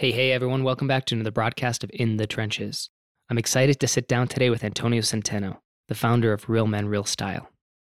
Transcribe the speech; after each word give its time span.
Hey, 0.00 0.12
hey, 0.12 0.30
everyone. 0.30 0.62
Welcome 0.62 0.86
back 0.86 1.06
to 1.06 1.16
another 1.16 1.32
broadcast 1.32 1.82
of 1.82 1.90
In 1.92 2.18
the 2.18 2.26
Trenches. 2.28 2.88
I'm 3.28 3.36
excited 3.36 3.80
to 3.80 3.88
sit 3.88 4.06
down 4.06 4.28
today 4.28 4.48
with 4.48 4.62
Antonio 4.62 5.00
Centeno, 5.00 5.56
the 5.88 5.96
founder 5.96 6.32
of 6.32 6.48
Real 6.48 6.68
Men, 6.68 6.86
Real 6.86 7.02
Style. 7.02 7.50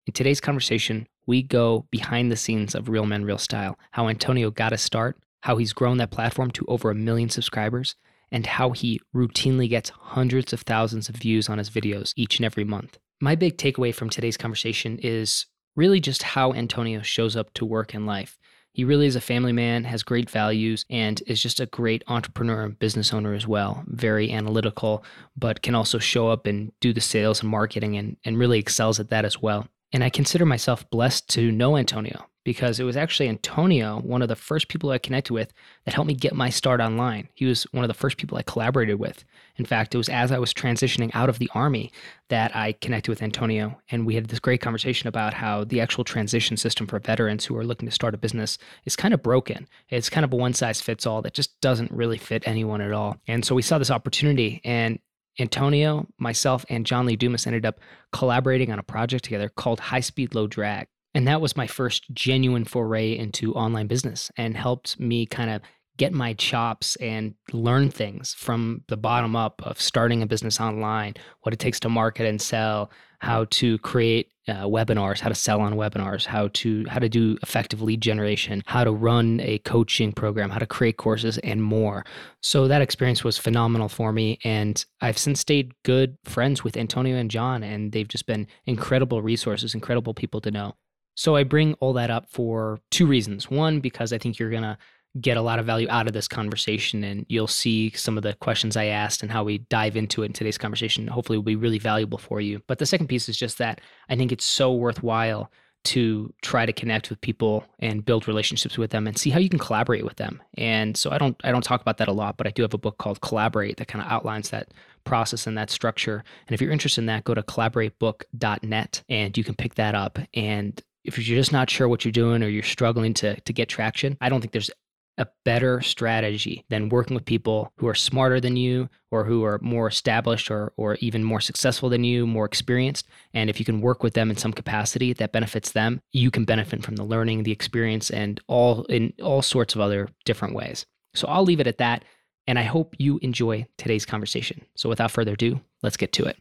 In 0.07 0.13
today's 0.13 0.41
conversation, 0.41 1.07
we 1.27 1.43
go 1.43 1.85
behind 1.91 2.31
the 2.31 2.35
scenes 2.35 2.73
of 2.73 2.89
Real 2.89 3.05
Men, 3.05 3.23
Real 3.23 3.37
Style, 3.37 3.77
how 3.91 4.07
Antonio 4.07 4.49
got 4.49 4.73
a 4.73 4.79
start, 4.79 5.15
how 5.41 5.57
he's 5.57 5.73
grown 5.73 5.97
that 5.97 6.09
platform 6.09 6.49
to 6.49 6.65
over 6.67 6.89
a 6.89 6.95
million 6.95 7.29
subscribers, 7.29 7.93
and 8.31 8.47
how 8.47 8.71
he 8.71 8.99
routinely 9.15 9.69
gets 9.69 9.91
hundreds 9.91 10.53
of 10.53 10.61
thousands 10.61 11.07
of 11.07 11.17
views 11.17 11.49
on 11.49 11.59
his 11.59 11.69
videos 11.69 12.13
each 12.15 12.39
and 12.39 12.45
every 12.47 12.63
month. 12.63 12.97
My 13.19 13.35
big 13.35 13.59
takeaway 13.59 13.93
from 13.93 14.09
today's 14.09 14.37
conversation 14.37 14.97
is 15.03 15.45
really 15.75 15.99
just 15.99 16.23
how 16.23 16.51
Antonio 16.51 17.03
shows 17.03 17.35
up 17.35 17.53
to 17.53 17.63
work 17.63 17.93
in 17.93 18.07
life. 18.07 18.39
He 18.73 18.83
really 18.83 19.05
is 19.05 19.15
a 19.15 19.21
family 19.21 19.51
man, 19.51 19.83
has 19.83 20.01
great 20.01 20.29
values, 20.29 20.85
and 20.89 21.21
is 21.27 21.41
just 21.41 21.59
a 21.59 21.65
great 21.65 22.03
entrepreneur 22.07 22.63
and 22.63 22.79
business 22.79 23.13
owner 23.13 23.33
as 23.33 23.45
well. 23.45 23.83
Very 23.87 24.31
analytical, 24.31 25.03
but 25.35 25.61
can 25.61 25.75
also 25.75 25.99
show 25.99 26.29
up 26.29 26.45
and 26.47 26.71
do 26.79 26.93
the 26.93 27.01
sales 27.01 27.41
and 27.41 27.49
marketing 27.49 27.97
and, 27.97 28.17
and 28.23 28.39
really 28.39 28.59
excels 28.59 28.99
at 28.99 29.09
that 29.09 29.25
as 29.25 29.41
well. 29.41 29.67
And 29.93 30.03
I 30.03 30.09
consider 30.09 30.45
myself 30.45 30.89
blessed 30.89 31.29
to 31.31 31.51
know 31.51 31.75
Antonio 31.75 32.25
because 32.43 32.79
it 32.79 32.83
was 32.83 32.97
actually 32.97 33.29
Antonio, 33.29 33.99
one 33.99 34.21
of 34.21 34.27
the 34.27 34.35
first 34.35 34.67
people 34.67 34.89
I 34.89 34.97
connected 34.97 35.33
with, 35.33 35.53
that 35.85 35.93
helped 35.93 36.07
me 36.07 36.13
get 36.13 36.33
my 36.33 36.49
start 36.49 36.81
online. 36.81 37.29
He 37.33 37.45
was 37.45 37.63
one 37.71 37.83
of 37.83 37.87
the 37.87 37.93
first 37.93 38.17
people 38.17 38.37
I 38.37 38.43
collaborated 38.43 38.99
with. 38.99 39.23
In 39.57 39.65
fact, 39.65 39.93
it 39.93 39.97
was 39.97 40.09
as 40.09 40.31
I 40.31 40.39
was 40.39 40.53
transitioning 40.53 41.11
out 41.13 41.29
of 41.29 41.37
the 41.37 41.49
Army 41.53 41.91
that 42.29 42.55
I 42.55 42.71
connected 42.73 43.11
with 43.11 43.21
Antonio, 43.21 43.79
and 43.89 44.05
we 44.05 44.15
had 44.15 44.27
this 44.27 44.39
great 44.39 44.61
conversation 44.61 45.07
about 45.07 45.33
how 45.33 45.63
the 45.63 45.81
actual 45.81 46.03
transition 46.03 46.57
system 46.57 46.87
for 46.87 46.99
veterans 46.99 47.45
who 47.45 47.55
are 47.57 47.65
looking 47.65 47.87
to 47.87 47.93
start 47.93 48.15
a 48.15 48.17
business 48.17 48.57
is 48.85 48.95
kind 48.95 49.13
of 49.13 49.21
broken. 49.21 49.67
It's 49.89 50.09
kind 50.09 50.23
of 50.23 50.33
a 50.33 50.37
one 50.37 50.53
size 50.53 50.81
fits 50.81 51.05
all 51.05 51.21
that 51.21 51.33
just 51.33 51.59
doesn't 51.61 51.91
really 51.91 52.17
fit 52.17 52.47
anyone 52.47 52.81
at 52.81 52.93
all. 52.93 53.17
And 53.27 53.45
so 53.45 53.53
we 53.53 53.61
saw 53.61 53.77
this 53.77 53.91
opportunity, 53.91 54.61
and 54.63 54.99
Antonio, 55.39 56.07
myself, 56.17 56.65
and 56.69 56.85
John 56.85 57.05
Lee 57.05 57.15
Dumas 57.15 57.47
ended 57.47 57.65
up 57.65 57.79
collaborating 58.11 58.71
on 58.71 58.79
a 58.79 58.83
project 58.83 59.23
together 59.23 59.49
called 59.49 59.79
High 59.79 59.99
Speed 59.99 60.35
Low 60.35 60.47
Drag. 60.47 60.87
And 61.13 61.27
that 61.27 61.41
was 61.41 61.57
my 61.57 61.67
first 61.67 62.05
genuine 62.13 62.65
foray 62.65 63.17
into 63.17 63.53
online 63.53 63.87
business 63.87 64.31
and 64.37 64.55
helped 64.55 64.99
me 64.99 65.25
kind 65.25 65.49
of 65.49 65.61
get 65.97 66.13
my 66.13 66.33
chops 66.33 66.95
and 66.95 67.35
learn 67.51 67.91
things 67.91 68.33
from 68.33 68.83
the 68.87 68.97
bottom 68.97 69.35
up 69.35 69.61
of 69.63 69.79
starting 69.79 70.23
a 70.23 70.25
business 70.25 70.59
online, 70.59 71.13
what 71.41 71.53
it 71.53 71.59
takes 71.59 71.79
to 71.81 71.89
market 71.89 72.25
and 72.25 72.41
sell, 72.41 72.89
how 73.19 73.45
to 73.51 73.77
create 73.79 74.31
uh, 74.47 74.63
webinars, 74.63 75.19
how 75.19 75.29
to 75.29 75.35
sell 75.35 75.61
on 75.61 75.73
webinars, 75.73 76.25
how 76.25 76.47
to 76.53 76.83
how 76.89 76.97
to 76.97 77.07
do 77.07 77.37
effective 77.43 77.81
lead 77.81 78.01
generation, 78.01 78.63
how 78.65 78.83
to 78.83 78.91
run 78.91 79.39
a 79.41 79.59
coaching 79.59 80.11
program, 80.11 80.49
how 80.49 80.57
to 80.57 80.65
create 80.65 80.97
courses 80.97 81.37
and 81.39 81.61
more. 81.61 82.03
So 82.41 82.67
that 82.67 82.81
experience 82.81 83.23
was 83.23 83.37
phenomenal 83.37 83.87
for 83.87 84.11
me 84.11 84.39
and 84.43 84.83
I've 85.01 85.19
since 85.19 85.39
stayed 85.39 85.73
good 85.83 86.17
friends 86.25 86.63
with 86.63 86.77
Antonio 86.77 87.15
and 87.17 87.29
John 87.29 87.61
and 87.63 87.91
they've 87.91 88.07
just 88.07 88.25
been 88.25 88.47
incredible 88.65 89.21
resources, 89.21 89.75
incredible 89.75 90.15
people 90.15 90.41
to 90.41 90.49
know. 90.49 90.75
So 91.15 91.35
I 91.35 91.43
bring 91.43 91.73
all 91.75 91.93
that 91.93 92.09
up 92.09 92.29
for 92.29 92.79
two 92.89 93.05
reasons. 93.05 93.49
One, 93.49 93.79
because 93.79 94.13
I 94.13 94.17
think 94.17 94.39
you're 94.39 94.49
going 94.49 94.63
to 94.63 94.77
get 95.19 95.35
a 95.35 95.41
lot 95.41 95.59
of 95.59 95.65
value 95.65 95.87
out 95.89 96.07
of 96.07 96.13
this 96.13 96.27
conversation 96.27 97.03
and 97.03 97.25
you'll 97.27 97.47
see 97.47 97.91
some 97.91 98.15
of 98.15 98.23
the 98.23 98.33
questions 98.35 98.77
I 98.77 98.85
asked 98.85 99.21
and 99.21 99.31
how 99.31 99.43
we 99.43 99.57
dive 99.57 99.97
into 99.97 100.23
it 100.23 100.27
in 100.27 100.33
today's 100.33 100.57
conversation. 100.57 101.07
Hopefully, 101.07 101.37
will 101.37 101.43
be 101.43 101.55
really 101.55 101.79
valuable 101.79 102.17
for 102.17 102.39
you. 102.39 102.61
But 102.67 102.79
the 102.79 102.85
second 102.85 103.07
piece 103.07 103.27
is 103.27 103.37
just 103.37 103.57
that 103.57 103.81
I 104.09 104.15
think 104.15 104.31
it's 104.31 104.45
so 104.45 104.73
worthwhile 104.73 105.51
to 105.83 106.31
try 106.43 106.65
to 106.65 106.71
connect 106.71 107.09
with 107.09 107.19
people 107.21 107.65
and 107.79 108.05
build 108.05 108.27
relationships 108.27 108.77
with 108.77 108.91
them 108.91 109.07
and 109.07 109.17
see 109.17 109.31
how 109.31 109.39
you 109.39 109.49
can 109.49 109.57
collaborate 109.57 110.05
with 110.05 110.17
them. 110.17 110.41
And 110.55 110.95
so 110.95 111.11
I 111.11 111.17
don't 111.17 111.35
I 111.43 111.51
don't 111.51 111.63
talk 111.63 111.81
about 111.81 111.97
that 111.97 112.07
a 112.07 112.13
lot, 112.13 112.37
but 112.37 112.47
I 112.47 112.51
do 112.51 112.61
have 112.61 112.73
a 112.73 112.77
book 112.77 112.97
called 112.97 113.19
Collaborate 113.21 113.77
that 113.77 113.87
kind 113.87 114.05
of 114.05 114.11
outlines 114.11 114.51
that 114.51 114.69
process 115.03 115.47
and 115.47 115.57
that 115.57 115.71
structure. 115.71 116.23
And 116.47 116.53
if 116.53 116.61
you're 116.61 116.71
interested 116.71 117.01
in 117.01 117.07
that, 117.07 117.23
go 117.23 117.33
to 117.33 117.41
collaboratebook.net 117.41 119.03
and 119.09 119.37
you 119.37 119.43
can 119.43 119.55
pick 119.55 119.75
that 119.75 119.95
up 119.95 120.19
and 120.33 120.81
if 121.03 121.17
you're 121.17 121.37
just 121.37 121.51
not 121.51 121.69
sure 121.69 121.87
what 121.87 122.05
you're 122.05 122.11
doing 122.11 122.43
or 122.43 122.47
you're 122.47 122.63
struggling 122.63 123.13
to 123.15 123.39
to 123.39 123.53
get 123.53 123.69
traction, 123.69 124.17
I 124.21 124.29
don't 124.29 124.41
think 124.41 124.53
there's 124.53 124.71
a 125.17 125.27
better 125.45 125.81
strategy 125.81 126.65
than 126.69 126.89
working 126.89 127.13
with 127.13 127.25
people 127.25 127.71
who 127.77 127.87
are 127.87 127.93
smarter 127.93 128.39
than 128.39 128.55
you 128.55 128.89
or 129.11 129.23
who 129.25 129.43
are 129.43 129.59
more 129.61 129.87
established 129.87 130.49
or 130.49 130.73
or 130.77 130.95
even 130.95 131.23
more 131.23 131.41
successful 131.41 131.89
than 131.89 132.03
you, 132.03 132.25
more 132.25 132.45
experienced. 132.45 133.07
And 133.33 133.49
if 133.49 133.59
you 133.59 133.65
can 133.65 133.81
work 133.81 134.03
with 134.03 134.13
them 134.13 134.29
in 134.29 134.37
some 134.37 134.53
capacity 134.53 135.13
that 135.13 135.31
benefits 135.31 135.71
them, 135.71 136.01
you 136.11 136.31
can 136.31 136.45
benefit 136.45 136.83
from 136.83 136.95
the 136.95 137.03
learning, 137.03 137.43
the 137.43 137.51
experience, 137.51 138.09
and 138.09 138.39
all 138.47 138.83
in 138.85 139.13
all 139.21 139.41
sorts 139.41 139.75
of 139.75 139.81
other 139.81 140.09
different 140.25 140.55
ways. 140.55 140.85
So 141.13 141.27
I'll 141.27 141.43
leave 141.43 141.59
it 141.59 141.67
at 141.67 141.77
that. 141.77 142.05
And 142.47 142.57
I 142.57 142.63
hope 142.63 142.95
you 142.97 143.19
enjoy 143.21 143.67
today's 143.77 144.05
conversation. 144.05 144.61
So 144.75 144.89
without 144.89 145.11
further 145.11 145.33
ado, 145.33 145.61
let's 145.83 145.97
get 145.97 146.11
to 146.13 146.25
it. 146.25 146.37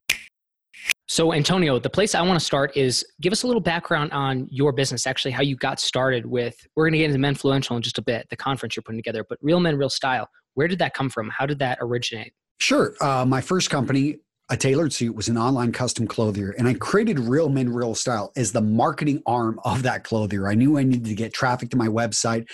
So, 1.10 1.32
Antonio, 1.32 1.80
the 1.80 1.90
place 1.90 2.14
I 2.14 2.22
want 2.22 2.38
to 2.38 2.46
start 2.46 2.76
is 2.76 3.04
give 3.20 3.32
us 3.32 3.42
a 3.42 3.48
little 3.48 3.60
background 3.60 4.12
on 4.12 4.46
your 4.48 4.72
business, 4.72 5.08
actually, 5.08 5.32
how 5.32 5.42
you 5.42 5.56
got 5.56 5.80
started 5.80 6.24
with. 6.24 6.54
We're 6.76 6.84
going 6.84 6.92
to 6.92 6.98
get 6.98 7.10
into 7.10 7.18
Menfluential 7.18 7.74
in 7.74 7.82
just 7.82 7.98
a 7.98 8.02
bit, 8.02 8.28
the 8.30 8.36
conference 8.36 8.76
you're 8.76 8.84
putting 8.84 8.98
together, 8.98 9.26
but 9.28 9.36
Real 9.42 9.58
Men, 9.58 9.76
Real 9.76 9.90
Style, 9.90 10.28
where 10.54 10.68
did 10.68 10.78
that 10.78 10.94
come 10.94 11.10
from? 11.10 11.28
How 11.28 11.46
did 11.46 11.58
that 11.58 11.78
originate? 11.80 12.32
Sure. 12.60 12.94
Uh, 13.00 13.24
my 13.26 13.40
first 13.40 13.70
company 13.70 14.18
a 14.50 14.56
tailored 14.56 14.92
suit 14.92 15.14
was 15.14 15.28
an 15.28 15.38
online 15.38 15.70
custom 15.70 16.06
clothier 16.06 16.50
and 16.58 16.66
i 16.66 16.74
created 16.74 17.18
real 17.18 17.48
men 17.48 17.72
real 17.72 17.94
style 17.94 18.32
as 18.36 18.52
the 18.52 18.60
marketing 18.60 19.22
arm 19.24 19.58
of 19.64 19.82
that 19.82 20.02
clothier 20.02 20.48
i 20.50 20.54
knew 20.54 20.76
i 20.76 20.82
needed 20.82 21.04
to 21.04 21.14
get 21.14 21.32
traffic 21.32 21.70
to 21.70 21.76
my 21.76 21.86
website 21.86 22.46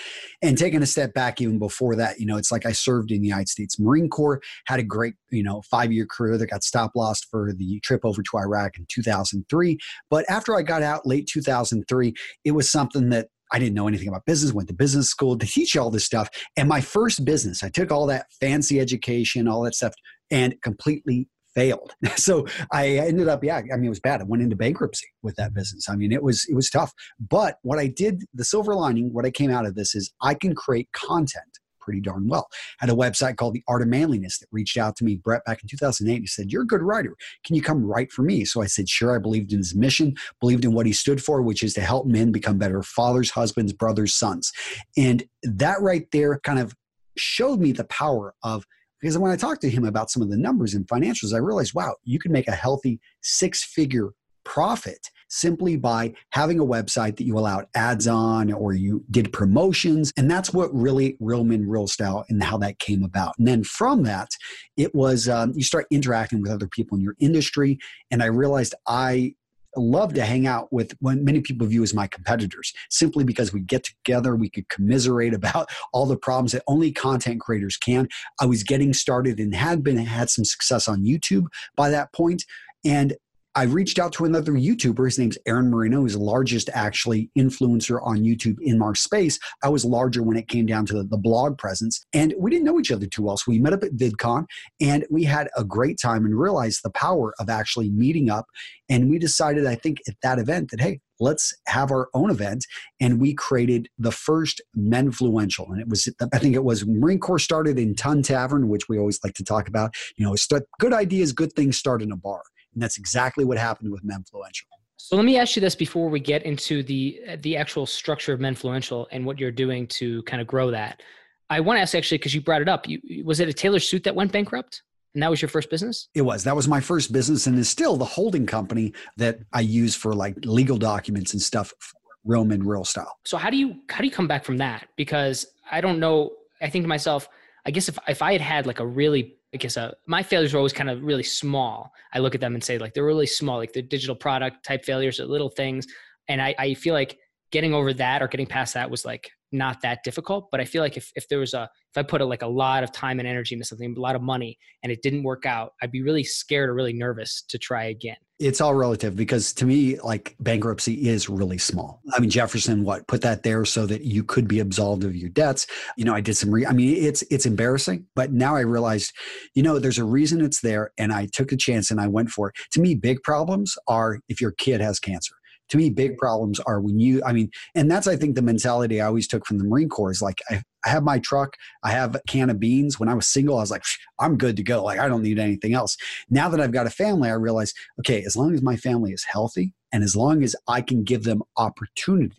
and 0.42 0.58
taking 0.58 0.82
a 0.82 0.86
step 0.86 1.14
back 1.14 1.40
even 1.40 1.58
before 1.58 1.96
that 1.96 2.20
you 2.20 2.26
know 2.26 2.36
it's 2.36 2.52
like 2.52 2.66
i 2.66 2.72
served 2.72 3.10
in 3.10 3.20
the 3.22 3.26
united 3.26 3.48
states 3.48 3.80
marine 3.80 4.08
corps 4.08 4.40
had 4.66 4.78
a 4.78 4.84
great 4.84 5.14
you 5.30 5.42
know 5.42 5.62
five 5.70 5.90
year 5.90 6.06
career 6.06 6.36
that 6.36 6.46
got 6.46 6.62
stop 6.62 6.92
lost 6.94 7.26
for 7.30 7.52
the 7.56 7.80
trip 7.80 8.02
over 8.04 8.22
to 8.22 8.36
iraq 8.36 8.76
in 8.78 8.86
2003 8.88 9.78
but 10.10 10.24
after 10.28 10.54
i 10.54 10.62
got 10.62 10.82
out 10.82 11.06
late 11.06 11.26
2003 11.26 12.12
it 12.44 12.52
was 12.52 12.70
something 12.70 13.08
that 13.08 13.28
I 13.52 13.60
didn't 13.60 13.74
know 13.74 13.86
anything 13.86 14.08
about 14.08 14.24
business, 14.24 14.52
went 14.52 14.66
to 14.70 14.74
business 14.74 15.08
school 15.08 15.38
to 15.38 15.46
teach 15.46 15.76
all 15.76 15.88
this 15.88 16.04
stuff. 16.04 16.28
And 16.56 16.68
my 16.68 16.80
first 16.80 17.24
business, 17.24 17.62
I 17.62 17.68
took 17.68 17.92
all 17.92 18.06
that 18.06 18.26
fancy 18.40 18.80
education, 18.80 19.46
all 19.46 19.62
that 19.62 19.76
stuff, 19.76 19.94
and 20.32 20.60
completely 20.62 21.28
failed. 21.56 21.94
So 22.16 22.46
I 22.72 22.98
ended 22.98 23.28
up, 23.28 23.44
yeah, 23.44 23.58
I 23.58 23.76
mean, 23.76 23.86
it 23.86 23.88
was 23.88 24.00
bad. 24.00 24.20
I 24.20 24.24
went 24.24 24.42
into 24.42 24.56
bankruptcy 24.56 25.06
with 25.22 25.36
that 25.36 25.54
business. 25.54 25.88
I 25.88 25.96
mean, 25.96 26.12
it 26.12 26.22
was, 26.22 26.44
it 26.48 26.54
was 26.54 26.70
tough. 26.70 26.92
But 27.20 27.58
what 27.62 27.78
I 27.78 27.86
did, 27.86 28.24
the 28.34 28.44
silver 28.44 28.74
lining, 28.74 29.12
what 29.12 29.24
I 29.24 29.30
came 29.30 29.50
out 29.50 29.66
of 29.66 29.74
this 29.74 29.94
is 29.94 30.12
I 30.20 30.34
can 30.34 30.54
create 30.54 30.90
content 30.92 31.58
pretty 31.86 32.00
darn 32.00 32.26
well. 32.26 32.48
I 32.80 32.86
had 32.86 32.90
a 32.90 32.98
website 32.98 33.36
called 33.36 33.54
The 33.54 33.62
Art 33.68 33.80
of 33.80 33.88
Manliness 33.88 34.38
that 34.40 34.48
reached 34.50 34.76
out 34.76 34.96
to 34.96 35.04
me, 35.04 35.14
Brett, 35.14 35.44
back 35.44 35.62
in 35.62 35.68
2008. 35.68 36.18
He 36.18 36.26
said, 36.26 36.50
You're 36.50 36.62
a 36.62 36.66
good 36.66 36.82
writer. 36.82 37.14
Can 37.44 37.54
you 37.54 37.62
come 37.62 37.84
write 37.84 38.10
for 38.10 38.22
me? 38.22 38.44
So 38.44 38.60
I 38.60 38.66
said, 38.66 38.88
Sure. 38.88 39.14
I 39.14 39.18
believed 39.20 39.52
in 39.52 39.58
his 39.58 39.74
mission, 39.74 40.14
believed 40.40 40.64
in 40.64 40.72
what 40.72 40.86
he 40.86 40.92
stood 40.92 41.22
for, 41.22 41.40
which 41.42 41.62
is 41.62 41.74
to 41.74 41.80
help 41.80 42.06
men 42.06 42.32
become 42.32 42.58
better 42.58 42.82
fathers, 42.82 43.30
husbands, 43.30 43.72
brothers, 43.72 44.14
sons. 44.14 44.52
And 44.96 45.22
that 45.44 45.80
right 45.80 46.08
there 46.10 46.40
kind 46.40 46.58
of 46.58 46.74
showed 47.16 47.60
me 47.60 47.70
the 47.70 47.84
power 47.84 48.34
of 48.42 48.66
because 49.00 49.18
when 49.18 49.30
I 49.30 49.36
talked 49.36 49.60
to 49.62 49.70
him 49.70 49.84
about 49.84 50.10
some 50.10 50.22
of 50.22 50.30
the 50.30 50.36
numbers 50.36 50.74
and 50.74 50.86
financials, 50.86 51.34
I 51.34 51.38
realized, 51.38 51.74
wow, 51.74 51.94
you 52.04 52.18
can 52.18 52.32
make 52.32 52.48
a 52.48 52.52
healthy 52.52 53.00
six 53.22 53.64
figure 53.64 54.10
profit 54.44 55.10
simply 55.28 55.76
by 55.76 56.14
having 56.30 56.60
a 56.60 56.64
website 56.64 57.16
that 57.16 57.24
you 57.24 57.36
allowed 57.36 57.66
ads 57.74 58.06
on 58.06 58.52
or 58.52 58.72
you 58.72 59.04
did 59.10 59.32
promotions. 59.32 60.12
And 60.16 60.30
that's 60.30 60.52
what 60.52 60.72
really 60.72 61.16
Real 61.20 61.44
Men 61.44 61.68
Real 61.68 61.88
Style 61.88 62.24
and 62.28 62.42
how 62.42 62.56
that 62.58 62.78
came 62.78 63.02
about. 63.02 63.34
And 63.38 63.46
then 63.46 63.64
from 63.64 64.04
that, 64.04 64.28
it 64.76 64.94
was 64.94 65.28
um, 65.28 65.52
you 65.54 65.64
start 65.64 65.86
interacting 65.90 66.40
with 66.40 66.52
other 66.52 66.68
people 66.68 66.96
in 66.96 67.02
your 67.02 67.16
industry. 67.18 67.78
And 68.10 68.22
I 68.22 68.26
realized 68.26 68.74
I 68.86 69.34
love 69.76 70.14
to 70.14 70.24
hang 70.24 70.46
out 70.46 70.72
with 70.72 70.94
what 71.00 71.18
many 71.18 71.40
people 71.40 71.66
view 71.66 71.82
as 71.82 71.94
my 71.94 72.06
competitors 72.06 72.72
simply 72.90 73.24
because 73.24 73.52
we 73.52 73.60
get 73.60 73.84
together, 73.84 74.36
we 74.36 74.50
could 74.50 74.68
commiserate 74.68 75.34
about 75.34 75.68
all 75.92 76.06
the 76.06 76.16
problems 76.16 76.52
that 76.52 76.62
only 76.66 76.92
content 76.92 77.40
creators 77.40 77.76
can. 77.76 78.08
I 78.40 78.46
was 78.46 78.62
getting 78.62 78.92
started 78.92 79.38
and 79.38 79.54
had 79.54 79.82
been 79.82 79.96
had 79.98 80.30
some 80.30 80.44
success 80.44 80.88
on 80.88 81.04
YouTube 81.04 81.46
by 81.76 81.90
that 81.90 82.12
point, 82.12 82.44
and 82.84 83.14
I 83.56 83.62
reached 83.62 83.98
out 83.98 84.12
to 84.12 84.26
another 84.26 84.52
YouTuber. 84.52 85.06
His 85.06 85.18
name's 85.18 85.38
Aaron 85.46 85.70
Marino. 85.70 86.02
He's 86.02 86.12
the 86.12 86.18
largest 86.18 86.68
actually 86.74 87.30
influencer 87.38 88.00
on 88.02 88.18
YouTube 88.18 88.58
in 88.60 88.82
our 88.82 88.94
space. 88.94 89.38
I 89.64 89.70
was 89.70 89.82
larger 89.82 90.22
when 90.22 90.36
it 90.36 90.46
came 90.46 90.66
down 90.66 90.84
to 90.86 90.92
the, 90.92 91.04
the, 91.04 91.16
blog 91.16 91.56
presence. 91.56 92.04
And 92.12 92.34
we 92.38 92.50
didn't 92.50 92.66
know 92.66 92.78
each 92.78 92.92
other 92.92 93.06
too 93.06 93.22
well. 93.22 93.38
So 93.38 93.44
we 93.48 93.58
met 93.58 93.72
up 93.72 93.82
at 93.82 93.96
VidCon 93.96 94.44
and 94.78 95.06
we 95.10 95.24
had 95.24 95.48
a 95.56 95.64
great 95.64 95.98
time 95.98 96.26
and 96.26 96.38
realized 96.38 96.80
the 96.84 96.90
power 96.90 97.32
of 97.40 97.48
actually 97.48 97.88
meeting 97.88 98.28
up. 98.28 98.44
And 98.90 99.08
we 99.08 99.18
decided, 99.18 99.66
I 99.66 99.74
think, 99.74 100.02
at 100.06 100.16
that 100.22 100.38
event 100.38 100.70
that, 100.70 100.80
hey, 100.82 101.00
let's 101.18 101.54
have 101.66 101.90
our 101.90 102.10
own 102.12 102.30
event. 102.30 102.66
And 103.00 103.18
we 103.18 103.32
created 103.32 103.88
the 103.98 104.12
first 104.12 104.60
Menfluential. 104.76 105.70
And 105.70 105.80
it 105.80 105.88
was, 105.88 106.06
I 106.30 106.38
think 106.38 106.54
it 106.54 106.64
was 106.64 106.86
Marine 106.86 107.20
Corps 107.20 107.38
started 107.38 107.78
in 107.78 107.94
Ton 107.94 108.22
Tavern, 108.22 108.68
which 108.68 108.86
we 108.86 108.98
always 108.98 109.18
like 109.24 109.34
to 109.34 109.44
talk 109.44 109.66
about. 109.66 109.94
You 110.18 110.26
know, 110.26 110.60
good 110.78 110.92
ideas, 110.92 111.32
good 111.32 111.54
things 111.54 111.78
start 111.78 112.02
in 112.02 112.12
a 112.12 112.16
bar. 112.16 112.42
And 112.76 112.82
that's 112.82 112.98
exactly 112.98 113.44
what 113.44 113.56
happened 113.56 113.90
with 113.90 114.04
Menfluential. 114.04 114.66
So 114.98 115.16
let 115.16 115.24
me 115.24 115.38
ask 115.38 115.56
you 115.56 115.60
this 115.60 115.74
before 115.74 116.10
we 116.10 116.20
get 116.20 116.42
into 116.42 116.82
the 116.82 117.20
the 117.40 117.56
actual 117.56 117.86
structure 117.86 118.34
of 118.34 118.40
Menfluential 118.40 119.06
and 119.10 119.24
what 119.24 119.40
you're 119.40 119.50
doing 119.50 119.86
to 119.88 120.22
kind 120.24 120.42
of 120.42 120.46
grow 120.46 120.70
that. 120.70 121.02
I 121.48 121.60
want 121.60 121.78
to 121.78 121.80
ask 121.80 121.94
actually 121.94 122.18
because 122.18 122.34
you 122.34 122.42
brought 122.42 122.60
it 122.60 122.68
up. 122.68 122.86
You, 122.86 123.00
was 123.24 123.40
it 123.40 123.48
a 123.48 123.52
tailored 123.52 123.82
suit 123.82 124.04
that 124.04 124.14
went 124.14 124.30
bankrupt? 124.30 124.82
And 125.14 125.22
that 125.22 125.30
was 125.30 125.40
your 125.40 125.48
first 125.48 125.70
business? 125.70 126.08
It 126.14 126.20
was. 126.20 126.44
That 126.44 126.54
was 126.54 126.68
my 126.68 126.80
first 126.80 127.10
business 127.12 127.46
and 127.46 127.58
is 127.58 127.70
still 127.70 127.96
the 127.96 128.04
holding 128.04 128.44
company 128.44 128.92
that 129.16 129.38
I 129.54 129.60
use 129.60 129.94
for 129.94 130.14
like 130.14 130.36
legal 130.44 130.76
documents 130.76 131.32
and 131.32 131.40
stuff 131.40 131.72
for 131.78 131.96
Real 132.26 132.44
Men 132.44 132.62
Real 132.62 132.84
Style. 132.84 133.16
So 133.24 133.38
how 133.38 133.48
do 133.48 133.56
you 133.56 133.76
how 133.88 134.00
do 134.00 134.04
you 134.04 134.10
come 134.10 134.28
back 134.28 134.44
from 134.44 134.58
that? 134.58 134.88
Because 134.96 135.46
I 135.70 135.80
don't 135.80 135.98
know. 135.98 136.32
I 136.60 136.68
think 136.68 136.84
to 136.84 136.88
myself, 136.88 137.28
I 137.64 137.70
guess 137.70 137.88
if 137.88 137.98
if 138.08 138.20
I 138.20 138.32
had 138.32 138.42
had 138.42 138.66
like 138.66 138.80
a 138.80 138.86
really 138.86 139.35
I 139.54 139.58
guess 139.58 139.76
uh, 139.76 139.92
my 140.06 140.22
failures 140.22 140.52
were 140.52 140.58
always 140.58 140.72
kind 140.72 140.90
of 140.90 141.02
really 141.02 141.22
small. 141.22 141.92
I 142.12 142.18
look 142.18 142.34
at 142.34 142.40
them 142.40 142.54
and 142.54 142.62
say 142.62 142.78
like 142.78 142.94
they're 142.94 143.04
really 143.04 143.26
small, 143.26 143.58
like 143.58 143.72
they're 143.72 143.82
digital 143.82 144.16
product 144.16 144.64
type 144.64 144.84
failures, 144.84 145.20
or 145.20 145.26
little 145.26 145.50
things. 145.50 145.86
And 146.28 146.42
I, 146.42 146.54
I 146.58 146.74
feel 146.74 146.94
like 146.94 147.18
getting 147.52 147.72
over 147.72 147.92
that 147.94 148.22
or 148.22 148.28
getting 148.28 148.46
past 148.46 148.74
that 148.74 148.90
was 148.90 149.04
like 149.04 149.30
not 149.52 149.80
that 149.82 150.02
difficult. 150.04 150.50
But 150.50 150.60
I 150.60 150.64
feel 150.64 150.82
like 150.82 150.96
if, 150.96 151.10
if 151.14 151.28
there 151.28 151.38
was 151.38 151.54
a, 151.54 151.70
if 151.90 151.96
I 151.96 152.02
put 152.02 152.20
a, 152.20 152.24
like 152.24 152.42
a 152.42 152.48
lot 152.48 152.82
of 152.82 152.92
time 152.92 153.20
and 153.20 153.28
energy 153.28 153.54
into 153.54 153.64
something, 153.64 153.94
a 153.96 154.00
lot 154.00 154.16
of 154.16 154.22
money, 154.22 154.58
and 154.82 154.92
it 154.92 155.02
didn't 155.02 155.22
work 155.22 155.46
out, 155.46 155.72
I'd 155.80 155.92
be 155.92 156.02
really 156.02 156.24
scared 156.24 156.68
or 156.68 156.74
really 156.74 156.92
nervous 156.92 157.42
to 157.48 157.58
try 157.58 157.84
again. 157.84 158.16
It's 158.38 158.60
all 158.60 158.74
relative 158.74 159.16
because 159.16 159.52
to 159.54 159.64
me, 159.64 159.98
like 160.00 160.36
bankruptcy 160.40 161.08
is 161.08 161.28
really 161.28 161.58
small. 161.58 162.02
I 162.12 162.20
mean, 162.20 162.28
Jefferson, 162.28 162.84
what 162.84 163.06
put 163.06 163.22
that 163.22 163.42
there 163.42 163.64
so 163.64 163.86
that 163.86 164.02
you 164.02 164.22
could 164.24 164.46
be 164.46 164.60
absolved 164.60 165.04
of 165.04 165.16
your 165.16 165.30
debts. 165.30 165.66
You 165.96 166.04
know, 166.04 166.14
I 166.14 166.20
did 166.20 166.36
some 166.36 166.50
re, 166.50 166.66
I 166.66 166.72
mean, 166.72 167.02
it's, 167.02 167.22
it's 167.30 167.46
embarrassing, 167.46 168.06
but 168.14 168.32
now 168.32 168.54
I 168.54 168.60
realized, 168.60 169.12
you 169.54 169.62
know, 169.62 169.78
there's 169.78 169.98
a 169.98 170.04
reason 170.04 170.42
it's 170.42 170.60
there. 170.60 170.92
And 170.98 171.12
I 171.12 171.28
took 171.32 171.50
a 171.52 171.56
chance 171.56 171.90
and 171.90 172.00
I 172.00 172.08
went 172.08 172.30
for 172.30 172.50
it. 172.50 172.56
To 172.72 172.80
me, 172.80 172.94
big 172.94 173.22
problems 173.22 173.76
are 173.88 174.20
if 174.28 174.40
your 174.40 174.52
kid 174.52 174.80
has 174.80 175.00
cancer 175.00 175.35
to 175.68 175.76
me 175.76 175.90
big 175.90 176.16
problems 176.16 176.60
are 176.60 176.80
when 176.80 176.98
you 176.98 177.22
i 177.24 177.32
mean 177.32 177.50
and 177.74 177.90
that's 177.90 178.06
i 178.06 178.16
think 178.16 178.34
the 178.34 178.42
mentality 178.42 179.00
i 179.00 179.06
always 179.06 179.28
took 179.28 179.46
from 179.46 179.58
the 179.58 179.64
marine 179.64 179.88
corps 179.88 180.10
is 180.10 180.22
like 180.22 180.40
i, 180.50 180.62
I 180.84 180.88
have 180.88 181.02
my 181.02 181.18
truck 181.18 181.56
i 181.82 181.90
have 181.90 182.14
a 182.14 182.20
can 182.28 182.50
of 182.50 182.60
beans. 182.60 182.98
When 182.98 183.08
i 183.08 183.14
was 183.14 183.26
single 183.26 183.58
i 183.58 183.60
was 183.60 183.70
like 183.70 183.84
i'm 184.18 184.36
good 184.36 184.56
to 184.56 184.62
go. 184.62 184.84
Like 184.84 184.98
i 184.98 185.08
don't 185.08 185.22
need 185.22 185.38
anything 185.38 185.74
else. 185.74 185.96
Now 186.30 186.48
that 186.48 186.60
i've 186.60 186.72
got 186.72 186.86
a 186.86 186.90
family 186.90 187.28
i 187.28 187.34
realize 187.34 187.72
okay 188.00 188.22
as 188.24 188.36
long 188.36 188.54
as 188.54 188.62
my 188.62 188.76
family 188.76 189.12
is 189.12 189.24
healthy 189.24 189.72
and 189.92 190.02
as 190.02 190.16
long 190.16 190.42
as 190.42 190.54
i 190.68 190.80
can 190.80 191.02
give 191.02 191.24
them 191.24 191.42
opportunity 191.56 192.36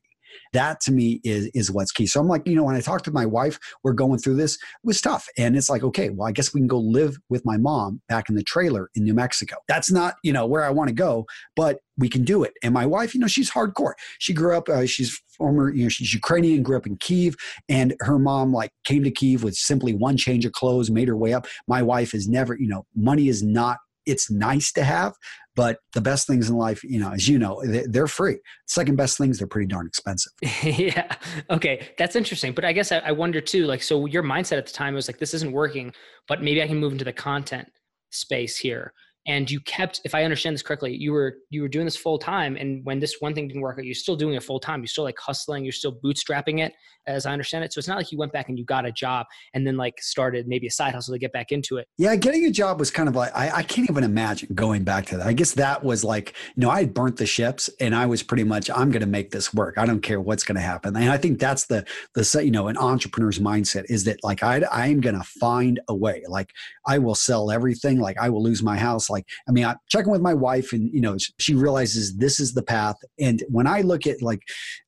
that 0.53 0.79
to 0.81 0.91
me 0.91 1.21
is 1.23 1.49
is 1.53 1.71
what's 1.71 1.91
key. 1.91 2.05
So 2.05 2.19
I'm 2.19 2.27
like, 2.27 2.47
you 2.47 2.55
know, 2.55 2.63
when 2.63 2.75
I 2.75 2.81
talked 2.81 3.05
to 3.05 3.11
my 3.11 3.25
wife, 3.25 3.59
we're 3.83 3.94
going 3.94 4.19
through 4.19 4.35
this. 4.35 4.55
It 4.55 4.61
was 4.83 5.01
tough, 5.01 5.27
and 5.38 5.55
it's 5.55 5.69
like, 5.69 5.83
okay, 5.83 6.09
well, 6.09 6.27
I 6.27 6.31
guess 6.31 6.53
we 6.53 6.59
can 6.59 6.67
go 6.67 6.79
live 6.79 7.17
with 7.29 7.45
my 7.45 7.57
mom 7.57 8.01
back 8.09 8.29
in 8.29 8.35
the 8.35 8.44
trailer 8.44 8.89
in 8.95 9.03
New 9.03 9.13
Mexico. 9.13 9.55
That's 9.67 9.91
not 9.91 10.15
you 10.23 10.33
know 10.33 10.45
where 10.45 10.63
I 10.63 10.69
want 10.69 10.89
to 10.89 10.95
go, 10.95 11.25
but 11.55 11.79
we 11.97 12.09
can 12.09 12.23
do 12.23 12.44
it. 12.44 12.53
And 12.63 12.73
my 12.73 12.85
wife, 12.85 13.13
you 13.13 13.19
know, 13.19 13.27
she's 13.27 13.51
hardcore. 13.51 13.94
She 14.19 14.33
grew 14.33 14.55
up. 14.55 14.69
Uh, 14.69 14.85
she's 14.85 15.19
former, 15.38 15.73
you 15.73 15.83
know, 15.83 15.89
she's 15.89 16.13
Ukrainian, 16.13 16.63
grew 16.63 16.77
up 16.77 16.88
in 16.88 16.97
Kiev, 16.97 17.35
and 17.69 17.95
her 18.01 18.19
mom 18.19 18.53
like 18.53 18.71
came 18.83 19.03
to 19.03 19.11
Kiev 19.11 19.44
with 19.44 19.55
simply 19.55 19.94
one 19.94 20.17
change 20.17 20.45
of 20.45 20.51
clothes, 20.51 20.89
made 20.89 21.07
her 21.07 21.17
way 21.17 21.33
up. 21.33 21.47
My 21.67 21.81
wife 21.81 22.11
has 22.11 22.27
never, 22.27 22.57
you 22.57 22.67
know, 22.67 22.85
money 22.95 23.27
is 23.27 23.44
not 23.44 23.77
it's 24.07 24.31
nice 24.31 24.71
to 24.74 24.83
have, 24.83 25.13
but 25.56 25.80
the 25.94 26.01
best 26.01 26.27
things 26.27 26.50
in 26.50 26.56
life, 26.56 26.83
you 26.83 27.00
know, 27.00 27.12
as 27.12 27.27
you 27.27 27.38
know, 27.38 27.62
they're 27.89 28.07
free. 28.07 28.38
Second 28.68 28.95
best 28.95 29.18
things, 29.18 29.38
they're 29.38 29.48
pretty 29.48 29.68
darn 29.68 29.88
expensive. 29.88 30.31
yeah. 30.63 31.15
Okay. 31.50 31.89
That's 31.98 32.15
interesting. 32.15 32.54
But 32.54 32.65
I 32.65 32.74
guess 32.74 32.92
I, 32.92 33.12
wonder 33.12 33.42
too, 33.42 33.65
like, 33.65 33.81
so 33.81 34.06
your 34.06 34.24
mindset 34.24 34.57
at 34.57 34.68
the 34.68 34.74
time 34.74 34.94
was 34.94 35.07
like, 35.07 35.19
this 35.19 35.33
isn't 35.33 35.51
working, 35.51 35.94
but 36.27 36.42
maybe 36.42 36.62
I 36.63 36.68
can 36.68 36.77
move 36.77 36.94
into 36.94 37.06
the 37.06 37.13
content 37.13 37.69
space 38.12 38.57
here 38.57 38.94
and 39.27 39.51
you 39.51 39.59
kept 39.62 40.01
if 40.06 40.15
i 40.15 40.24
understand 40.24 40.53
this 40.53 40.62
correctly 40.62 40.95
you 40.95 41.12
were 41.12 41.38
you 41.50 41.62
were 41.62 41.68
doing 41.68 41.85
this 41.85 41.97
full 41.97 42.18
time 42.18 42.56
and 42.56 42.83
when 42.85 43.00
this 43.00 43.18
one 43.19 43.33
thing 43.33 43.47
didn't 43.47 43.62
work 43.62 43.77
out 43.77 43.85
you're 43.85 43.94
still 43.94 44.15
doing 44.15 44.35
it 44.35 44.44
full 44.44 44.59
time. 44.59 44.81
You're 44.81 44.88
still 44.88 45.03
like 45.03 45.19
hustling 45.19 45.63
you're 45.63 45.71
still 45.71 45.94
bootstrapping 45.94 46.59
it 46.59 46.74
as 47.06 47.25
i 47.25 47.31
understand 47.31 47.63
it. 47.63 47.71
So 47.71 47.79
it's 47.79 47.88
not 47.88 47.97
like 47.97 48.12
you 48.12 48.18
went 48.18 48.33
back 48.33 48.50
and 48.50 48.57
you 48.57 48.65
got 48.65 48.85
a 48.85 48.91
job 48.91 49.25
and 49.53 49.65
then 49.65 49.77
like 49.77 50.01
started 50.01 50.47
maybe 50.47 50.68
a 50.68 50.71
side 50.71 50.94
hustle 50.94 51.13
to 51.13 51.19
get 51.19 51.31
back 51.31 51.51
into 51.51 51.77
it. 51.77 51.88
Yeah 51.97 52.15
getting 52.15 52.45
a 52.45 52.51
job 52.51 52.79
was 52.79 52.91
kind 52.91 53.09
of 53.09 53.15
like 53.15 53.31
i, 53.35 53.50
I 53.50 53.63
can't 53.63 53.89
even 53.89 54.03
imagine 54.03 54.50
going 54.53 54.83
back 54.83 55.06
to 55.07 55.18
that. 55.18 55.27
I 55.27 55.33
guess 55.33 55.53
that 55.53 55.83
was 55.83 56.03
like 56.03 56.33
you 56.56 56.62
know 56.62 56.69
i 56.69 56.80
had 56.80 56.94
burnt 56.94 57.18
the 57.18 57.25
ships 57.25 57.69
and 57.80 57.95
i 57.95 58.06
was 58.06 58.23
pretty 58.23 58.44
much 58.44 58.69
i'm 58.69 58.91
going 58.91 59.01
to 59.01 59.07
make 59.07 59.31
this 59.31 59.53
work. 59.53 59.77
I 59.77 59.85
don't 59.85 60.01
care 60.01 60.21
what's 60.21 60.44
going 60.44 60.56
to 60.56 60.62
happen. 60.62 60.95
And 60.95 61.09
i 61.09 61.18
think 61.18 61.39
that's 61.39 61.65
the 61.65 61.85
the 62.13 62.27
you 62.44 62.51
know 62.51 62.68
an 62.68 62.77
entrepreneur's 62.77 63.39
mindset 63.39 63.85
is 63.89 64.03
that 64.06 64.23
like 64.23 64.44
i 64.44 64.62
i'm 64.71 65.01
going 65.01 65.18
to 65.18 65.23
find 65.23 65.80
a 65.88 65.95
way. 65.95 66.23
Like 66.27 66.51
i 66.85 66.97
will 66.97 67.15
sell 67.15 67.51
everything. 67.51 68.00
Like 68.00 68.18
i 68.19 68.30
will 68.30 68.44
lose 68.44 68.63
my 68.63 68.77
house. 68.77 69.09
Like 69.09 69.17
like 69.18 69.28
i 69.48 69.52
mean 69.52 69.66
i'm 69.66 69.78
checking 69.90 70.12
with 70.12 70.22
my 70.22 70.34
wife 70.34 70.74
and 70.74 70.90
you 70.94 71.02
know 71.02 71.16
she 71.40 71.54
realizes 71.56 72.16
this 72.18 72.40
is 72.40 72.54
the 72.54 72.64
path. 72.64 72.98
And 73.19 73.44
when 73.50 73.68
i 73.68 73.81
look 73.81 74.06
at 74.08 74.22
like 74.22 74.42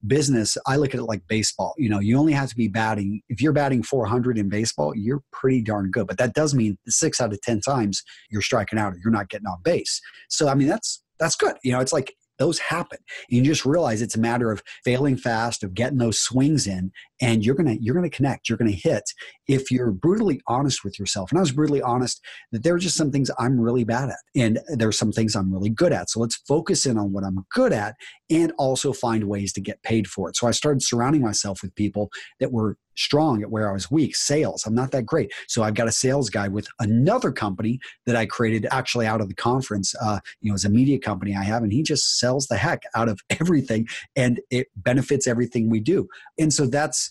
business 0.06 0.58
i 0.68 0.76
look 0.76 0.94
at 0.94 1.00
it 1.00 1.04
like 1.14 1.24
baseball. 1.28 1.74
You 1.78 1.90
know 1.90 2.00
you 2.00 2.18
only 2.18 2.34
have 2.34 2.50
to 2.50 2.56
be 2.56 2.68
batting 2.68 3.22
if 3.30 3.42
you're 3.42 3.54
batting 3.54 3.84
400 3.84 4.38
in 4.38 4.50
baseball 4.50 4.94
you're 4.96 5.24
pretty 5.32 5.62
darn 5.62 5.92
good. 5.92 6.08
But 6.08 6.18
that 6.18 6.34
does 6.34 6.54
mean 6.54 6.78
six 6.88 7.22
out 7.22 7.34
of 7.34 7.42
ten 7.42 7.62
times 7.62 8.04
you're 8.30 8.42
striking 8.42 8.80
out 8.80 8.94
or 8.94 8.98
you're 9.04 9.12
not 9.20 9.30
getting 9.30 9.48
on 9.48 9.60
base. 9.64 10.02
So 10.30 10.48
i 10.48 10.56
mean 10.56 10.68
that's 10.68 11.04
that's 11.20 11.36
good. 11.36 11.58
You 11.64 11.74
know 11.74 11.82
it's 11.82 11.94
like 11.94 12.14
those 12.40 12.58
happen. 12.60 12.98
You 13.30 13.44
just 13.44 13.66
realize 13.66 14.02
it's 14.02 14.16
a 14.16 14.20
matter 14.20 14.52
of 14.52 14.64
failing 14.84 15.18
fast, 15.18 15.64
of 15.64 15.74
getting 15.74 16.00
those 16.00 16.20
swings 16.20 16.66
in, 16.66 16.92
and 17.22 17.46
you're 17.46 17.56
gonna 17.56 17.76
you're 17.80 17.96
gonna 17.96 18.10
connect, 18.10 18.50
you're 18.50 18.58
gonna 18.58 18.72
hit 18.72 19.04
if 19.48 19.70
you're 19.70 19.92
brutally 19.92 20.42
honest 20.48 20.84
with 20.84 20.98
yourself. 20.98 21.32
And 21.32 21.38
I 21.38 21.42
was 21.42 21.52
brutally 21.52 21.82
honest 21.82 22.22
that 22.52 22.64
there 22.64 22.74
are 22.74 22.80
just 22.80 22.98
some 22.98 23.12
things 23.12 23.30
I'm 23.38 23.60
really 23.60 23.84
bad 23.84 24.10
at, 24.10 24.20
and 24.36 24.60
there 24.70 24.88
are 24.88 24.94
some 24.94 25.12
things 25.12 25.36
I'm 25.36 25.54
really 25.54 25.70
good 25.70 25.94
at. 25.94 26.10
So 26.10 26.20
let's 26.20 26.38
focus 26.48 26.86
in 26.86 26.98
on 26.98 27.12
what 27.12 27.24
I'm 27.24 27.46
good 27.54 27.74
at, 27.74 27.96
and 28.30 28.54
also 28.58 28.94
find 28.94 29.26
ways 29.26 29.54
to 29.54 29.62
get 29.62 29.84
paid 29.84 30.08
for 30.08 30.30
it. 30.30 30.36
So 30.36 30.48
I 30.48 30.52
started 30.52 30.82
surrounding 30.82 31.22
myself 31.22 31.62
with 31.62 31.76
people 31.76 32.10
that 32.40 32.52
were 32.52 32.78
strong 33.00 33.42
at 33.42 33.50
where 33.50 33.70
I 33.70 33.74
was 33.74 33.90
weak. 33.90 34.16
Sales, 34.16 34.66
I'm 34.66 34.76
not 34.76 34.92
that 34.92 35.06
great. 35.06 35.32
So 35.48 35.64
I've 35.64 35.74
got 35.74 35.88
a 35.88 35.92
sales 35.92 36.30
guy 36.30 36.48
with 36.48 36.68
another 36.80 37.32
company 37.32 37.80
that 38.06 38.16
I 38.16 38.26
created 38.26 38.68
actually 38.72 39.08
out 39.08 39.22
of 39.22 39.30
the 39.30 39.36
conference. 39.36 39.96
Uh, 40.02 40.20
you 40.42 40.52
know, 40.52 40.56
as 40.56 40.66
a 40.66 40.70
media 40.70 41.00
company 41.00 41.36
I 41.36 41.44
have, 41.44 41.64
and 41.64 41.72
he 41.72 41.84
just 41.84 42.20
sells 42.20 42.48
the 42.48 42.58
heck 42.58 42.84
out 42.96 43.10
of 43.10 43.20
everything, 43.40 43.88
and 44.16 44.40
it 44.52 44.68
benefits 44.76 45.28
everything 45.28 45.70
we 45.70 45.80
do. 45.80 46.08
And 46.38 46.54
so 46.54 46.66
that's 46.66 47.10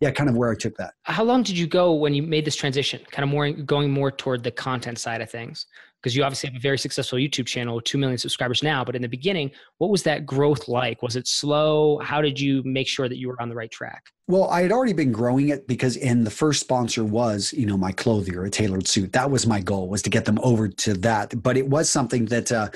yeah, 0.00 0.10
kind 0.10 0.30
of 0.30 0.36
where 0.36 0.50
I 0.50 0.54
took 0.54 0.76
that. 0.76 0.94
How 1.04 1.24
long 1.24 1.42
did 1.42 1.58
you 1.58 1.66
go 1.66 1.94
when 1.94 2.14
you 2.14 2.22
made 2.22 2.44
this 2.44 2.56
transition? 2.56 3.00
Kind 3.10 3.24
of 3.24 3.30
more 3.30 3.50
going 3.50 3.90
more 3.90 4.10
toward 4.10 4.44
the 4.44 4.50
content 4.50 4.98
side 4.98 5.20
of 5.20 5.30
things 5.30 5.66
because 6.00 6.14
you 6.14 6.22
obviously 6.22 6.48
have 6.48 6.56
a 6.56 6.60
very 6.60 6.78
successful 6.78 7.18
YouTube 7.18 7.46
channel 7.46 7.74
with 7.74 7.84
2 7.84 7.98
million 7.98 8.18
subscribers 8.18 8.62
now. 8.62 8.84
But 8.84 8.94
in 8.94 9.02
the 9.02 9.08
beginning, 9.08 9.50
what 9.78 9.90
was 9.90 10.04
that 10.04 10.24
growth 10.24 10.68
like? 10.68 11.02
Was 11.02 11.16
it 11.16 11.26
slow? 11.26 11.98
How 11.98 12.20
did 12.20 12.38
you 12.38 12.62
make 12.64 12.86
sure 12.86 13.08
that 13.08 13.18
you 13.18 13.28
were 13.28 13.40
on 13.42 13.48
the 13.48 13.56
right 13.56 13.70
track? 13.70 14.04
Well, 14.28 14.44
I 14.44 14.60
had 14.62 14.70
already 14.70 14.92
been 14.92 15.10
growing 15.10 15.48
it 15.48 15.66
because, 15.66 15.96
and 15.96 16.24
the 16.24 16.30
first 16.30 16.60
sponsor 16.60 17.02
was, 17.02 17.52
you 17.52 17.66
know, 17.66 17.76
my 17.76 17.92
clothier, 17.92 18.44
a 18.44 18.50
tailored 18.50 18.86
suit. 18.86 19.12
That 19.14 19.30
was 19.30 19.46
my 19.46 19.60
goal 19.60 19.88
was 19.88 20.02
to 20.02 20.10
get 20.10 20.26
them 20.26 20.38
over 20.42 20.68
to 20.68 20.94
that. 20.94 21.42
But 21.42 21.56
it 21.56 21.68
was 21.68 21.90
something 21.90 22.26
that 22.26 22.52
uh, 22.52 22.68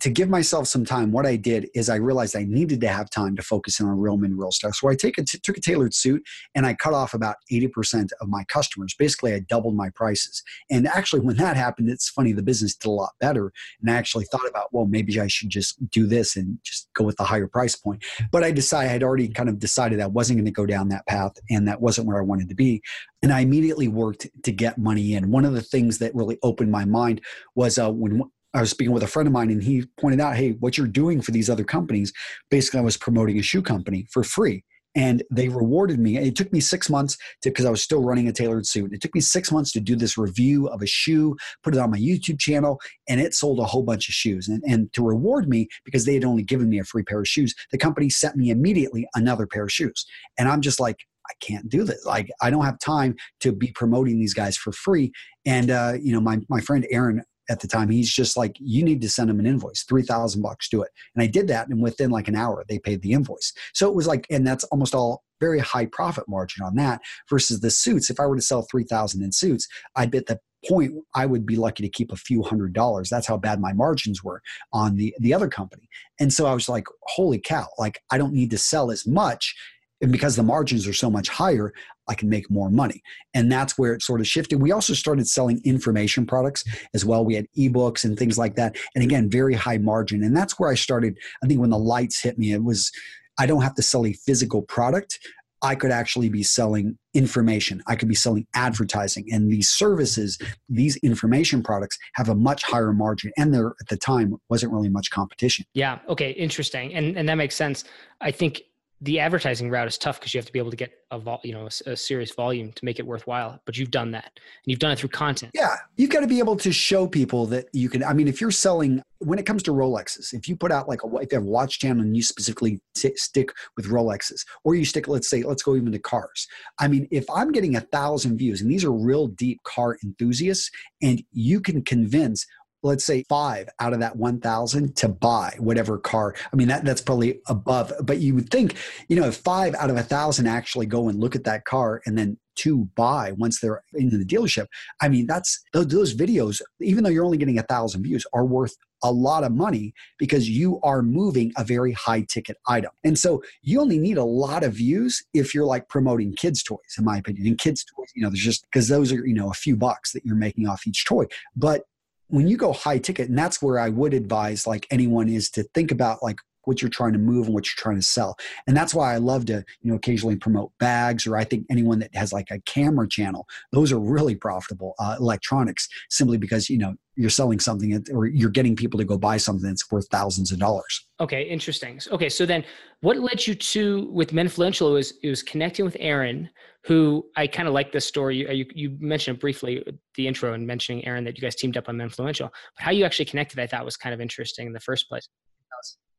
to 0.00 0.10
give 0.10 0.28
myself 0.28 0.66
some 0.66 0.84
time, 0.84 1.12
what 1.12 1.26
I 1.26 1.36
did 1.36 1.68
is 1.74 1.88
I 1.88 1.96
realized 1.96 2.34
I 2.34 2.44
needed 2.44 2.80
to 2.80 2.88
have 2.88 3.10
time 3.10 3.36
to 3.36 3.42
focus 3.42 3.80
in 3.80 3.86
on 3.86 3.98
real 3.98 4.16
men, 4.16 4.36
real 4.36 4.50
stuff. 4.50 4.74
So 4.74 4.88
I 4.88 4.94
take 4.94 5.18
a 5.18 5.24
t- 5.24 5.38
took 5.38 5.56
a 5.56 5.60
tailored 5.60 5.94
suit 5.94 6.22
and 6.54 6.66
I 6.66 6.74
cut 6.74 6.94
off 6.94 7.14
about 7.14 7.36
80% 7.52 8.10
of 8.20 8.28
my 8.28 8.44
customers. 8.44 8.94
Basically, 8.98 9.34
I 9.34 9.40
doubled 9.40 9.76
my 9.76 9.90
prices. 9.90 10.42
And 10.70 10.86
actually, 10.86 11.20
when 11.20 11.36
that 11.36 11.56
happened, 11.56 11.90
it's 11.90 12.08
funny, 12.08 12.32
the 12.32 12.42
business 12.42 12.74
did 12.74 12.88
a 12.88 12.92
lot 12.92 13.12
better. 13.20 13.52
And 13.80 13.90
I 13.90 13.94
actually 13.94 14.24
thought 14.24 14.48
about, 14.48 14.72
well, 14.72 14.86
maybe 14.86 15.20
I 15.20 15.26
should 15.26 15.50
just 15.50 15.90
do 15.90 16.06
this 16.06 16.36
and 16.36 16.58
just 16.64 16.88
go 16.94 17.04
with 17.04 17.16
the 17.16 17.24
higher 17.24 17.46
price 17.46 17.76
point. 17.76 18.04
But 18.32 18.42
I 18.42 18.50
decided, 18.50 18.88
I 18.88 18.92
had 18.92 19.02
already 19.02 19.28
kind 19.28 19.48
of 19.48 19.58
decided 19.58 20.00
I 20.00 20.06
wasn't 20.06 20.38
going 20.38 20.46
to 20.46 20.50
go 20.50 20.64
down 20.64 20.88
that 20.88 21.06
path 21.06 21.32
and 21.50 21.68
that 21.68 21.80
wasn't 21.80 22.06
where 22.06 22.18
I 22.18 22.22
wanted 22.22 22.48
to 22.48 22.54
be. 22.54 22.80
And 23.22 23.32
I 23.32 23.40
immediately 23.40 23.88
worked 23.88 24.26
to 24.44 24.52
get 24.52 24.78
money 24.78 25.12
in. 25.12 25.30
One 25.30 25.44
of 25.44 25.52
the 25.52 25.60
things 25.60 25.98
that 25.98 26.14
really 26.14 26.38
opened 26.42 26.70
my 26.70 26.86
mind 26.86 27.20
was 27.54 27.78
uh, 27.78 27.90
when 27.90 28.22
I 28.52 28.60
was 28.60 28.70
speaking 28.70 28.92
with 28.92 29.02
a 29.02 29.08
friend 29.08 29.26
of 29.26 29.32
mine 29.32 29.50
and 29.50 29.62
he 29.62 29.84
pointed 29.98 30.20
out, 30.20 30.36
hey, 30.36 30.52
what 30.52 30.76
you're 30.76 30.86
doing 30.86 31.20
for 31.20 31.30
these 31.30 31.48
other 31.48 31.64
companies, 31.64 32.12
basically 32.50 32.80
I 32.80 32.84
was 32.84 32.96
promoting 32.96 33.38
a 33.38 33.42
shoe 33.42 33.62
company 33.62 34.06
for 34.10 34.24
free. 34.24 34.64
And 34.96 35.22
they 35.30 35.48
rewarded 35.48 36.00
me. 36.00 36.18
It 36.18 36.34
took 36.34 36.52
me 36.52 36.58
six 36.58 36.90
months 36.90 37.16
to 37.42 37.50
because 37.50 37.64
I 37.64 37.70
was 37.70 37.80
still 37.80 38.02
running 38.02 38.26
a 38.26 38.32
tailored 38.32 38.66
suit. 38.66 38.92
It 38.92 39.00
took 39.00 39.14
me 39.14 39.20
six 39.20 39.52
months 39.52 39.70
to 39.72 39.80
do 39.80 39.94
this 39.94 40.18
review 40.18 40.66
of 40.66 40.82
a 40.82 40.86
shoe, 40.86 41.36
put 41.62 41.76
it 41.76 41.78
on 41.78 41.92
my 41.92 41.96
YouTube 41.96 42.40
channel, 42.40 42.80
and 43.08 43.20
it 43.20 43.32
sold 43.32 43.60
a 43.60 43.64
whole 43.64 43.84
bunch 43.84 44.08
of 44.08 44.14
shoes. 44.14 44.48
And, 44.48 44.60
and 44.66 44.92
to 44.94 45.04
reward 45.04 45.48
me, 45.48 45.68
because 45.84 46.06
they 46.06 46.14
had 46.14 46.24
only 46.24 46.42
given 46.42 46.68
me 46.68 46.80
a 46.80 46.84
free 46.84 47.04
pair 47.04 47.20
of 47.20 47.28
shoes, 47.28 47.54
the 47.70 47.78
company 47.78 48.10
sent 48.10 48.34
me 48.34 48.50
immediately 48.50 49.06
another 49.14 49.46
pair 49.46 49.62
of 49.62 49.70
shoes. 49.70 50.04
And 50.36 50.48
I'm 50.48 50.60
just 50.60 50.80
like, 50.80 50.96
I 51.30 51.34
can't 51.40 51.68
do 51.68 51.84
this. 51.84 52.04
Like 52.04 52.28
I 52.42 52.50
don't 52.50 52.64
have 52.64 52.80
time 52.80 53.14
to 53.40 53.52
be 53.52 53.70
promoting 53.70 54.18
these 54.18 54.34
guys 54.34 54.56
for 54.56 54.72
free. 54.72 55.12
And 55.46 55.70
uh, 55.70 55.94
you 56.02 56.12
know, 56.12 56.20
my 56.20 56.38
my 56.48 56.60
friend 56.60 56.84
Aaron 56.90 57.22
at 57.50 57.60
the 57.60 57.68
time. 57.68 57.90
He's 57.90 58.10
just 58.10 58.36
like, 58.36 58.56
you 58.58 58.82
need 58.84 59.02
to 59.02 59.10
send 59.10 59.28
him 59.28 59.40
an 59.40 59.46
invoice, 59.46 59.82
3000 59.82 60.40
bucks, 60.40 60.68
do 60.68 60.82
it. 60.82 60.90
And 61.14 61.22
I 61.22 61.26
did 61.26 61.48
that. 61.48 61.68
And 61.68 61.82
within 61.82 62.10
like 62.10 62.28
an 62.28 62.36
hour, 62.36 62.64
they 62.68 62.78
paid 62.78 63.02
the 63.02 63.12
invoice. 63.12 63.52
So 63.74 63.88
it 63.88 63.94
was 63.94 64.06
like, 64.06 64.26
and 64.30 64.46
that's 64.46 64.64
almost 64.64 64.94
all 64.94 65.24
very 65.40 65.58
high 65.58 65.86
profit 65.86 66.24
margin 66.28 66.64
on 66.64 66.76
that 66.76 67.00
versus 67.28 67.60
the 67.60 67.70
suits. 67.70 68.08
If 68.08 68.20
I 68.20 68.26
were 68.26 68.36
to 68.36 68.42
sell 68.42 68.62
3000 68.70 69.22
in 69.22 69.32
suits, 69.32 69.66
I'd 69.96 70.10
bet 70.10 70.26
the 70.26 70.38
point 70.68 70.92
I 71.14 71.26
would 71.26 71.46
be 71.46 71.56
lucky 71.56 71.82
to 71.82 71.88
keep 71.88 72.12
a 72.12 72.16
few 72.16 72.42
hundred 72.42 72.72
dollars. 72.74 73.08
That's 73.08 73.26
how 73.26 73.38
bad 73.38 73.60
my 73.60 73.72
margins 73.72 74.22
were 74.22 74.42
on 74.72 74.96
the, 74.96 75.14
the 75.18 75.34
other 75.34 75.48
company. 75.48 75.88
And 76.20 76.32
so 76.32 76.46
I 76.46 76.54
was 76.54 76.68
like, 76.68 76.84
holy 77.04 77.40
cow, 77.40 77.66
like 77.78 78.02
I 78.10 78.18
don't 78.18 78.34
need 78.34 78.50
to 78.50 78.58
sell 78.58 78.90
as 78.90 79.06
much 79.06 79.56
And 80.00 80.12
because 80.12 80.36
the 80.36 80.42
margins 80.42 80.86
are 80.86 80.92
so 80.92 81.10
much 81.10 81.28
higher, 81.28 81.72
I 82.08 82.14
can 82.14 82.28
make 82.28 82.50
more 82.50 82.70
money. 82.70 83.02
And 83.34 83.50
that's 83.50 83.78
where 83.78 83.92
it 83.92 84.02
sort 84.02 84.20
of 84.20 84.26
shifted. 84.26 84.60
We 84.60 84.72
also 84.72 84.94
started 84.94 85.28
selling 85.28 85.60
information 85.64 86.26
products 86.26 86.64
as 86.94 87.04
well. 87.04 87.24
We 87.24 87.34
had 87.34 87.46
ebooks 87.56 88.04
and 88.04 88.18
things 88.18 88.38
like 88.38 88.56
that. 88.56 88.76
And 88.94 89.04
again, 89.04 89.30
very 89.30 89.54
high 89.54 89.78
margin. 89.78 90.24
And 90.24 90.36
that's 90.36 90.58
where 90.58 90.70
I 90.70 90.74
started. 90.74 91.18
I 91.44 91.46
think 91.46 91.60
when 91.60 91.70
the 91.70 91.78
lights 91.78 92.20
hit 92.20 92.38
me, 92.38 92.52
it 92.52 92.64
was 92.64 92.90
I 93.38 93.46
don't 93.46 93.62
have 93.62 93.74
to 93.76 93.82
sell 93.82 94.06
a 94.06 94.12
physical 94.12 94.62
product. 94.62 95.18
I 95.62 95.74
could 95.74 95.90
actually 95.90 96.30
be 96.30 96.42
selling 96.42 96.98
information. 97.12 97.82
I 97.86 97.94
could 97.94 98.08
be 98.08 98.14
selling 98.14 98.46
advertising. 98.54 99.26
And 99.30 99.50
these 99.50 99.68
services, 99.68 100.38
these 100.70 100.96
information 100.98 101.62
products 101.62 101.98
have 102.14 102.30
a 102.30 102.34
much 102.34 102.62
higher 102.62 102.92
margin. 102.92 103.30
And 103.36 103.52
there 103.52 103.74
at 103.80 103.88
the 103.88 103.98
time 103.98 104.36
wasn't 104.48 104.72
really 104.72 104.88
much 104.88 105.10
competition. 105.10 105.66
Yeah. 105.74 105.98
Okay. 106.08 106.30
Interesting. 106.32 106.94
And 106.94 107.16
and 107.16 107.28
that 107.28 107.34
makes 107.34 107.56
sense. 107.56 107.84
I 108.20 108.30
think 108.30 108.62
the 109.02 109.18
advertising 109.18 109.70
route 109.70 109.88
is 109.88 109.96
tough 109.96 110.20
because 110.20 110.34
you 110.34 110.38
have 110.38 110.46
to 110.46 110.52
be 110.52 110.58
able 110.58 110.70
to 110.70 110.76
get 110.76 110.92
a 111.10 111.18
vol, 111.18 111.40
you 111.42 111.52
know 111.52 111.68
a, 111.86 111.90
a, 111.90 111.96
serious 111.96 112.32
volume 112.32 112.70
to 112.72 112.84
make 112.84 112.98
it 112.98 113.06
worthwhile 113.06 113.60
but 113.64 113.76
you've 113.76 113.90
done 113.90 114.10
that 114.10 114.32
and 114.34 114.66
you've 114.66 114.78
done 114.78 114.92
it 114.92 114.98
through 114.98 115.08
content. 115.08 115.50
Yeah 115.54 115.74
you've 115.96 116.10
got 116.10 116.20
to 116.20 116.26
be 116.26 116.38
able 116.38 116.56
to 116.56 116.72
show 116.72 117.06
people 117.06 117.46
that 117.46 117.66
you 117.72 117.88
can 117.88 118.04
i 118.04 118.12
mean 118.12 118.28
if 118.28 118.40
you're 118.40 118.50
selling 118.50 119.02
when 119.18 119.38
it 119.38 119.46
comes 119.46 119.62
to 119.62 119.72
rolexes 119.72 120.32
if 120.32 120.48
you 120.48 120.56
put 120.56 120.72
out 120.72 120.88
like 120.88 121.02
a 121.02 121.06
if 121.16 121.32
you 121.32 121.38
have 121.38 121.44
a 121.44 121.50
watch 121.50 121.78
channel 121.78 122.02
and 122.02 122.16
you 122.16 122.22
specifically 122.22 122.80
t- 122.94 123.16
stick 123.16 123.52
with 123.76 123.86
rolexes 123.86 124.44
or 124.64 124.74
you 124.74 124.84
stick 124.84 125.08
let's 125.08 125.28
say 125.28 125.42
let's 125.42 125.62
go 125.62 125.76
even 125.76 125.92
to 125.92 125.98
cars 125.98 126.46
i 126.78 126.88
mean 126.88 127.06
if 127.10 127.24
i'm 127.30 127.52
getting 127.52 127.76
a 127.76 127.80
thousand 127.80 128.38
views 128.38 128.60
and 128.60 128.70
these 128.70 128.84
are 128.84 128.92
real 128.92 129.26
deep 129.28 129.62
car 129.64 129.96
enthusiasts 130.04 130.70
and 131.02 131.22
you 131.32 131.60
can 131.60 131.82
convince 131.82 132.46
let's 132.82 133.04
say 133.04 133.24
five 133.28 133.68
out 133.78 133.92
of 133.92 134.00
that 134.00 134.16
1000 134.16 134.96
to 134.96 135.08
buy 135.08 135.54
whatever 135.58 135.98
car 135.98 136.34
i 136.52 136.56
mean 136.56 136.68
that 136.68 136.84
that's 136.84 137.00
probably 137.00 137.40
above 137.48 137.92
but 138.02 138.18
you 138.18 138.34
would 138.34 138.50
think 138.50 138.74
you 139.08 139.16
know 139.16 139.26
if 139.26 139.36
five 139.36 139.74
out 139.74 139.90
of 139.90 139.96
a 139.96 140.02
thousand 140.02 140.46
actually 140.46 140.86
go 140.86 141.08
and 141.08 141.20
look 141.20 141.34
at 141.34 141.44
that 141.44 141.64
car 141.64 142.00
and 142.06 142.16
then 142.16 142.38
two 142.56 142.88
buy 142.96 143.32
once 143.32 143.60
they're 143.60 143.82
in 143.94 144.10
the 144.10 144.24
dealership 144.24 144.66
i 145.00 145.08
mean 145.08 145.26
that's 145.26 145.62
those, 145.72 145.86
those 145.88 146.14
videos 146.14 146.60
even 146.80 147.04
though 147.04 147.10
you're 147.10 147.24
only 147.24 147.38
getting 147.38 147.58
a 147.58 147.62
thousand 147.62 148.02
views 148.02 148.26
are 148.32 148.44
worth 148.44 148.76
a 149.02 149.12
lot 149.12 149.44
of 149.44 149.52
money 149.52 149.94
because 150.18 150.48
you 150.48 150.80
are 150.82 151.02
moving 151.02 151.52
a 151.56 151.64
very 151.64 151.92
high 151.92 152.22
ticket 152.22 152.56
item. 152.66 152.90
And 153.04 153.18
so 153.18 153.42
you 153.62 153.80
only 153.80 153.98
need 153.98 154.18
a 154.18 154.24
lot 154.24 154.62
of 154.62 154.74
views 154.74 155.22
if 155.32 155.54
you're 155.54 155.64
like 155.64 155.88
promoting 155.88 156.34
kids' 156.34 156.62
toys, 156.62 156.78
in 156.98 157.04
my 157.04 157.18
opinion. 157.18 157.46
And 157.46 157.58
kids' 157.58 157.84
toys, 157.84 158.08
you 158.14 158.22
know, 158.22 158.28
there's 158.28 158.44
just 158.44 158.64
because 158.64 158.88
those 158.88 159.12
are, 159.12 159.26
you 159.26 159.34
know, 159.34 159.50
a 159.50 159.54
few 159.54 159.76
bucks 159.76 160.12
that 160.12 160.24
you're 160.24 160.36
making 160.36 160.68
off 160.68 160.86
each 160.86 161.04
toy. 161.04 161.24
But 161.56 161.84
when 162.30 162.48
you 162.48 162.56
go 162.56 162.72
high 162.72 162.98
ticket, 162.98 163.28
and 163.28 163.38
that's 163.38 163.60
where 163.60 163.78
I 163.78 163.88
would 163.88 164.14
advise 164.14 164.66
like 164.66 164.86
anyone 164.90 165.28
is 165.28 165.50
to 165.50 165.64
think 165.74 165.90
about 165.90 166.22
like 166.22 166.38
what 166.70 166.80
you're 166.80 166.88
trying 166.88 167.12
to 167.12 167.18
move 167.18 167.46
and 167.46 167.54
what 167.54 167.66
you're 167.66 167.82
trying 167.82 167.96
to 167.96 168.02
sell. 168.02 168.38
And 168.68 168.76
that's 168.76 168.94
why 168.94 169.12
I 169.12 169.16
love 169.16 169.44
to, 169.46 169.64
you 169.82 169.90
know, 169.90 169.96
occasionally 169.96 170.36
promote 170.36 170.70
bags 170.78 171.26
or 171.26 171.36
I 171.36 171.42
think 171.42 171.66
anyone 171.68 171.98
that 171.98 172.14
has 172.14 172.32
like 172.32 172.46
a 172.52 172.60
camera 172.60 173.08
channel, 173.08 173.48
those 173.72 173.90
are 173.90 173.98
really 173.98 174.36
profitable 174.36 174.94
uh, 175.00 175.16
electronics 175.18 175.88
simply 176.10 176.38
because, 176.38 176.70
you 176.70 176.78
know, 176.78 176.94
you're 177.16 177.28
selling 177.28 177.58
something 177.58 178.04
or 178.12 178.26
you're 178.26 178.50
getting 178.50 178.76
people 178.76 178.98
to 178.98 179.04
go 179.04 179.18
buy 179.18 179.36
something 179.36 179.68
that's 179.68 179.90
worth 179.90 180.06
thousands 180.12 180.52
of 180.52 180.60
dollars. 180.60 181.04
Okay, 181.18 181.42
interesting. 181.42 181.98
Okay, 182.12 182.28
so 182.28 182.46
then 182.46 182.64
what 183.00 183.18
led 183.18 183.44
you 183.48 183.56
to 183.56 184.08
with 184.12 184.30
Menfluential 184.30 184.92
was 184.92 185.14
it 185.24 185.28
was 185.28 185.42
connecting 185.42 185.84
with 185.84 185.96
Aaron, 185.98 186.48
who 186.84 187.26
I 187.36 187.48
kind 187.48 187.66
of 187.66 187.74
like 187.74 187.90
this 187.90 188.06
story. 188.06 188.36
You, 188.36 188.48
you, 188.50 188.66
you 188.76 188.96
mentioned 189.00 189.40
briefly 189.40 189.84
the 190.14 190.28
intro 190.28 190.54
and 190.54 190.64
mentioning 190.64 191.04
Aaron 191.04 191.24
that 191.24 191.36
you 191.36 191.42
guys 191.42 191.56
teamed 191.56 191.76
up 191.76 191.88
on 191.88 191.96
Menfluential, 191.96 192.48
but 192.76 192.84
how 192.84 192.92
you 192.92 193.04
actually 193.04 193.24
connected, 193.24 193.58
I 193.58 193.66
thought 193.66 193.84
was 193.84 193.96
kind 193.96 194.14
of 194.14 194.20
interesting 194.20 194.68
in 194.68 194.72
the 194.72 194.80
first 194.80 195.08
place. 195.08 195.28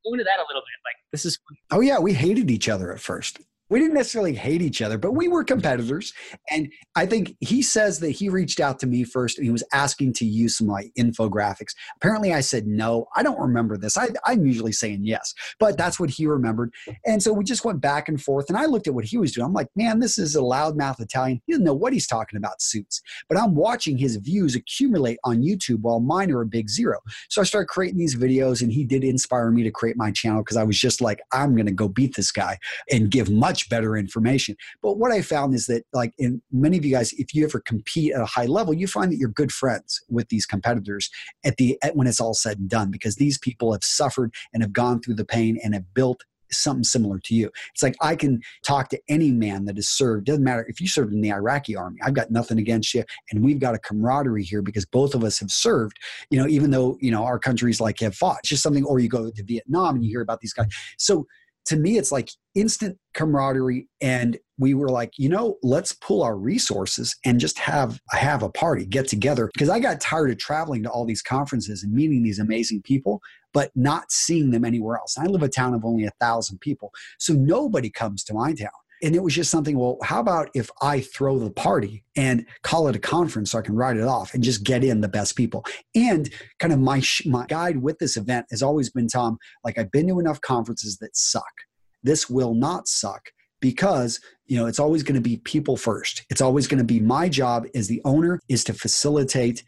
Go 0.06 0.14
into 0.14 0.24
that 0.24 0.40
a 0.40 0.46
little 0.48 0.62
bit. 0.62 0.80
Like 0.86 0.96
this 1.12 1.26
is. 1.26 1.40
Oh 1.72 1.82
yeah, 1.82 2.00
we 2.00 2.14
hated 2.14 2.50
each 2.50 2.70
other 2.70 2.92
at 2.92 3.00
first 3.00 3.40
we 3.72 3.80
didn't 3.80 3.94
necessarily 3.94 4.34
hate 4.34 4.62
each 4.62 4.82
other, 4.82 4.98
but 4.98 5.14
we 5.14 5.30
were 5.30 5.46
competitors. 5.46 6.14
And 6.52 6.70
I 6.98 7.06
think 7.06 7.38
he 7.40 7.62
says 7.62 8.00
that 8.02 8.12
he 8.12 8.28
reached 8.28 8.60
out 8.60 8.80
to 8.80 8.88
me 8.88 9.06
first 9.06 9.38
and 9.38 9.46
he 9.46 9.52
was 9.52 9.64
asking 9.72 10.12
to 10.16 10.26
use 10.26 10.58
some 10.58 10.68
like 10.68 10.92
infographics. 11.00 11.74
Apparently, 11.96 12.34
I 12.34 12.42
said 12.42 12.68
no. 12.68 13.08
I 13.16 13.24
don't 13.24 13.40
remember 13.40 13.78
this. 13.78 13.96
I, 13.96 14.10
am 14.28 14.46
usually 14.46 14.74
saying 14.74 15.06
yes, 15.06 15.34
but 15.58 15.78
that's 15.78 16.02
what 16.02 16.10
he 16.10 16.28
remembered. 16.28 16.74
And 17.06 17.24
so 17.24 17.32
we 17.32 17.46
just 17.46 17.64
went 17.64 17.80
back 17.80 18.10
and 18.10 18.22
forth. 18.22 18.50
And 18.50 18.58
I 18.58 18.66
looked 18.66 18.88
at 18.88 18.94
what 18.94 19.06
he 19.06 19.18
was 19.18 19.32
doing. 19.32 19.46
I'm 19.46 19.54
like, 19.54 19.70
man, 19.74 20.00
this 20.00 20.18
is 20.18 20.36
a 20.36 20.40
loudmouth 20.40 21.00
Italian. 21.00 21.42
He 21.46 21.54
doesn't 21.54 21.64
know 21.64 21.74
what 21.74 21.94
he's 21.94 22.08
talking 22.08 22.36
about 22.36 22.62
suits. 22.62 23.02
But 23.30 23.40
I'm 23.40 23.56
watching 23.56 23.98
his 23.98 24.18
views 24.18 24.54
accumulate 24.54 25.18
on 25.24 25.44
YouTube 25.44 25.80
while 25.82 26.02
mine 26.02 26.30
are 26.32 26.42
a 26.42 26.46
big 26.46 26.70
zero. 26.70 27.00
So 27.30 27.40
I 27.40 27.46
started 27.46 27.68
creating 27.68 28.00
these 28.00 28.18
videos, 28.18 28.62
and 28.62 28.70
he 28.70 28.84
did 28.84 29.06
inspire 29.06 29.50
me 29.50 29.64
to 29.64 29.72
create 29.72 29.96
my 29.96 30.12
channel 30.12 30.44
because 30.44 30.58
I 30.58 30.64
was 30.64 30.78
just 30.78 31.00
like, 31.00 31.22
I'm 31.32 31.56
going 31.56 31.68
to 31.68 31.72
go 31.72 31.88
beat 31.88 32.18
this 32.18 32.34
guy 32.34 32.60
and 32.92 33.10
give 33.10 33.30
much 33.30 33.61
much 33.62 33.70
better 33.70 33.96
information. 33.96 34.56
But 34.82 34.98
what 34.98 35.12
I 35.12 35.22
found 35.22 35.54
is 35.54 35.66
that, 35.68 35.84
like, 35.94 36.14
in 36.18 36.42
many 36.52 36.78
of 36.78 36.86
you 36.86 36.92
guys, 36.92 37.14
if 37.14 37.34
you 37.34 37.44
ever 37.44 37.60
compete 37.60 38.14
at 38.14 38.22
a 38.22 38.26
high 38.26 38.46
level, 38.46 38.74
you 38.74 38.88
find 38.88 39.12
that 39.12 39.18
you're 39.18 39.30
good 39.30 39.52
friends 39.52 40.02
with 40.10 40.30
these 40.30 40.46
competitors 40.46 41.10
at 41.44 41.58
the 41.58 41.78
at, 41.84 41.96
when 41.96 42.08
it's 42.08 42.22
all 42.22 42.34
said 42.34 42.60
and 42.60 42.70
done, 42.70 42.92
because 42.92 43.16
these 43.16 43.38
people 43.38 43.72
have 43.72 43.84
suffered 43.84 44.34
and 44.54 44.64
have 44.64 44.74
gone 44.74 45.02
through 45.02 45.16
the 45.16 45.26
pain 45.26 45.60
and 45.64 45.74
have 45.74 45.94
built 45.94 46.24
something 46.54 46.84
similar 46.84 47.18
to 47.18 47.34
you. 47.34 47.50
It's 47.74 47.82
like 47.82 47.96
I 48.02 48.14
can 48.14 48.42
talk 48.68 48.90
to 48.90 49.00
any 49.08 49.32
man 49.32 49.64
that 49.66 49.78
has 49.78 49.88
served. 49.88 50.26
Doesn't 50.26 50.44
matter 50.44 50.66
if 50.68 50.82
you 50.82 50.88
served 50.88 51.14
in 51.14 51.22
the 51.22 51.32
Iraqi 51.32 51.78
army. 51.78 51.98
I've 52.04 52.14
got 52.14 52.30
nothing 52.30 52.60
against 52.60 52.94
you, 52.94 53.06
and 53.32 53.42
we've 53.42 53.60
got 53.60 53.74
a 53.74 53.80
camaraderie 53.80 54.44
here 54.44 54.62
because 54.62 54.86
both 54.86 55.16
of 55.16 55.24
us 55.24 55.40
have 55.40 55.50
served. 55.50 55.98
You 56.30 56.40
know, 56.40 56.48
even 56.48 56.72
though 56.72 56.98
you 57.00 57.12
know 57.12 57.24
our 57.24 57.40
countries 57.40 57.80
like 57.80 58.00
have 58.02 58.16
fought. 58.16 58.40
It's 58.40 58.50
just 58.50 58.64
something. 58.64 58.84
Or 58.84 59.00
you 59.00 59.08
go 59.08 59.32
to 59.32 59.44
Vietnam 59.44 59.96
and 59.96 60.04
you 60.04 60.12
hear 60.12 60.22
about 60.22 60.42
these 60.42 60.54
guys. 60.54 60.68
So 60.98 61.26
to 61.66 61.76
me, 61.78 61.98
it's 61.98 62.12
like 62.12 62.30
instant 62.56 62.98
camaraderie. 63.14 63.88
And 64.02 64.38
we 64.58 64.74
were 64.74 64.90
like, 64.90 65.14
you 65.18 65.30
know, 65.30 65.58
let's 65.64 65.94
pull 65.94 66.24
our 66.24 66.38
resources 66.38 67.16
and 67.26 67.40
just 67.40 67.58
have 67.60 68.00
have 68.12 68.44
a 68.44 68.50
party, 68.50 68.86
get 68.86 69.08
together. 69.08 69.50
Because 69.54 69.70
I 69.70 69.80
got 69.80 70.02
tired 70.02 70.32
of 70.32 70.38
traveling 70.38 70.84
to 70.84 70.90
all 70.90 71.06
these 71.06 71.22
conferences 71.22 71.84
and 71.84 71.94
meeting 71.94 72.24
these 72.24 72.40
amazing 72.40 72.82
people, 72.82 73.22
but 73.54 73.72
not 73.76 74.12
seeing 74.12 74.52
them 74.52 74.66
anywhere 74.66 74.98
else. 74.98 75.18
I 75.18 75.26
live 75.26 75.44
a 75.44 75.50
town 75.50 75.74
of 75.74 75.86
only 75.86 76.06
a 76.06 76.12
thousand 76.20 76.60
people, 76.62 76.92
so 77.20 77.34
nobody 77.34 77.90
comes 77.90 78.24
to 78.26 78.34
my 78.34 78.54
town. 78.54 78.70
And 79.04 79.16
it 79.16 79.24
was 79.24 79.34
just 79.34 79.52
something, 79.52 79.78
well, 79.78 79.98
how 80.04 80.20
about 80.20 80.50
if 80.54 80.70
I 80.82 81.02
throw 81.02 81.40
the 81.40 81.52
party 81.52 82.04
and 82.16 82.46
call 82.64 82.88
it 82.88 82.96
a 82.96 83.00
conference 83.00 83.52
so 83.52 83.60
I 83.60 83.64
can 83.64 83.76
write 83.76 83.98
it 83.98 84.04
off 84.04 84.34
and 84.34 84.44
just 84.44 84.64
get 84.64 84.84
in 84.84 85.02
the 85.02 85.08
best 85.08 85.36
people? 85.36 85.66
And 85.96 86.30
kind 86.60 86.74
of 86.74 86.80
my, 86.80 87.02
my 87.26 87.46
guide 87.48 87.78
with 87.78 88.00
this 88.00 88.18
event 88.18 88.46
has 88.52 88.62
always 88.62 88.90
been, 88.90 89.08
Tom, 89.08 89.38
like 89.64 89.78
I've 89.78 89.92
been 89.92 90.08
to 90.08 90.20
enough 90.20 90.42
conferences 90.42 90.98
that 91.00 91.16
suck. 91.16 91.52
This 92.04 92.30
will 92.30 92.54
not 92.54 92.88
suck 92.88 93.30
because 93.62 94.20
you 94.48 94.58
know 94.58 94.66
it's 94.66 94.80
always 94.80 95.04
going 95.04 95.16
to 95.16 95.22
be 95.22 95.38
people 95.38 95.78
first 95.78 96.24
it's 96.32 96.42
always 96.42 96.68
going 96.68 96.80
to 96.80 96.84
be 96.84 97.00
my 97.00 97.30
job 97.30 97.68
as 97.76 97.88
the 97.88 98.02
owner 98.06 98.40
is 98.50 98.64
to 98.64 98.74
facilitate 98.74 99.64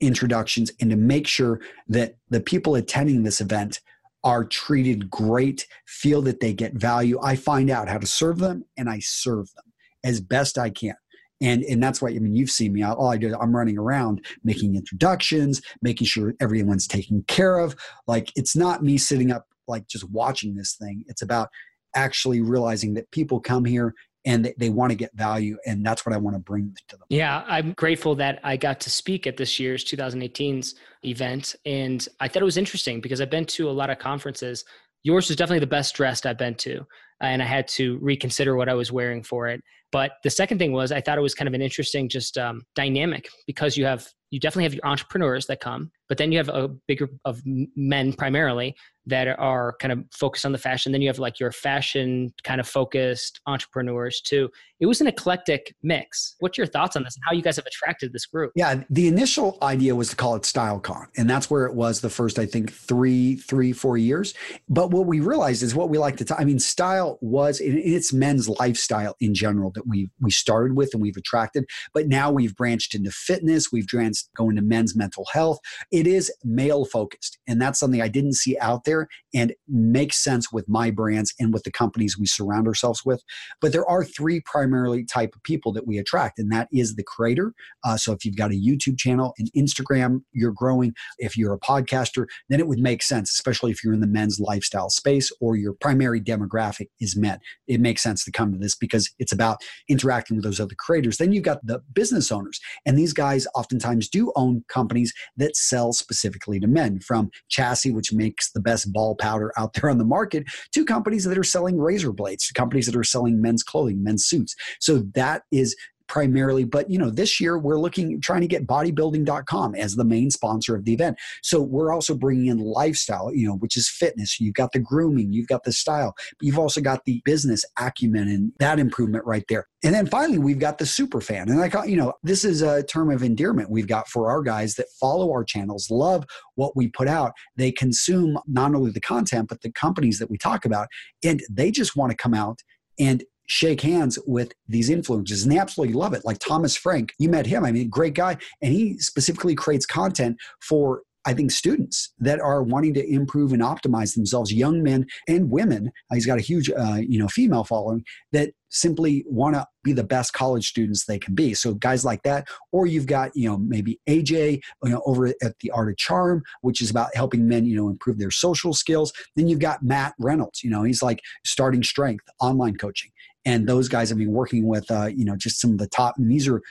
introductions 0.00 0.70
and 0.80 0.90
to 0.90 0.96
make 0.96 1.26
sure 1.26 1.60
that 1.88 2.16
the 2.30 2.40
people 2.40 2.74
attending 2.74 3.22
this 3.22 3.40
event 3.40 3.80
are 4.24 4.44
treated 4.44 5.10
great, 5.10 5.66
feel 5.86 6.22
that 6.22 6.40
they 6.40 6.52
get 6.52 6.74
value. 6.74 7.18
I 7.22 7.36
find 7.36 7.70
out 7.70 7.88
how 7.88 7.98
to 7.98 8.06
serve 8.06 8.38
them 8.38 8.64
and 8.76 8.88
I 8.88 9.00
serve 9.00 9.52
them 9.54 9.64
as 10.04 10.20
best 10.20 10.58
I 10.58 10.70
can. 10.70 10.94
And, 11.40 11.64
and 11.64 11.82
that's 11.82 12.00
why 12.00 12.10
I 12.10 12.18
mean 12.20 12.34
you've 12.34 12.50
seen 12.50 12.72
me. 12.72 12.84
All 12.84 13.08
I 13.08 13.16
do 13.16 13.34
I'm 13.40 13.54
running 13.54 13.76
around 13.76 14.24
making 14.44 14.76
introductions, 14.76 15.60
making 15.82 16.06
sure 16.06 16.34
everyone's 16.40 16.86
taken 16.86 17.24
care 17.26 17.58
of. 17.58 17.74
Like 18.06 18.30
it's 18.36 18.54
not 18.54 18.84
me 18.84 18.96
sitting 18.96 19.32
up 19.32 19.46
like 19.66 19.88
just 19.88 20.08
watching 20.10 20.54
this 20.54 20.76
thing. 20.76 21.04
It's 21.08 21.22
about 21.22 21.48
actually 21.96 22.40
realizing 22.40 22.94
that 22.94 23.10
people 23.10 23.40
come 23.40 23.64
here 23.64 23.94
and 24.24 24.44
they, 24.44 24.54
they 24.58 24.70
want 24.70 24.90
to 24.90 24.96
get 24.96 25.10
value 25.14 25.56
and 25.66 25.84
that's 25.84 26.06
what 26.06 26.14
i 26.14 26.18
want 26.18 26.34
to 26.34 26.40
bring 26.40 26.74
to 26.88 26.96
them. 26.96 27.06
Yeah 27.08 27.44
i'm 27.46 27.72
grateful 27.72 28.14
that 28.16 28.40
i 28.44 28.56
got 28.56 28.80
to 28.80 28.90
speak 28.90 29.26
at 29.26 29.36
this 29.36 29.58
year's 29.58 29.84
2018's 29.84 30.74
event 31.04 31.54
and 31.66 32.06
i 32.20 32.28
thought 32.28 32.42
it 32.42 32.46
was 32.46 32.56
interesting 32.56 33.00
because 33.00 33.20
i've 33.20 33.30
been 33.30 33.46
to 33.46 33.68
a 33.68 33.72
lot 33.72 33.90
of 33.90 33.98
conferences. 33.98 34.64
Yours 35.04 35.28
was 35.28 35.36
definitely 35.36 35.58
the 35.58 35.66
best 35.66 35.94
dressed 35.94 36.26
i've 36.26 36.38
been 36.38 36.54
to 36.56 36.84
and 37.20 37.42
i 37.42 37.46
had 37.46 37.66
to 37.68 37.98
reconsider 38.00 38.56
what 38.56 38.68
i 38.68 38.74
was 38.74 38.92
wearing 38.92 39.22
for 39.22 39.48
it. 39.48 39.60
But 39.90 40.12
the 40.24 40.30
second 40.30 40.58
thing 40.58 40.72
was 40.72 40.92
i 40.92 41.00
thought 41.00 41.18
it 41.18 41.22
was 41.22 41.34
kind 41.34 41.48
of 41.48 41.54
an 41.54 41.62
interesting 41.62 42.08
just 42.08 42.38
um, 42.38 42.62
dynamic 42.74 43.28
because 43.46 43.76
you 43.76 43.84
have 43.84 44.06
you 44.30 44.40
definitely 44.40 44.64
have 44.64 44.74
your 44.74 44.86
entrepreneurs 44.86 45.46
that 45.46 45.60
come 45.60 45.90
but 46.08 46.18
then 46.18 46.32
you 46.32 46.38
have 46.38 46.48
a 46.48 46.68
bigger 46.86 47.08
of 47.24 47.42
men 47.44 48.12
primarily 48.12 48.74
that 49.06 49.28
are 49.38 49.74
kind 49.80 49.92
of 49.92 50.04
focused 50.12 50.46
on 50.46 50.52
the 50.52 50.58
fashion. 50.58 50.92
Then 50.92 51.02
you 51.02 51.08
have 51.08 51.18
like 51.18 51.40
your 51.40 51.52
fashion 51.52 52.32
kind 52.44 52.60
of 52.60 52.68
focused 52.68 53.40
entrepreneurs 53.46 54.20
too. 54.20 54.48
It 54.82 54.86
was 54.86 55.00
an 55.00 55.06
eclectic 55.06 55.76
mix. 55.84 56.34
What's 56.40 56.58
your 56.58 56.66
thoughts 56.66 56.96
on 56.96 57.04
this 57.04 57.14
and 57.14 57.22
how 57.24 57.32
you 57.32 57.40
guys 57.40 57.54
have 57.54 57.66
attracted 57.66 58.12
this 58.12 58.26
group? 58.26 58.50
Yeah, 58.56 58.82
the 58.90 59.06
initial 59.06 59.56
idea 59.62 59.94
was 59.94 60.08
to 60.08 60.16
call 60.16 60.34
it 60.34 60.42
StyleCon, 60.42 61.06
and 61.16 61.30
that's 61.30 61.48
where 61.48 61.66
it 61.66 61.74
was 61.74 62.00
the 62.00 62.10
first, 62.10 62.36
I 62.36 62.46
think, 62.46 62.72
three, 62.72 63.36
three, 63.36 63.72
four 63.72 63.96
years. 63.96 64.34
But 64.68 64.90
what 64.90 65.06
we 65.06 65.20
realized 65.20 65.62
is 65.62 65.72
what 65.72 65.88
we 65.88 65.98
like 65.98 66.16
to. 66.16 66.36
I 66.36 66.42
mean, 66.42 66.58
style 66.58 67.20
was 67.20 67.60
in 67.60 67.78
it's 67.78 68.12
men's 68.12 68.48
lifestyle 68.48 69.14
in 69.20 69.34
general 69.34 69.70
that 69.76 69.86
we 69.86 70.10
we 70.20 70.32
started 70.32 70.76
with 70.76 70.90
and 70.94 71.00
we've 71.00 71.16
attracted. 71.16 71.64
But 71.94 72.08
now 72.08 72.32
we've 72.32 72.56
branched 72.56 72.96
into 72.96 73.12
fitness. 73.12 73.70
We've 73.70 73.86
branched 73.86 74.30
going 74.34 74.56
to 74.56 74.62
men's 74.62 74.96
mental 74.96 75.26
health. 75.32 75.60
It 75.92 76.08
is 76.08 76.32
male 76.42 76.86
focused, 76.86 77.38
and 77.46 77.62
that's 77.62 77.78
something 77.78 78.02
I 78.02 78.08
didn't 78.08 78.34
see 78.34 78.58
out 78.58 78.82
there 78.82 79.06
and 79.32 79.54
makes 79.68 80.16
sense 80.16 80.50
with 80.50 80.68
my 80.68 80.90
brands 80.90 81.32
and 81.38 81.52
with 81.52 81.62
the 81.62 81.70
companies 81.70 82.18
we 82.18 82.26
surround 82.26 82.66
ourselves 82.66 83.04
with. 83.04 83.22
But 83.60 83.70
there 83.70 83.88
are 83.88 84.04
three 84.04 84.40
primarily 84.72 85.04
type 85.04 85.34
of 85.34 85.42
people 85.42 85.72
that 85.72 85.86
we 85.86 85.98
attract, 85.98 86.38
and 86.38 86.50
that 86.50 86.68
is 86.72 86.96
the 86.96 87.02
creator. 87.02 87.52
Uh, 87.84 87.96
so 87.96 88.12
if 88.12 88.24
you've 88.24 88.36
got 88.36 88.50
a 88.50 88.54
YouTube 88.54 88.98
channel, 88.98 89.34
and 89.38 89.50
Instagram, 89.56 90.22
you're 90.32 90.52
growing. 90.52 90.94
If 91.18 91.36
you're 91.36 91.52
a 91.52 91.58
podcaster, 91.58 92.26
then 92.48 92.60
it 92.60 92.66
would 92.66 92.78
make 92.78 93.02
sense, 93.02 93.32
especially 93.32 93.70
if 93.70 93.84
you're 93.84 93.92
in 93.92 94.00
the 94.00 94.06
men's 94.06 94.38
lifestyle 94.40 94.90
space 94.90 95.30
or 95.40 95.56
your 95.56 95.74
primary 95.74 96.20
demographic 96.20 96.86
is 97.00 97.16
men. 97.16 97.38
It 97.66 97.80
makes 97.80 98.02
sense 98.02 98.24
to 98.24 98.32
come 98.32 98.52
to 98.52 98.58
this 98.58 98.74
because 98.74 99.10
it's 99.18 99.32
about 99.32 99.58
interacting 99.88 100.36
with 100.36 100.44
those 100.44 100.60
other 100.60 100.74
creators. 100.78 101.18
Then 101.18 101.32
you've 101.32 101.44
got 101.44 101.64
the 101.66 101.80
business 101.92 102.32
owners, 102.32 102.60
and 102.86 102.98
these 102.98 103.12
guys 103.12 103.46
oftentimes 103.54 104.08
do 104.08 104.32
own 104.36 104.64
companies 104.68 105.12
that 105.36 105.56
sell 105.56 105.92
specifically 105.92 106.60
to 106.60 106.66
men, 106.66 107.00
from 107.00 107.30
Chassis, 107.48 107.90
which 107.90 108.12
makes 108.12 108.52
the 108.52 108.60
best 108.60 108.92
ball 108.92 109.14
powder 109.16 109.52
out 109.56 109.74
there 109.74 109.90
on 109.90 109.98
the 109.98 110.04
market, 110.04 110.44
to 110.72 110.84
companies 110.84 111.24
that 111.24 111.38
are 111.38 111.44
selling 111.44 111.78
razor 111.78 112.12
blades, 112.12 112.46
to 112.46 112.54
companies 112.54 112.86
that 112.86 112.96
are 112.96 113.04
selling 113.04 113.40
men's 113.40 113.62
clothing, 113.62 114.02
men's 114.02 114.24
suits. 114.24 114.54
So 114.80 115.04
that 115.14 115.42
is 115.50 115.76
primarily 116.12 116.64
but 116.64 116.90
you 116.90 116.98
know 116.98 117.08
this 117.08 117.40
year 117.40 117.58
we're 117.58 117.78
looking 117.78 118.20
trying 118.20 118.42
to 118.42 118.46
get 118.46 118.66
bodybuilding.com 118.66 119.74
as 119.74 119.94
the 119.94 120.04
main 120.04 120.30
sponsor 120.30 120.76
of 120.76 120.84
the 120.84 120.92
event. 120.92 121.16
So 121.42 121.62
we're 121.62 121.90
also 121.90 122.14
bringing 122.14 122.48
in 122.48 122.58
lifestyle 122.58 123.34
you 123.34 123.46
know 123.48 123.54
which 123.54 123.78
is 123.78 123.88
fitness. 123.88 124.38
You've 124.38 124.54
got 124.54 124.72
the 124.72 124.78
grooming 124.78 125.32
you've 125.32 125.46
got 125.46 125.64
the 125.64 125.72
style 125.72 126.14
you've 126.42 126.58
also 126.58 126.82
got 126.82 127.06
the 127.06 127.22
business 127.24 127.64
acumen 127.78 128.28
and 128.28 128.52
that 128.58 128.78
improvement 128.78 129.24
right 129.24 129.44
there. 129.48 129.66
And 129.82 129.94
then 129.94 130.06
finally 130.06 130.38
we've 130.38 130.58
got 130.58 130.76
the 130.76 130.84
super 130.84 131.22
fan. 131.22 131.48
And 131.48 131.58
like 131.58 131.74
you 131.86 131.96
know 131.96 132.12
this 132.22 132.44
is 132.44 132.60
a 132.60 132.82
term 132.82 133.10
of 133.10 133.22
endearment 133.22 133.70
we've 133.70 133.88
got 133.88 134.06
for 134.06 134.30
our 134.30 134.42
guys 134.42 134.74
that 134.74 134.88
follow 135.00 135.30
our 135.30 135.44
channels 135.44 135.90
love 135.90 136.26
what 136.56 136.76
we 136.76 136.88
put 136.88 137.08
out. 137.08 137.32
They 137.56 137.72
consume 137.72 138.38
not 138.46 138.74
only 138.74 138.90
the 138.90 139.00
content 139.00 139.48
but 139.48 139.62
the 139.62 139.72
companies 139.72 140.18
that 140.18 140.30
we 140.30 140.36
talk 140.36 140.66
about 140.66 140.88
and 141.24 141.42
they 141.50 141.70
just 141.70 141.96
want 141.96 142.10
to 142.10 142.16
come 142.16 142.34
out 142.34 142.58
and 142.98 143.24
shake 143.46 143.80
hands 143.80 144.18
with 144.26 144.52
these 144.68 144.90
influencers 144.90 145.42
and 145.42 145.52
they 145.52 145.58
absolutely 145.58 145.94
love 145.94 146.14
it. 146.14 146.24
Like 146.24 146.38
Thomas 146.38 146.76
Frank, 146.76 147.12
you 147.18 147.28
met 147.28 147.46
him. 147.46 147.64
I 147.64 147.72
mean, 147.72 147.88
great 147.88 148.14
guy. 148.14 148.36
And 148.60 148.72
he 148.72 148.98
specifically 148.98 149.54
creates 149.54 149.86
content 149.86 150.36
for 150.60 151.02
I 151.24 151.34
think 151.34 151.52
students 151.52 152.12
that 152.18 152.40
are 152.40 152.62
wanting 152.62 152.94
to 152.94 153.08
improve 153.08 153.52
and 153.52 153.62
optimize 153.62 154.14
themselves, 154.14 154.52
young 154.52 154.82
men 154.82 155.06
and 155.28 155.50
women. 155.50 155.92
He's 156.12 156.26
got 156.26 156.38
a 156.38 156.42
huge, 156.42 156.70
uh, 156.70 156.98
you 157.00 157.18
know, 157.18 157.28
female 157.28 157.62
following 157.62 158.04
that 158.32 158.50
simply 158.70 159.24
want 159.28 159.54
to 159.54 159.66
be 159.84 159.92
the 159.92 160.02
best 160.02 160.32
college 160.32 160.66
students 160.68 161.04
they 161.04 161.18
can 161.18 161.34
be. 161.34 161.54
So 161.54 161.74
guys 161.74 162.04
like 162.04 162.22
that, 162.24 162.48
or 162.72 162.86
you've 162.86 163.06
got, 163.06 163.30
you 163.36 163.48
know, 163.48 163.58
maybe 163.58 164.00
AJ, 164.08 164.62
you 164.82 164.90
know, 164.90 165.02
over 165.06 165.26
at 165.26 165.58
the 165.60 165.70
Art 165.70 165.90
of 165.90 165.96
Charm, 165.96 166.42
which 166.62 166.80
is 166.80 166.90
about 166.90 167.14
helping 167.14 167.46
men, 167.46 167.66
you 167.66 167.76
know, 167.76 167.88
improve 167.88 168.18
their 168.18 168.30
social 168.30 168.72
skills. 168.72 169.12
Then 169.36 169.46
you've 169.46 169.60
got 169.60 169.82
Matt 169.82 170.14
Reynolds, 170.18 170.64
you 170.64 170.70
know, 170.70 170.82
he's 170.82 171.02
like 171.02 171.20
starting 171.44 171.84
strength, 171.84 172.24
online 172.40 172.76
coaching 172.76 173.12
and 173.44 173.68
those 173.68 173.88
guys 173.88 174.08
have 174.08 174.18
been 174.18 174.32
working 174.32 174.66
with 174.66 174.90
uh, 174.90 175.06
you 175.06 175.24
know 175.24 175.36
just 175.36 175.60
some 175.60 175.70
of 175.72 175.78
the 175.78 175.88
top 175.88 176.14
and 176.18 176.30
these 176.30 176.48
are 176.48 176.62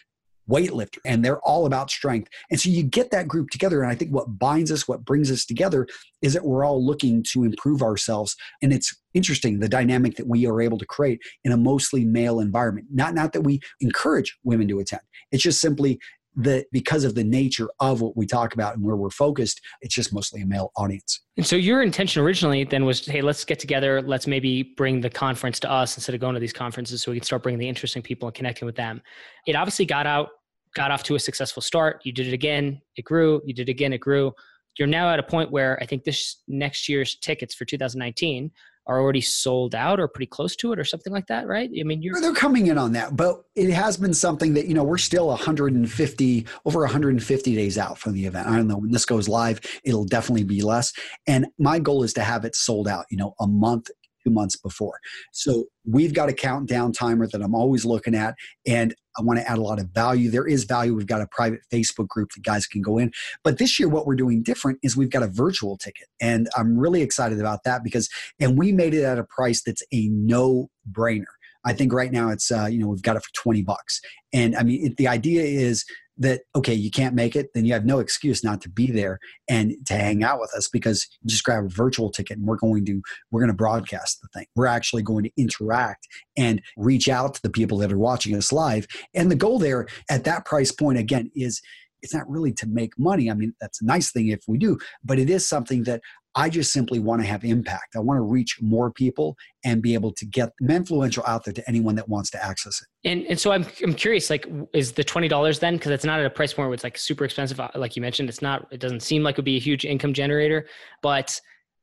weightlifter 0.49 0.97
and 1.05 1.23
they're 1.23 1.39
all 1.41 1.65
about 1.65 1.89
strength. 1.89 2.29
And 2.49 2.59
so 2.59 2.69
you 2.69 2.83
get 2.83 3.11
that 3.11 3.27
group 3.27 3.49
together 3.49 3.81
and 3.81 3.91
i 3.91 3.95
think 3.95 4.11
what 4.11 4.39
binds 4.39 4.71
us 4.71 4.87
what 4.87 5.05
brings 5.05 5.31
us 5.31 5.45
together 5.45 5.87
is 6.21 6.33
that 6.33 6.43
we're 6.43 6.65
all 6.65 6.83
looking 6.83 7.23
to 7.31 7.43
improve 7.43 7.81
ourselves. 7.81 8.35
And 8.61 8.73
it's 8.73 8.95
interesting 9.13 9.59
the 9.59 9.69
dynamic 9.69 10.15
that 10.15 10.27
we 10.27 10.45
are 10.45 10.61
able 10.61 10.77
to 10.77 10.85
create 10.85 11.19
in 11.43 11.51
a 11.51 11.57
mostly 11.57 12.05
male 12.05 12.39
environment. 12.39 12.87
Not 12.91 13.13
not 13.13 13.33
that 13.33 13.41
we 13.41 13.61
encourage 13.79 14.37
women 14.43 14.67
to 14.69 14.79
attend. 14.79 15.03
It's 15.31 15.43
just 15.43 15.61
simply 15.61 15.99
that 16.35 16.65
because 16.71 17.03
of 17.03 17.15
the 17.15 17.23
nature 17.23 17.67
of 17.79 18.01
what 18.01 18.15
we 18.15 18.25
talk 18.25 18.53
about 18.53 18.75
and 18.75 18.83
where 18.83 18.95
we're 18.95 19.09
focused, 19.09 19.61
it's 19.81 19.93
just 19.93 20.13
mostly 20.13 20.41
a 20.41 20.45
male 20.45 20.71
audience. 20.77 21.21
And 21.37 21.45
so 21.45 21.55
your 21.55 21.81
intention 21.81 22.21
originally 22.21 22.63
then 22.63 22.85
was, 22.85 23.05
hey, 23.05 23.21
let's 23.21 23.43
get 23.43 23.59
together. 23.59 24.01
Let's 24.01 24.27
maybe 24.27 24.73
bring 24.77 25.01
the 25.01 25.09
conference 25.09 25.59
to 25.61 25.71
us 25.71 25.97
instead 25.97 26.15
of 26.15 26.21
going 26.21 26.33
to 26.35 26.39
these 26.39 26.53
conferences 26.53 27.01
so 27.01 27.11
we 27.11 27.17
can 27.17 27.25
start 27.25 27.43
bringing 27.43 27.59
the 27.59 27.67
interesting 27.67 28.01
people 28.01 28.27
and 28.27 28.35
connecting 28.35 28.65
with 28.65 28.75
them. 28.75 29.01
It 29.45 29.55
obviously 29.55 29.85
got 29.85 30.07
out, 30.07 30.29
got 30.73 30.91
off 30.91 31.03
to 31.03 31.15
a 31.15 31.19
successful 31.19 31.61
start. 31.61 32.01
You 32.05 32.13
did 32.13 32.27
it 32.27 32.33
again, 32.33 32.81
it 32.95 33.03
grew. 33.03 33.41
You 33.45 33.53
did 33.53 33.67
it 33.67 33.71
again, 33.71 33.91
it 33.91 33.99
grew. 33.99 34.33
You're 34.77 34.87
now 34.87 35.11
at 35.11 35.19
a 35.19 35.23
point 35.23 35.51
where 35.51 35.77
I 35.81 35.85
think 35.85 36.05
this 36.05 36.43
next 36.47 36.87
year's 36.87 37.15
tickets 37.15 37.53
for 37.53 37.65
2019 37.65 38.51
are 38.87 38.99
already 38.99 39.21
sold 39.21 39.75
out 39.75 39.99
or 39.99 40.07
pretty 40.07 40.27
close 40.27 40.55
to 40.57 40.73
it 40.73 40.79
or 40.79 40.83
something 40.83 41.13
like 41.13 41.27
that, 41.27 41.47
right? 41.47 41.69
I 41.79 41.83
mean, 41.83 42.01
they're 42.19 42.33
coming 42.33 42.67
in 42.67 42.77
on 42.77 42.93
that, 42.93 43.15
but 43.15 43.43
it 43.55 43.69
has 43.71 43.97
been 43.97 44.13
something 44.13 44.53
that 44.55 44.67
you 44.67 44.73
know 44.73 44.83
we're 44.83 44.97
still 44.97 45.27
150 45.27 46.47
over 46.65 46.79
150 46.81 47.55
days 47.55 47.77
out 47.77 47.97
from 47.97 48.13
the 48.13 48.25
event. 48.25 48.47
I 48.47 48.55
don't 48.55 48.67
know 48.67 48.77
when 48.77 48.91
this 48.91 49.05
goes 49.05 49.29
live, 49.29 49.61
it'll 49.83 50.05
definitely 50.05 50.43
be 50.43 50.61
less. 50.61 50.93
And 51.27 51.47
my 51.57 51.79
goal 51.79 52.03
is 52.03 52.13
to 52.13 52.23
have 52.23 52.45
it 52.45 52.55
sold 52.55 52.87
out, 52.87 53.05
you 53.09 53.17
know, 53.17 53.33
a 53.39 53.47
month 53.47 53.89
two 54.23 54.31
months 54.31 54.55
before. 54.55 54.99
So 55.31 55.65
we've 55.85 56.13
got 56.13 56.29
a 56.29 56.33
countdown 56.33 56.91
timer 56.91 57.27
that 57.27 57.41
I'm 57.41 57.55
always 57.55 57.85
looking 57.85 58.15
at, 58.15 58.35
and 58.67 58.93
I 59.17 59.23
want 59.23 59.39
to 59.39 59.49
add 59.49 59.57
a 59.57 59.61
lot 59.61 59.79
of 59.79 59.89
value. 59.89 60.29
There 60.29 60.47
is 60.47 60.63
value. 60.63 60.95
We've 60.95 61.07
got 61.07 61.21
a 61.21 61.27
private 61.27 61.61
Facebook 61.71 62.07
group 62.07 62.29
that 62.35 62.43
guys 62.43 62.65
can 62.65 62.81
go 62.81 62.97
in. 62.97 63.11
But 63.43 63.57
this 63.57 63.79
year, 63.79 63.89
what 63.89 64.05
we're 64.05 64.15
doing 64.15 64.41
different 64.43 64.79
is 64.83 64.95
we've 64.95 65.09
got 65.09 65.23
a 65.23 65.27
virtual 65.27 65.77
ticket, 65.77 66.07
and 66.19 66.49
I'm 66.55 66.77
really 66.77 67.01
excited 67.01 67.39
about 67.39 67.63
that 67.65 67.83
because, 67.83 68.09
and 68.39 68.57
we 68.57 68.71
made 68.71 68.93
it 68.93 69.03
at 69.03 69.19
a 69.19 69.23
price 69.23 69.61
that's 69.63 69.83
a 69.91 70.07
no 70.09 70.69
brainer. 70.91 71.25
I 71.63 71.73
think 71.73 71.93
right 71.93 72.11
now 72.11 72.29
it's 72.29 72.51
uh, 72.51 72.65
you 72.65 72.79
know 72.79 72.87
we've 72.87 73.01
got 73.01 73.15
it 73.15 73.23
for 73.23 73.33
twenty 73.33 73.61
bucks, 73.61 74.01
and 74.33 74.55
I 74.55 74.63
mean 74.63 74.87
it, 74.87 74.97
the 74.97 75.07
idea 75.07 75.43
is 75.43 75.85
that 76.17 76.41
okay 76.55 76.73
you 76.73 76.91
can't 76.91 77.15
make 77.15 77.35
it 77.35 77.47
then 77.53 77.65
you 77.65 77.73
have 77.73 77.85
no 77.85 77.99
excuse 77.99 78.43
not 78.43 78.61
to 78.61 78.69
be 78.69 78.91
there 78.91 79.19
and 79.49 79.73
to 79.85 79.93
hang 79.93 80.23
out 80.23 80.39
with 80.39 80.51
us 80.55 80.67
because 80.67 81.07
you 81.21 81.29
just 81.29 81.43
grab 81.43 81.63
a 81.63 81.69
virtual 81.69 82.11
ticket 82.11 82.37
and 82.37 82.45
we're 82.45 82.57
going 82.57 82.85
to 82.85 83.01
we're 83.31 83.39
going 83.39 83.51
to 83.51 83.55
broadcast 83.55 84.21
the 84.21 84.27
thing. 84.33 84.45
We're 84.55 84.67
actually 84.67 85.03
going 85.03 85.23
to 85.23 85.31
interact 85.37 86.07
and 86.37 86.61
reach 86.77 87.09
out 87.09 87.35
to 87.35 87.41
the 87.41 87.49
people 87.49 87.77
that 87.79 87.91
are 87.91 87.97
watching 87.97 88.35
us 88.35 88.51
live. 88.51 88.87
And 89.13 89.29
the 89.29 89.35
goal 89.35 89.59
there 89.59 89.87
at 90.09 90.23
that 90.25 90.45
price 90.45 90.71
point 90.71 90.97
again 90.97 91.31
is 91.35 91.61
it's 92.01 92.13
not 92.13 92.29
really 92.29 92.53
to 92.53 92.67
make 92.67 92.97
money. 92.97 93.29
I 93.29 93.33
mean, 93.33 93.53
that's 93.61 93.81
a 93.81 93.85
nice 93.85 94.11
thing 94.11 94.29
if 94.29 94.41
we 94.47 94.57
do, 94.57 94.77
but 95.03 95.19
it 95.19 95.29
is 95.29 95.47
something 95.47 95.83
that 95.83 96.01
I 96.33 96.49
just 96.49 96.71
simply 96.71 96.99
want 96.99 97.21
to 97.21 97.27
have 97.27 97.43
impact. 97.43 97.95
I 97.95 97.99
want 97.99 98.17
to 98.17 98.21
reach 98.21 98.57
more 98.61 98.89
people 98.89 99.35
and 99.65 99.81
be 99.81 99.93
able 99.93 100.13
to 100.13 100.25
get 100.25 100.51
Menfluential 100.61 101.27
out 101.27 101.43
there 101.43 101.53
to 101.53 101.63
anyone 101.67 101.95
that 101.95 102.07
wants 102.07 102.29
to 102.31 102.43
access 102.43 102.81
it. 102.81 103.09
And 103.09 103.25
and 103.25 103.39
so 103.39 103.51
I'm 103.51 103.65
I'm 103.83 103.93
curious, 103.93 104.29
like, 104.29 104.47
is 104.73 104.93
the 104.93 105.03
twenty 105.03 105.27
dollars 105.27 105.59
then? 105.59 105.75
Because 105.75 105.91
it's 105.91 106.05
not 106.05 106.19
at 106.19 106.25
a 106.25 106.29
price 106.29 106.53
point 106.53 106.69
where 106.69 106.73
it's 106.73 106.85
like 106.85 106.97
super 106.97 107.25
expensive. 107.25 107.59
Uh, 107.59 107.69
like 107.75 107.95
you 107.95 108.01
mentioned, 108.01 108.29
it's 108.29 108.41
not. 108.41 108.67
It 108.71 108.79
doesn't 108.79 109.01
seem 109.01 109.23
like 109.23 109.33
it 109.33 109.37
would 109.39 109.45
be 109.45 109.57
a 109.57 109.59
huge 109.59 109.83
income 109.83 110.13
generator, 110.13 110.67
but 111.01 111.39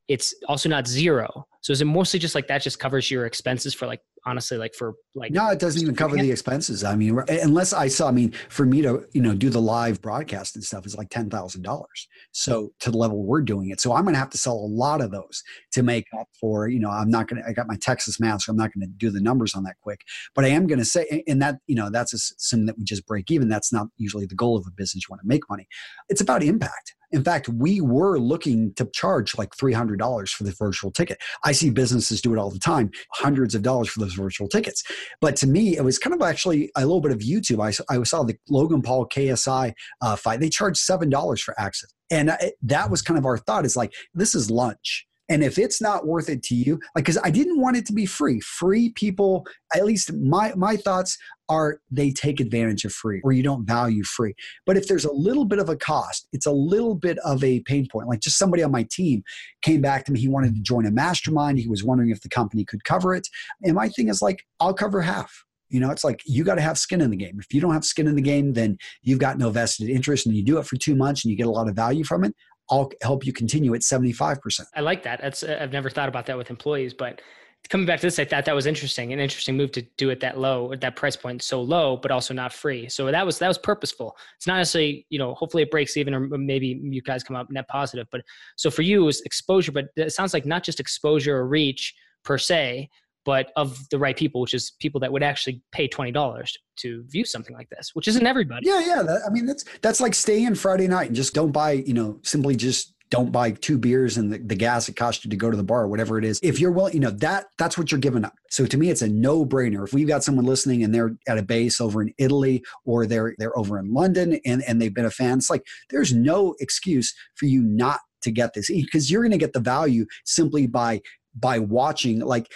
it's 0.07 0.33
also 0.47 0.67
not 0.67 0.87
zero. 0.87 1.47
So 1.61 1.71
is 1.71 1.81
it 1.81 1.85
mostly 1.85 2.19
just 2.19 2.33
like 2.33 2.47
that 2.47 2.63
just 2.63 2.79
covers 2.79 3.11
your 3.11 3.27
expenses 3.27 3.75
for 3.75 3.85
like 3.85 4.01
honestly 4.25 4.57
like 4.57 4.73
for 4.73 4.95
like 5.15 5.31
no 5.31 5.49
it 5.49 5.59
doesn't 5.59 5.81
even 5.81 5.95
cover 5.95 6.15
the 6.15 6.31
expenses. 6.31 6.83
I 6.83 6.95
mean 6.95 7.19
unless 7.27 7.73
i 7.73 7.87
saw 7.87 8.07
i 8.07 8.11
mean 8.11 8.33
for 8.49 8.65
me 8.65 8.81
to 8.81 9.05
you 9.13 9.21
know 9.21 9.33
do 9.33 9.49
the 9.49 9.61
live 9.61 10.01
broadcast 10.01 10.55
and 10.55 10.63
stuff 10.63 10.85
is 10.85 10.95
like 10.95 11.09
$10000 11.09 11.85
so 12.31 12.71
to 12.79 12.91
the 12.91 12.97
level 12.97 13.23
we're 13.23 13.41
doing 13.41 13.69
it. 13.69 13.81
So 13.81 13.93
i'm 13.93 14.03
going 14.03 14.13
to 14.13 14.19
have 14.19 14.29
to 14.31 14.37
sell 14.37 14.55
a 14.55 14.69
lot 14.69 15.01
of 15.01 15.11
those 15.11 15.43
to 15.73 15.83
make 15.83 16.05
up 16.19 16.27
for 16.39 16.67
you 16.67 16.79
know 16.79 16.89
i'm 16.89 17.09
not 17.09 17.27
going 17.27 17.41
to 17.41 17.49
i 17.49 17.53
got 17.53 17.67
my 17.67 17.77
texas 17.77 18.19
math 18.19 18.43
so 18.43 18.51
i'm 18.51 18.57
not 18.57 18.71
going 18.73 18.87
to 18.87 18.93
do 18.97 19.09
the 19.09 19.21
numbers 19.21 19.55
on 19.55 19.63
that 19.63 19.75
quick. 19.81 20.01
But 20.35 20.45
i 20.45 20.49
am 20.49 20.67
going 20.67 20.79
to 20.79 20.85
say 20.85 21.23
and 21.27 21.41
that 21.41 21.59
you 21.67 21.75
know 21.75 21.89
that's 21.89 22.13
a 22.13 22.17
sim 22.17 22.65
that 22.65 22.77
we 22.77 22.83
just 22.83 23.05
break 23.05 23.31
even. 23.31 23.47
That's 23.47 23.71
not 23.73 23.87
usually 23.97 24.25
the 24.25 24.35
goal 24.35 24.57
of 24.57 24.65
a 24.67 24.71
business 24.71 25.03
you 25.03 25.07
want 25.09 25.21
to 25.21 25.27
make 25.27 25.49
money. 25.49 25.67
It's 26.09 26.21
about 26.21 26.43
impact. 26.43 26.95
In 27.11 27.23
fact, 27.23 27.49
we 27.49 27.81
were 27.81 28.19
looking 28.19 28.71
to 28.75 28.85
charge 28.93 29.35
like 29.35 29.55
$300 29.55 30.29
for 30.29 30.43
the 30.43 30.51
virtual 30.51 30.91
ticket. 30.91 31.17
I 31.43 31.53
see 31.53 31.71
businesses 31.71 32.21
do 32.21 32.33
it 32.33 32.37
all 32.37 32.51
the 32.51 32.59
time, 32.59 32.91
hundreds 33.13 33.55
of 33.55 33.63
dollars 33.63 33.89
for 33.89 33.99
those 33.99 34.18
virtual 34.19 34.47
tickets. 34.47 34.83
But 35.21 35.35
to 35.37 35.47
me, 35.47 35.77
it 35.77 35.83
was 35.83 35.97
kind 35.97 36.13
of 36.13 36.21
actually 36.21 36.71
a 36.75 36.81
little 36.81 37.01
bit 37.01 37.11
of 37.11 37.19
YouTube. 37.19 37.61
I, 37.63 37.93
I 37.93 38.03
saw 38.03 38.23
the 38.23 38.35
Logan 38.49 38.81
Paul 38.81 39.07
KSI 39.07 39.73
uh, 40.01 40.15
fight. 40.15 40.39
They 40.39 40.49
charged 40.49 40.79
$7 40.79 41.41
for 41.41 41.59
access. 41.59 41.91
And 42.11 42.31
I, 42.31 42.51
that 42.63 42.89
was 42.89 43.01
kind 43.01 43.17
of 43.17 43.25
our 43.25 43.37
thought 43.37 43.65
is 43.65 43.75
like, 43.75 43.93
this 44.13 44.35
is 44.35 44.49
lunch 44.49 45.07
and 45.29 45.43
if 45.43 45.57
it's 45.57 45.81
not 45.81 46.07
worth 46.07 46.27
it 46.27 46.43
to 46.43 46.55
you, 46.55 46.79
like, 46.95 47.05
because 47.05 47.19
I 47.23 47.29
didn't 47.29 47.61
want 47.61 47.77
it 47.77 47.85
to 47.87 47.93
be 47.93 48.05
free. 48.05 48.39
Free 48.41 48.89
people, 48.89 49.45
at 49.75 49.85
least 49.85 50.11
my 50.13 50.53
my 50.55 50.75
thoughts 50.75 51.17
are 51.49 51.79
they 51.89 52.11
take 52.11 52.39
advantage 52.39 52.85
of 52.85 52.93
free 52.93 53.21
or 53.23 53.31
you 53.31 53.41
don't 53.41 53.65
value 53.65 54.03
free. 54.03 54.35
But 54.65 54.77
if 54.77 54.87
there's 54.87 55.05
a 55.05 55.11
little 55.11 55.45
bit 55.45 55.59
of 55.59 55.67
a 55.67 55.75
cost, 55.75 56.27
it's 56.31 56.45
a 56.45 56.51
little 56.51 56.95
bit 56.95 57.17
of 57.19 57.43
a 57.43 57.59
pain 57.61 57.87
point. 57.91 58.07
Like 58.07 58.19
just 58.19 58.37
somebody 58.37 58.63
on 58.63 58.71
my 58.71 58.85
team 58.89 59.23
came 59.61 59.81
back 59.81 60.05
to 60.05 60.11
me, 60.11 60.19
he 60.19 60.27
wanted 60.27 60.55
to 60.55 60.61
join 60.61 60.85
a 60.85 60.91
mastermind. 60.91 61.59
He 61.59 61.67
was 61.67 61.83
wondering 61.83 62.11
if 62.11 62.21
the 62.21 62.29
company 62.29 62.63
could 62.63 62.83
cover 62.83 63.15
it. 63.15 63.27
And 63.63 63.73
my 63.73 63.89
thing 63.89 64.09
is 64.09 64.21
like, 64.21 64.45
I'll 64.59 64.75
cover 64.75 65.01
half. 65.01 65.43
You 65.69 65.79
know, 65.79 65.91
it's 65.91 66.03
like 66.03 66.21
you 66.25 66.43
got 66.43 66.55
to 66.55 66.61
have 66.61 66.79
skin 66.79 67.01
in 67.01 67.11
the 67.11 67.17
game. 67.17 67.39
If 67.39 67.53
you 67.53 67.61
don't 67.61 67.73
have 67.73 67.85
skin 67.85 68.07
in 68.07 68.15
the 68.15 68.21
game, 68.21 68.53
then 68.53 68.77
you've 69.03 69.19
got 69.19 69.37
no 69.37 69.51
vested 69.51 69.87
interest 69.87 70.25
and 70.25 70.35
you 70.35 70.43
do 70.43 70.57
it 70.57 70.65
for 70.65 70.77
two 70.77 70.95
months 70.95 71.23
and 71.23 71.31
you 71.31 71.37
get 71.37 71.45
a 71.45 71.51
lot 71.51 71.69
of 71.69 71.75
value 71.75 72.03
from 72.03 72.23
it. 72.23 72.33
I'll 72.69 72.91
help 73.01 73.25
you 73.25 73.33
continue 73.33 73.73
at 73.73 73.81
75%. 73.81 74.61
I 74.75 74.81
like 74.81 75.03
that. 75.03 75.21
That's 75.21 75.43
uh, 75.43 75.57
I've 75.59 75.71
never 75.71 75.89
thought 75.89 76.09
about 76.09 76.25
that 76.27 76.37
with 76.37 76.49
employees, 76.49 76.93
but 76.93 77.21
coming 77.67 77.85
back 77.85 77.99
to 77.99 78.07
this, 78.07 78.19
I 78.19 78.25
thought 78.25 78.45
that 78.45 78.55
was 78.55 78.65
interesting, 78.65 79.11
an 79.11 79.19
interesting 79.19 79.57
move 79.57 79.71
to 79.73 79.81
do 79.97 80.09
it 80.09 80.19
that 80.21 80.39
low, 80.39 80.71
at 80.71 80.81
that 80.81 80.95
price 80.95 81.15
point 81.15 81.41
so 81.41 81.61
low, 81.61 81.97
but 81.97 82.09
also 82.09 82.33
not 82.33 82.53
free. 82.53 82.87
So 82.87 83.11
that 83.11 83.25
was 83.25 83.39
that 83.39 83.47
was 83.47 83.57
purposeful. 83.57 84.15
It's 84.37 84.47
not 84.47 84.57
necessarily, 84.57 85.05
you 85.09 85.19
know, 85.19 85.33
hopefully 85.35 85.63
it 85.63 85.71
breaks 85.71 85.97
even, 85.97 86.13
or 86.13 86.19
maybe 86.19 86.79
you 86.81 87.01
guys 87.01 87.23
come 87.23 87.35
up 87.35 87.49
net 87.51 87.67
positive. 87.67 88.07
But 88.11 88.21
so 88.55 88.71
for 88.71 88.81
you, 88.81 89.03
it 89.03 89.05
was 89.05 89.21
exposure, 89.21 89.71
but 89.71 89.87
it 89.95 90.11
sounds 90.11 90.33
like 90.33 90.45
not 90.45 90.63
just 90.63 90.79
exposure 90.79 91.37
or 91.37 91.47
reach 91.47 91.93
per 92.23 92.37
se, 92.37 92.89
but 93.25 93.51
of 93.55 93.79
the 93.91 93.99
right 93.99 94.17
people, 94.17 94.41
which 94.41 94.53
is 94.53 94.71
people 94.79 94.99
that 95.01 95.11
would 95.11 95.23
actually 95.23 95.61
pay 95.71 95.87
twenty 95.87 96.11
dollars 96.11 96.57
to 96.77 97.03
view 97.07 97.25
something 97.25 97.55
like 97.55 97.69
this, 97.69 97.91
which 97.93 98.07
isn't 98.07 98.25
everybody. 98.25 98.67
Yeah, 98.67 98.79
yeah. 98.79 99.01
That, 99.03 99.21
I 99.27 99.29
mean, 99.31 99.45
that's 99.45 99.65
that's 99.81 100.01
like 100.01 100.13
staying 100.13 100.45
in 100.45 100.55
Friday 100.55 100.87
night 100.87 101.07
and 101.07 101.15
just 101.15 101.33
don't 101.33 101.51
buy, 101.51 101.71
you 101.71 101.93
know, 101.93 102.19
simply 102.23 102.55
just 102.55 102.93
don't 103.09 103.31
buy 103.31 103.49
two 103.51 103.77
beers 103.77 104.17
and 104.17 104.31
the, 104.31 104.37
the 104.37 104.55
gas 104.55 104.87
it 104.87 104.95
costs 104.95 105.25
you 105.25 105.31
to 105.31 105.35
go 105.35 105.49
to 105.49 105.57
the 105.57 105.63
bar, 105.63 105.87
whatever 105.87 106.19
it 106.19 106.25
is. 106.25 106.39
If 106.43 106.59
you're 106.59 106.71
willing, 106.71 106.93
you 106.93 106.99
know, 106.99 107.09
that 107.11 107.47
that's 107.57 107.77
what 107.77 107.91
you're 107.91 107.99
giving 107.99 108.23
up. 108.23 108.33
So 108.51 108.65
to 108.67 108.77
me, 108.77 108.89
it's 108.91 109.01
a 109.01 109.09
no-brainer. 109.09 109.83
If 109.83 109.93
we've 109.93 110.07
got 110.07 110.23
someone 110.23 110.45
listening 110.45 110.83
and 110.83 110.93
they're 110.93 111.15
at 111.27 111.39
a 111.39 111.43
base 111.43 111.81
over 111.81 112.01
in 112.03 112.13
Italy 112.17 112.63
or 112.85 113.05
they're 113.05 113.35
they're 113.39 113.57
over 113.57 113.79
in 113.79 113.93
London 113.93 114.39
and, 114.45 114.63
and 114.67 114.81
they've 114.81 114.93
been 114.93 115.05
a 115.05 115.11
fan, 115.11 115.39
it's 115.39 115.49
like 115.49 115.65
there's 115.89 116.13
no 116.13 116.55
excuse 116.59 117.13
for 117.35 117.45
you 117.45 117.63
not 117.63 117.99
to 118.21 118.31
get 118.31 118.53
this 118.53 118.67
because 118.67 119.09
you're 119.09 119.23
going 119.23 119.31
to 119.31 119.37
get 119.37 119.53
the 119.53 119.59
value 119.59 120.05
simply 120.25 120.67
by 120.67 121.01
by 121.35 121.57
watching 121.59 122.19
like 122.19 122.51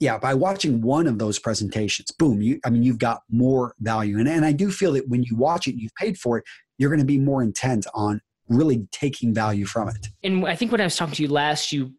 yeah 0.00 0.18
by 0.18 0.34
watching 0.34 0.80
one 0.80 1.06
of 1.06 1.18
those 1.18 1.38
presentations 1.38 2.10
boom 2.10 2.42
you 2.42 2.58
i 2.64 2.70
mean 2.70 2.82
you've 2.82 2.98
got 2.98 3.20
more 3.30 3.74
value 3.80 4.18
and, 4.18 4.28
and 4.28 4.44
i 4.44 4.52
do 4.52 4.70
feel 4.70 4.92
that 4.92 5.08
when 5.08 5.22
you 5.22 5.36
watch 5.36 5.68
it 5.68 5.76
you've 5.76 5.94
paid 5.94 6.18
for 6.18 6.38
it 6.38 6.44
you're 6.78 6.90
going 6.90 6.98
to 6.98 7.06
be 7.06 7.18
more 7.18 7.42
intent 7.42 7.86
on 7.94 8.20
really 8.50 8.88
taking 8.90 9.32
value 9.32 9.64
from 9.64 9.88
it. 9.88 10.08
And 10.22 10.46
I 10.46 10.56
think 10.56 10.72
when 10.72 10.80
I 10.80 10.84
was 10.84 10.96
talking 10.96 11.14
to 11.14 11.22
you 11.22 11.28
last, 11.28 11.72
you 11.72 11.92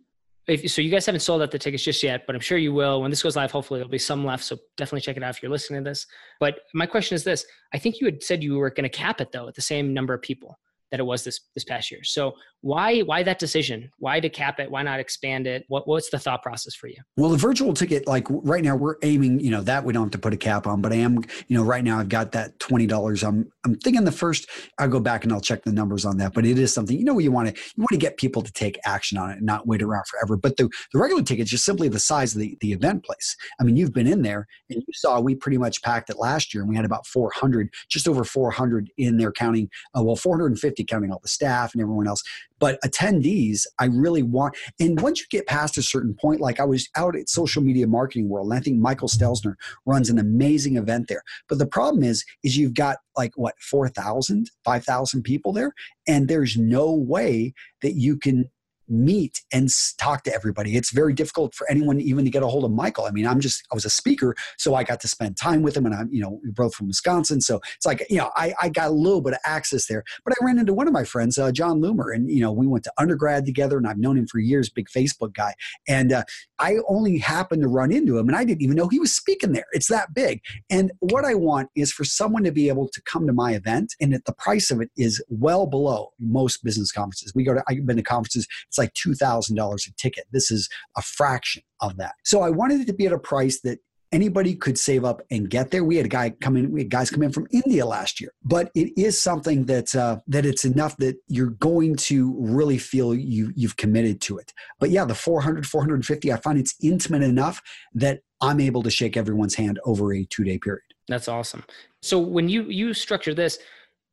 if, 0.48 0.70
so 0.70 0.82
you 0.82 0.90
guys 0.90 1.06
haven't 1.06 1.22
sold 1.22 1.42
out 1.42 1.52
the 1.52 1.60
tickets 1.60 1.84
just 1.84 2.02
yet, 2.02 2.26
but 2.26 2.36
I'm 2.36 2.42
sure 2.42 2.58
you 2.58 2.74
will. 2.74 3.02
When 3.02 3.12
this 3.12 3.22
goes 3.22 3.36
live, 3.36 3.52
hopefully 3.52 3.80
there'll 3.80 3.92
be 3.92 4.00
some 4.00 4.26
left. 4.26 4.44
So 4.44 4.58
definitely 4.76 5.02
check 5.02 5.16
it 5.16 5.24
out 5.24 5.30
if 5.30 5.42
you're 5.42 5.52
listening 5.52 5.84
to 5.84 5.90
this. 5.90 6.08
But 6.40 6.60
my 6.74 6.88
question 6.88 7.16
is 7.16 7.24
this: 7.24 7.46
I 7.74 7.78
think 7.78 8.02
you 8.02 8.06
had 8.06 8.24
said 8.24 8.44
you 8.44 8.58
were 8.58 8.72
going 8.72 8.84
to 8.84 8.90
cap 8.90 9.22
it 9.22 9.32
though 9.32 9.48
at 9.48 9.56
the 9.56 9.62
same 9.62 9.94
number 9.94 10.14
of 10.14 10.22
people 10.22 10.60
that 10.92 11.00
it 11.00 11.04
was 11.04 11.24
this 11.24 11.40
this 11.56 11.64
past 11.64 11.90
year. 11.90 12.04
So 12.04 12.36
why 12.62 13.00
why 13.00 13.24
that 13.24 13.40
decision? 13.40 13.90
Why 13.98 14.20
to 14.20 14.30
cap 14.30 14.60
it? 14.60 14.70
Why 14.70 14.84
not 14.84 15.00
expand 15.00 15.48
it? 15.48 15.66
What 15.68 15.88
what's 15.88 16.10
the 16.10 16.20
thought 16.20 16.44
process 16.44 16.76
for 16.76 16.88
you? 16.88 16.98
Well, 17.18 17.30
the 17.30 17.38
virtual 17.38 17.74
ticket, 17.74 18.08
like 18.08 18.28
right 18.30 18.64
now, 18.64 18.76
we're 18.76 18.98
aiming. 19.02 19.40
You 19.40 19.52
know 19.52 19.62
that 19.62 19.84
we 19.84 19.94
don't 19.94 20.04
have 20.04 20.12
to 20.12 20.18
put 20.20 20.34
a 20.34 20.38
cap 20.38 20.68
on, 20.68 20.82
but 20.82 20.92
I 20.92 20.98
am. 20.98 21.24
You 21.48 21.58
know, 21.58 21.64
right 21.64 21.84
now 21.84 22.00
I've 22.00 22.10
got 22.10 22.34
that 22.34 22.60
twenty 22.60 22.86
dollars. 22.86 23.24
I'm 23.24 23.52
I'm 23.66 23.76
thinking 23.76 24.04
the 24.04 24.12
first. 24.12 24.48
I'll 24.78 24.88
go 24.88 25.00
back 25.00 25.24
and 25.24 25.34
I'll 25.34 25.42
check 25.42 25.64
the 25.64 25.72
numbers 25.72 26.06
on 26.06 26.18
that, 26.18 26.34
but 26.34 26.46
it 26.46 26.60
is 26.60 26.74
something. 26.74 26.98
You 26.98 27.06
know, 27.06 27.18
you 27.20 27.32
want 27.32 27.48
to 27.50 27.54
you 27.54 27.82
want 27.82 27.90
to 27.92 27.98
get 27.98 28.18
people 28.18 28.42
to 28.42 28.52
take 28.52 28.78
action 28.86 29.18
on 29.18 29.32
it 29.32 29.38
and 29.38 29.46
not 29.46 29.68
wait 29.68 29.82
around 29.82 30.04
forever. 30.08 30.38
But 30.38 30.58
the 30.58 30.70
the 30.94 31.00
regular 31.00 31.24
ticket 31.24 31.46
is 31.46 31.52
just 31.52 31.66
simply 31.66 31.88
the 31.88 32.00
size 32.00 32.36
of 32.36 32.42
the 32.42 32.58
the 32.62 32.74
event 32.74 33.04
place. 33.04 33.36
I 33.60 33.64
mean, 33.64 33.78
you've 33.78 33.94
been 33.94 34.08
in 34.08 34.22
there 34.22 34.48
and 34.70 34.84
you 34.86 34.94
saw 34.94 35.20
we 35.20 35.36
pretty 35.36 35.58
much 35.58 35.82
packed 35.82 36.10
it 36.10 36.20
last 36.20 36.54
year, 36.54 36.62
and 36.62 36.70
we 36.70 36.76
had 36.76 36.86
about 36.86 37.08
four 37.08 37.32
hundred, 37.34 37.70
just 37.90 38.08
over 38.08 38.24
four 38.24 38.52
hundred 38.52 38.90
in 38.98 39.18
there, 39.18 39.32
counting. 39.32 39.70
Uh, 39.98 40.04
well, 40.04 40.16
four 40.16 40.36
hundred 40.36 40.48
and 40.48 40.60
fifty 40.60 40.81
counting 40.84 41.12
all 41.12 41.20
the 41.22 41.28
staff 41.28 41.52
staff 41.52 41.74
and 41.74 41.82
everyone 41.82 42.08
else. 42.08 42.24
But 42.60 42.80
attendees, 42.82 43.66
I 43.80 43.86
really 43.86 44.22
want, 44.22 44.56
and 44.80 45.02
once 45.02 45.20
you 45.20 45.26
get 45.32 45.48
past 45.48 45.78
a 45.78 45.82
certain 45.82 46.14
point, 46.14 46.42
like 46.42 46.60
I 46.60 46.66
was 46.66 46.88
out 46.96 47.16
at 47.16 47.30
Social 47.30 47.64
Media 47.64 47.88
Marketing 47.88 48.30
World, 48.30 48.52
and 48.52 48.60
I 48.60 48.62
think 48.62 48.78
Michael 48.78 49.08
Stelzner 49.08 49.56
runs 49.86 50.10
an 50.10 50.20
amazing 50.20 50.78
event 50.78 51.08
there. 51.08 51.24
But 51.50 51.58
the 51.58 51.66
problem 51.66 52.04
is, 52.04 52.24
is 52.44 52.58
you've 52.58 52.76
got 52.76 52.98
like 53.18 53.32
what 53.36 53.56
4,000, 53.60 54.50
5,000 54.64 55.24
people 55.24 55.54
there, 55.54 55.74
and 56.08 56.28
there's 56.28 56.58
no 56.58 56.92
way 56.92 57.54
that 57.82 57.96
you 57.96 58.18
can 58.18 58.50
meet 58.92 59.42
and 59.54 59.70
talk 59.98 60.24
to 60.24 60.34
everybody. 60.34 60.76
It's 60.76 60.92
very 60.92 61.14
difficult 61.14 61.56
for 61.56 61.70
anyone 61.70 62.00
even 62.02 62.26
to 62.26 62.32
get 62.32 62.44
a 62.44 62.48
hold 62.48 62.66
of 62.66 62.72
Michael. 62.72 63.06
I 63.06 63.12
mean, 63.12 63.26
I'm 63.26 63.40
just, 63.40 63.64
I 63.72 63.76
was 63.76 63.86
a 63.86 63.90
speaker, 63.90 64.36
so 64.58 64.76
I 64.76 64.84
got 64.84 65.00
to 65.02 65.08
spend 65.08 65.38
time 65.38 65.62
with 65.62 65.78
him 65.78 65.86
and 65.86 65.96
I'm, 65.96 66.10
you 66.12 66.22
know, 66.22 66.40
we're 66.44 66.52
both 66.52 66.76
from 66.76 66.88
Wisconsin. 66.88 67.42
So 67.42 67.62
it's 67.76 67.86
like, 67.86 68.06
you 68.10 68.18
know, 68.18 68.32
I, 68.36 68.54
I 68.62 68.70
got 68.70 68.90
a 68.90 68.94
little 68.94 69.22
bit 69.22 69.34
of 69.34 69.40
access 69.46 69.88
there. 69.88 70.04
But 70.26 70.34
I 70.34 70.46
ran 70.46 70.60
into 70.60 70.74
one 70.74 70.88
of 70.88 70.94
my 70.94 71.04
friends, 71.04 71.38
uh, 71.38 71.52
Jon 71.52 71.82
Loomer, 71.82 72.14
and, 72.14 72.30
you 72.30 72.42
know, 72.42 72.52
we 72.52 72.68
went 72.68 72.84
to 72.84 72.94
undergrad 72.98 73.46
together 73.46 73.78
and 73.78 73.88
I've 73.88 73.98
known 73.98 74.18
him 74.18 74.28
for 74.28 74.40
years, 74.40 74.70
big 74.70 74.88
Facebook 74.90 75.34
guy. 75.34 75.54
And 75.88 76.12
uh, 76.12 76.24
I 76.60 76.78
only 76.90 77.18
happened 77.18 77.62
to 77.62 77.68
run 77.68 77.92
into 77.92 78.18
him 78.18 78.28
and 78.28 78.36
I 78.36 78.44
didn't 78.44 78.62
even 78.62 78.76
know 78.76 78.90
he 78.90 79.00
was 79.00 79.16
speaking 79.16 79.54
there. 79.54 79.66
It's 79.72 79.88
that 79.88 80.14
big. 80.14 80.42
And 80.70 80.92
what 81.00 81.26
I 81.26 81.36
want 81.36 81.70
is 81.76 81.92
for 81.92 82.04
someone 82.04 82.44
to 82.44 82.52
be 82.52 82.68
able 82.68 82.90
to 82.90 83.02
come 83.04 83.26
to 83.28 83.34
my 83.34 83.54
event 83.54 83.96
and 84.02 84.14
that 84.14 84.26
the 84.26 84.34
price 84.34 84.70
of 84.70 84.82
it 84.82 84.92
is 84.98 85.24
well 85.30 85.66
below 85.66 86.12
most 86.20 86.64
business 86.64 86.92
conferences. 86.92 87.34
We 87.34 87.44
go 87.44 87.54
to, 87.54 87.64
I've 87.68 87.86
been 87.86 87.98
to 87.98 88.04
conferences, 88.04 88.48
it's 88.68 88.78
like 88.82 88.94
$2,000 88.94 89.88
a 89.88 89.94
ticket. 89.98 90.26
This 90.32 90.52
is 90.52 90.70
a 90.98 91.02
fraction 91.02 91.64
of 91.80 91.98
that. 91.98 92.14
So 92.24 92.42
I 92.42 92.50
wanted 92.50 92.82
it 92.82 92.88
to 92.88 92.94
be 92.94 93.06
at 93.06 93.14
a 93.14 93.20
price 93.20 93.62
that 93.62 93.80
anybody 94.12 94.56
could 94.56 94.78
save 94.78 95.06
up 95.06 95.22
and 95.32 95.50
get 95.50 95.72
there. 95.72 95.84
We 95.84 95.96
had 95.98 96.06
a 96.06 96.10
guy 96.10 96.32
come 96.42 96.58
in, 96.58 96.72
we 96.72 96.82
had 96.82 96.90
guys 96.90 97.10
come 97.10 97.24
in 97.24 97.32
from 97.32 97.48
India 97.52 97.86
last 97.86 98.20
year, 98.20 98.32
but 98.44 98.72
it 98.76 98.92
is 98.98 99.22
something 99.22 99.66
that 99.66 99.96
uh, 99.96 100.18
that 100.28 100.46
it's 100.46 100.66
enough 100.66 100.98
that 100.98 101.16
you're 101.28 101.52
going 101.52 101.96
to 101.96 102.36
really 102.38 102.78
feel 102.78 103.16
you 103.16 103.52
you've 103.56 103.78
committed 103.78 104.22
to 104.22 104.38
it. 104.38 104.54
But 104.80 104.90
yeah, 104.90 105.06
the 105.06 105.16
400, 105.16 105.66
450, 105.66 106.32
I 106.32 106.38
find 106.38 106.60
it's 106.60 106.76
intimate 106.82 107.24
enough 107.24 107.62
that 107.94 108.22
I'm 108.42 108.60
able 108.60 108.84
to 108.84 108.90
shake 108.90 109.16
everyone's 109.16 109.56
hand 109.56 109.80
over 109.86 110.14
a 110.14 110.26
two 110.26 110.44
day 110.44 110.58
period. 110.58 110.84
That's 111.08 111.28
awesome. 111.28 111.64
So 112.02 112.20
when 112.20 112.50
you 112.50 112.64
you 112.64 112.94
structure 112.94 113.34
this, 113.34 113.60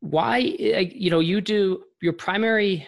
why 0.00 0.38
you 0.38 1.10
know 1.10 1.20
you 1.20 1.40
do 1.40 1.82
your 2.00 2.12
primary 2.12 2.86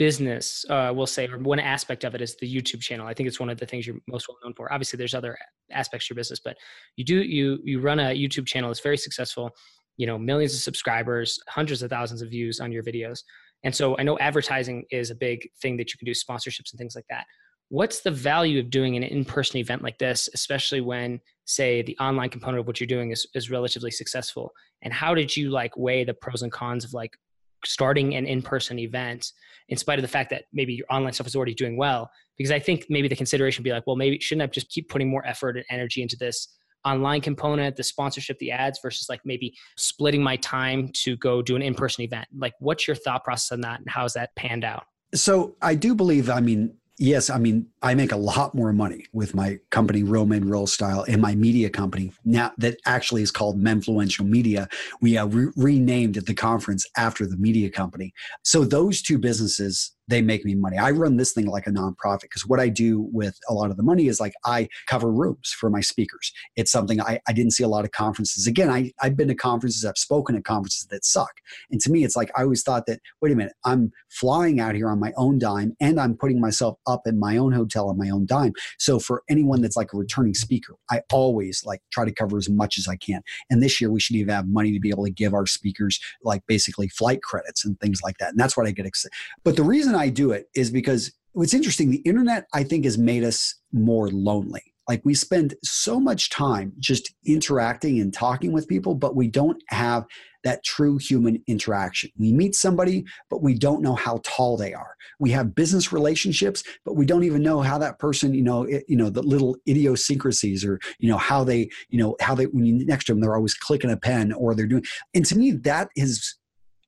business, 0.00 0.64
uh, 0.70 0.90
we'll 0.94 1.06
say, 1.06 1.28
or 1.28 1.36
one 1.36 1.60
aspect 1.60 2.04
of 2.04 2.14
it 2.14 2.22
is 2.22 2.34
the 2.36 2.50
YouTube 2.50 2.80
channel. 2.80 3.06
I 3.06 3.12
think 3.12 3.26
it's 3.26 3.38
one 3.38 3.50
of 3.50 3.58
the 3.58 3.66
things 3.66 3.86
you're 3.86 3.98
most 4.08 4.26
well 4.28 4.38
known 4.42 4.54
for. 4.54 4.72
Obviously, 4.72 4.96
there's 4.96 5.12
other 5.12 5.36
aspects 5.70 6.06
to 6.06 6.14
your 6.14 6.16
business, 6.16 6.40
but 6.42 6.56
you 6.96 7.04
do 7.04 7.16
you 7.20 7.58
you 7.62 7.80
run 7.80 8.00
a 8.00 8.16
YouTube 8.16 8.46
channel 8.46 8.70
that's 8.70 8.80
very 8.80 8.96
successful. 8.96 9.50
You 9.98 10.06
know, 10.06 10.16
millions 10.16 10.54
of 10.54 10.60
subscribers, 10.60 11.38
hundreds 11.48 11.82
of 11.82 11.90
thousands 11.90 12.22
of 12.22 12.30
views 12.30 12.60
on 12.60 12.72
your 12.72 12.82
videos, 12.82 13.18
and 13.62 13.74
so 13.74 13.94
I 13.98 14.02
know 14.02 14.18
advertising 14.20 14.84
is 14.90 15.10
a 15.10 15.14
big 15.14 15.46
thing 15.60 15.76
that 15.76 15.92
you 15.92 15.98
can 15.98 16.06
do, 16.06 16.12
sponsorships 16.12 16.72
and 16.72 16.78
things 16.78 16.94
like 16.96 17.04
that. 17.10 17.26
What's 17.68 18.00
the 18.00 18.10
value 18.10 18.58
of 18.58 18.70
doing 18.70 18.96
an 18.96 19.02
in-person 19.02 19.58
event 19.58 19.82
like 19.82 19.98
this, 19.98 20.30
especially 20.32 20.80
when, 20.80 21.20
say, 21.44 21.82
the 21.82 21.96
online 21.98 22.30
component 22.30 22.60
of 22.60 22.66
what 22.66 22.80
you're 22.80 22.86
doing 22.86 23.10
is 23.10 23.26
is 23.34 23.50
relatively 23.50 23.90
successful? 23.90 24.50
And 24.80 24.94
how 24.94 25.14
did 25.14 25.36
you 25.36 25.50
like 25.50 25.76
weigh 25.76 26.04
the 26.04 26.14
pros 26.14 26.40
and 26.40 26.50
cons 26.50 26.86
of 26.86 26.94
like 26.94 27.18
starting 27.64 28.14
an 28.14 28.26
in-person 28.26 28.78
event 28.78 29.32
in 29.68 29.76
spite 29.76 29.98
of 29.98 30.02
the 30.02 30.08
fact 30.08 30.30
that 30.30 30.44
maybe 30.52 30.72
your 30.74 30.86
online 30.90 31.12
stuff 31.12 31.26
is 31.26 31.36
already 31.36 31.54
doing 31.54 31.76
well 31.76 32.10
because 32.36 32.50
i 32.50 32.58
think 32.58 32.86
maybe 32.88 33.08
the 33.08 33.16
consideration 33.16 33.62
would 33.62 33.64
be 33.64 33.72
like 33.72 33.86
well 33.86 33.96
maybe 33.96 34.18
shouldn't 34.20 34.42
i 34.42 34.52
just 34.52 34.68
keep 34.70 34.88
putting 34.88 35.08
more 35.08 35.24
effort 35.26 35.56
and 35.56 35.64
energy 35.70 36.02
into 36.02 36.16
this 36.16 36.48
online 36.84 37.20
component 37.20 37.76
the 37.76 37.82
sponsorship 37.82 38.38
the 38.38 38.50
ads 38.50 38.78
versus 38.82 39.08
like 39.08 39.20
maybe 39.24 39.54
splitting 39.76 40.22
my 40.22 40.36
time 40.36 40.90
to 40.94 41.16
go 41.16 41.42
do 41.42 41.56
an 41.56 41.62
in-person 41.62 42.04
event? 42.04 42.26
Like 42.36 42.54
what's 42.58 42.86
your 42.86 42.96
thought 42.96 43.24
process 43.24 43.52
on 43.52 43.60
that 43.62 43.80
and 43.80 43.88
how's 43.88 44.14
that 44.14 44.34
panned 44.36 44.64
out? 44.64 44.84
So 45.14 45.56
i 45.60 45.74
do 45.74 45.94
believe 45.94 46.30
i 46.30 46.40
mean 46.40 46.74
yes, 47.00 47.30
I 47.30 47.38
mean, 47.38 47.66
I 47.82 47.94
make 47.94 48.12
a 48.12 48.16
lot 48.16 48.54
more 48.54 48.72
money 48.72 49.06
with 49.12 49.34
my 49.34 49.58
company, 49.70 50.02
Real 50.04 50.26
Men 50.26 50.48
Real 50.48 50.66
Style, 50.66 51.04
and 51.08 51.20
my 51.20 51.34
media 51.34 51.70
company 51.70 52.12
now 52.24 52.52
that 52.58 52.78
actually 52.86 53.22
is 53.22 53.30
called 53.32 53.58
Menfluential 53.60 54.28
Media. 54.28 54.68
We 55.00 55.18
uh, 55.18 55.26
re- 55.26 55.52
renamed 55.56 56.16
at 56.18 56.26
the 56.26 56.34
conference 56.34 56.86
after 56.96 57.26
the 57.26 57.38
media 57.38 57.70
company. 57.70 58.12
So 58.44 58.64
those 58.64 59.02
two 59.02 59.18
businesses 59.18 59.92
they 60.10 60.20
make 60.20 60.44
me 60.44 60.54
money. 60.54 60.76
I 60.76 60.90
run 60.90 61.16
this 61.16 61.32
thing 61.32 61.46
like 61.46 61.66
a 61.66 61.70
nonprofit 61.70 62.22
because 62.22 62.44
what 62.44 62.58
I 62.58 62.68
do 62.68 63.08
with 63.12 63.38
a 63.48 63.54
lot 63.54 63.70
of 63.70 63.76
the 63.76 63.82
money 63.82 64.08
is 64.08 64.20
like 64.20 64.34
I 64.44 64.68
cover 64.86 65.10
rooms 65.10 65.54
for 65.58 65.70
my 65.70 65.80
speakers. 65.80 66.32
It's 66.56 66.72
something 66.72 67.00
I, 67.00 67.20
I 67.28 67.32
didn't 67.32 67.52
see 67.52 67.62
a 67.62 67.68
lot 67.68 67.84
of 67.84 67.92
conferences. 67.92 68.46
Again, 68.46 68.70
I, 68.70 68.92
I've 69.00 69.16
been 69.16 69.28
to 69.28 69.34
conferences, 69.34 69.84
I've 69.84 69.96
spoken 69.96 70.36
at 70.36 70.44
conferences 70.44 70.88
that 70.90 71.04
suck. 71.04 71.40
And 71.70 71.80
to 71.82 71.90
me, 71.90 72.04
it's 72.04 72.16
like 72.16 72.30
I 72.36 72.42
always 72.42 72.62
thought 72.62 72.86
that, 72.86 73.00
wait 73.20 73.32
a 73.32 73.36
minute, 73.36 73.54
I'm 73.64 73.92
flying 74.08 74.58
out 74.58 74.74
here 74.74 74.90
on 74.90 74.98
my 74.98 75.12
own 75.16 75.38
dime 75.38 75.76
and 75.80 76.00
I'm 76.00 76.16
putting 76.16 76.40
myself 76.40 76.76
up 76.86 77.06
in 77.06 77.18
my 77.18 77.36
own 77.36 77.52
hotel 77.52 77.88
on 77.88 77.96
my 77.96 78.10
own 78.10 78.26
dime. 78.26 78.52
So 78.78 78.98
for 78.98 79.22
anyone 79.30 79.62
that's 79.62 79.76
like 79.76 79.92
a 79.92 79.96
returning 79.96 80.34
speaker, 80.34 80.74
I 80.90 81.02
always 81.12 81.64
like 81.64 81.82
try 81.92 82.04
to 82.04 82.12
cover 82.12 82.36
as 82.36 82.48
much 82.48 82.78
as 82.78 82.88
I 82.88 82.96
can. 82.96 83.22
And 83.48 83.62
this 83.62 83.80
year 83.80 83.90
we 83.90 84.00
should 84.00 84.16
even 84.16 84.34
have 84.34 84.48
money 84.48 84.72
to 84.72 84.80
be 84.80 84.90
able 84.90 85.04
to 85.04 85.12
give 85.12 85.34
our 85.34 85.46
speakers 85.46 86.00
like 86.24 86.42
basically 86.48 86.88
flight 86.88 87.22
credits 87.22 87.64
and 87.64 87.78
things 87.78 88.00
like 88.02 88.18
that. 88.18 88.30
And 88.30 88.38
that's 88.38 88.56
what 88.56 88.66
I 88.66 88.72
get 88.72 88.86
excited. 88.86 89.14
But 89.44 89.56
the 89.56 89.62
reason 89.62 89.94
I 90.00 90.08
do 90.08 90.32
it 90.32 90.48
is 90.54 90.70
because 90.70 91.12
what's 91.32 91.52
interesting, 91.52 91.90
the 91.90 91.98
internet, 91.98 92.46
I 92.54 92.64
think, 92.64 92.86
has 92.86 92.96
made 92.96 93.22
us 93.22 93.54
more 93.70 94.08
lonely. 94.08 94.62
Like 94.88 95.02
we 95.04 95.12
spend 95.12 95.54
so 95.62 96.00
much 96.00 96.30
time 96.30 96.72
just 96.78 97.14
interacting 97.26 98.00
and 98.00 98.12
talking 98.12 98.50
with 98.50 98.66
people, 98.66 98.94
but 98.94 99.14
we 99.14 99.28
don't 99.28 99.62
have 99.68 100.06
that 100.42 100.64
true 100.64 100.96
human 100.96 101.42
interaction. 101.46 102.10
We 102.18 102.32
meet 102.32 102.54
somebody, 102.54 103.04
but 103.28 103.42
we 103.42 103.52
don't 103.54 103.82
know 103.82 103.94
how 103.94 104.22
tall 104.24 104.56
they 104.56 104.72
are. 104.72 104.96
We 105.18 105.30
have 105.32 105.54
business 105.54 105.92
relationships, 105.92 106.64
but 106.86 106.96
we 106.96 107.04
don't 107.04 107.24
even 107.24 107.42
know 107.42 107.60
how 107.60 107.76
that 107.76 107.98
person, 107.98 108.32
you 108.32 108.42
know, 108.42 108.62
it, 108.62 108.84
you 108.88 108.96
know, 108.96 109.10
the 109.10 109.22
little 109.22 109.54
idiosyncrasies 109.68 110.64
or, 110.64 110.80
you 110.98 111.10
know, 111.10 111.18
how 111.18 111.44
they, 111.44 111.68
you 111.90 111.98
know, 111.98 112.16
how 112.22 112.34
they, 112.34 112.46
when 112.46 112.64
you 112.64 112.86
next 112.86 113.04
to 113.04 113.12
them, 113.12 113.20
they're 113.20 113.36
always 113.36 113.54
clicking 113.54 113.90
a 113.90 113.98
pen 113.98 114.32
or 114.32 114.54
they're 114.54 114.66
doing. 114.66 114.84
And 115.14 115.26
to 115.26 115.36
me, 115.36 115.50
that 115.50 115.90
is, 115.94 116.36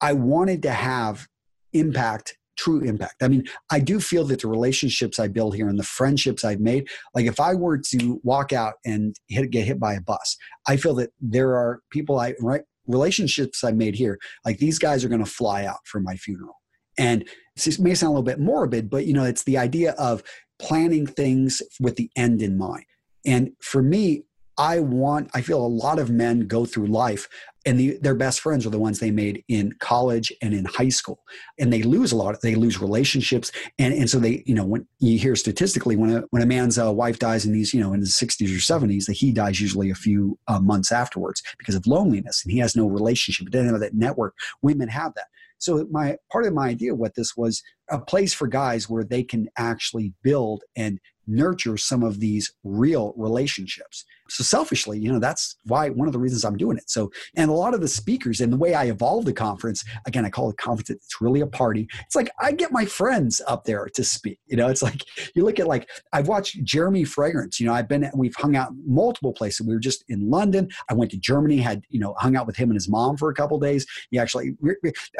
I 0.00 0.14
wanted 0.14 0.62
to 0.62 0.72
have 0.72 1.28
impact 1.74 2.38
true 2.56 2.80
impact. 2.80 3.22
I 3.22 3.28
mean, 3.28 3.44
I 3.70 3.80
do 3.80 4.00
feel 4.00 4.24
that 4.24 4.40
the 4.42 4.48
relationships 4.48 5.18
I 5.18 5.28
build 5.28 5.54
here 5.54 5.68
and 5.68 5.78
the 5.78 5.84
friendships 5.84 6.44
I've 6.44 6.60
made, 6.60 6.88
like 7.14 7.26
if 7.26 7.40
I 7.40 7.54
were 7.54 7.78
to 7.78 8.20
walk 8.22 8.52
out 8.52 8.74
and 8.84 9.16
hit, 9.28 9.50
get 9.50 9.66
hit 9.66 9.80
by 9.80 9.94
a 9.94 10.00
bus, 10.00 10.36
I 10.66 10.76
feel 10.76 10.94
that 10.96 11.10
there 11.20 11.56
are 11.56 11.80
people 11.90 12.18
I 12.18 12.34
right 12.40 12.62
relationships 12.86 13.62
I've 13.62 13.76
made 13.76 13.94
here, 13.94 14.18
like 14.44 14.58
these 14.58 14.78
guys 14.78 15.04
are 15.04 15.08
going 15.08 15.24
to 15.24 15.30
fly 15.30 15.64
out 15.64 15.78
for 15.84 16.00
my 16.00 16.16
funeral. 16.16 16.56
And 16.98 17.28
this 17.56 17.78
may 17.78 17.94
sound 17.94 18.08
a 18.08 18.12
little 18.12 18.22
bit 18.22 18.40
morbid, 18.40 18.90
but 18.90 19.06
you 19.06 19.14
know, 19.14 19.24
it's 19.24 19.44
the 19.44 19.58
idea 19.58 19.92
of 19.92 20.22
planning 20.58 21.06
things 21.06 21.62
with 21.80 21.96
the 21.96 22.10
end 22.16 22.42
in 22.42 22.58
mind. 22.58 22.84
And 23.24 23.52
for 23.60 23.82
me, 23.82 24.24
I 24.58 24.80
want, 24.80 25.30
I 25.34 25.40
feel 25.40 25.64
a 25.64 25.66
lot 25.66 25.98
of 25.98 26.10
men 26.10 26.46
go 26.46 26.64
through 26.64 26.86
life 26.86 27.28
and 27.64 27.78
the, 27.78 27.98
their 27.98 28.14
best 28.14 28.40
friends 28.40 28.66
are 28.66 28.70
the 28.70 28.78
ones 28.78 28.98
they 28.98 29.10
made 29.10 29.44
in 29.48 29.72
college 29.78 30.32
and 30.42 30.52
in 30.52 30.64
high 30.64 30.88
school. 30.88 31.20
And 31.58 31.72
they 31.72 31.82
lose 31.82 32.12
a 32.12 32.16
lot 32.16 32.40
they 32.42 32.54
lose 32.54 32.80
relationships. 32.80 33.52
And, 33.78 33.94
and 33.94 34.10
so 34.10 34.18
they 34.18 34.42
you 34.46 34.54
know 34.54 34.64
when 34.64 34.86
you 34.98 35.18
hear 35.18 35.36
statistically 35.36 35.96
when 35.96 36.10
a, 36.10 36.20
when 36.30 36.42
a 36.42 36.46
man's 36.46 36.78
uh, 36.78 36.92
wife 36.92 37.18
dies 37.18 37.46
in 37.46 37.52
these 37.52 37.72
you 37.72 37.80
know 37.80 37.92
in 37.92 38.00
his 38.00 38.14
60s 38.14 38.48
or 38.48 38.80
70s 38.80 39.06
that 39.06 39.14
he 39.14 39.32
dies 39.32 39.60
usually 39.60 39.90
a 39.90 39.94
few 39.94 40.38
uh, 40.48 40.58
months 40.58 40.92
afterwards 40.92 41.42
because 41.58 41.74
of 41.74 41.86
loneliness 41.86 42.42
and 42.44 42.52
he 42.52 42.58
has 42.58 42.76
no 42.76 42.86
relationship. 42.86 43.46
He 43.46 43.50
doesn't 43.50 43.68
have 43.68 43.80
that 43.80 43.94
network. 43.94 44.34
Women 44.62 44.88
have 44.88 45.14
that. 45.14 45.26
So 45.58 45.86
my 45.90 46.16
part 46.30 46.44
of 46.44 46.54
my 46.54 46.68
idea 46.68 46.94
what 46.94 47.14
this 47.14 47.36
was 47.36 47.62
a 47.92 48.00
place 48.00 48.32
for 48.32 48.48
guys 48.48 48.88
where 48.88 49.04
they 49.04 49.22
can 49.22 49.48
actually 49.56 50.12
build 50.22 50.64
and 50.76 50.98
nurture 51.26 51.76
some 51.76 52.02
of 52.02 52.20
these 52.20 52.52
real 52.64 53.14
relationships. 53.16 54.04
So 54.28 54.42
selfishly, 54.42 54.98
you 54.98 55.12
know, 55.12 55.18
that's 55.18 55.56
why 55.64 55.90
one 55.90 56.08
of 56.08 56.12
the 56.12 56.18
reasons 56.18 56.44
I'm 56.44 56.56
doing 56.56 56.78
it. 56.78 56.88
So, 56.88 57.10
and 57.36 57.50
a 57.50 57.54
lot 57.54 57.74
of 57.74 57.80
the 57.80 57.88
speakers 57.88 58.40
and 58.40 58.52
the 58.52 58.56
way 58.56 58.74
I 58.74 58.84
evolved 58.84 59.26
the 59.26 59.32
conference, 59.32 59.84
again, 60.06 60.24
I 60.24 60.30
call 60.30 60.50
it 60.50 60.56
conference, 60.56 60.90
it's 60.90 61.20
really 61.20 61.40
a 61.40 61.46
party. 61.46 61.86
It's 62.00 62.16
like 62.16 62.30
I 62.40 62.52
get 62.52 62.72
my 62.72 62.86
friends 62.86 63.42
up 63.46 63.64
there 63.64 63.88
to 63.94 64.04
speak. 64.04 64.38
You 64.46 64.56
know, 64.56 64.68
it's 64.68 64.82
like 64.82 65.02
you 65.34 65.44
look 65.44 65.60
at 65.60 65.66
like 65.66 65.88
I've 66.12 66.28
watched 66.28 66.64
Jeremy 66.64 67.04
Fragrance, 67.04 67.60
you 67.60 67.66
know, 67.66 67.74
I've 67.74 67.88
been 67.88 68.10
we've 68.14 68.36
hung 68.36 68.56
out 68.56 68.72
multiple 68.86 69.32
places. 69.32 69.66
We 69.66 69.74
were 69.74 69.80
just 69.80 70.04
in 70.08 70.30
London. 70.30 70.68
I 70.88 70.94
went 70.94 71.10
to 71.10 71.18
Germany, 71.18 71.58
had, 71.58 71.82
you 71.90 72.00
know, 72.00 72.14
hung 72.18 72.36
out 72.36 72.46
with 72.46 72.56
him 72.56 72.70
and 72.70 72.76
his 72.76 72.88
mom 72.88 73.16
for 73.16 73.28
a 73.28 73.34
couple 73.34 73.58
days. 73.58 73.86
He 74.10 74.18
actually 74.18 74.56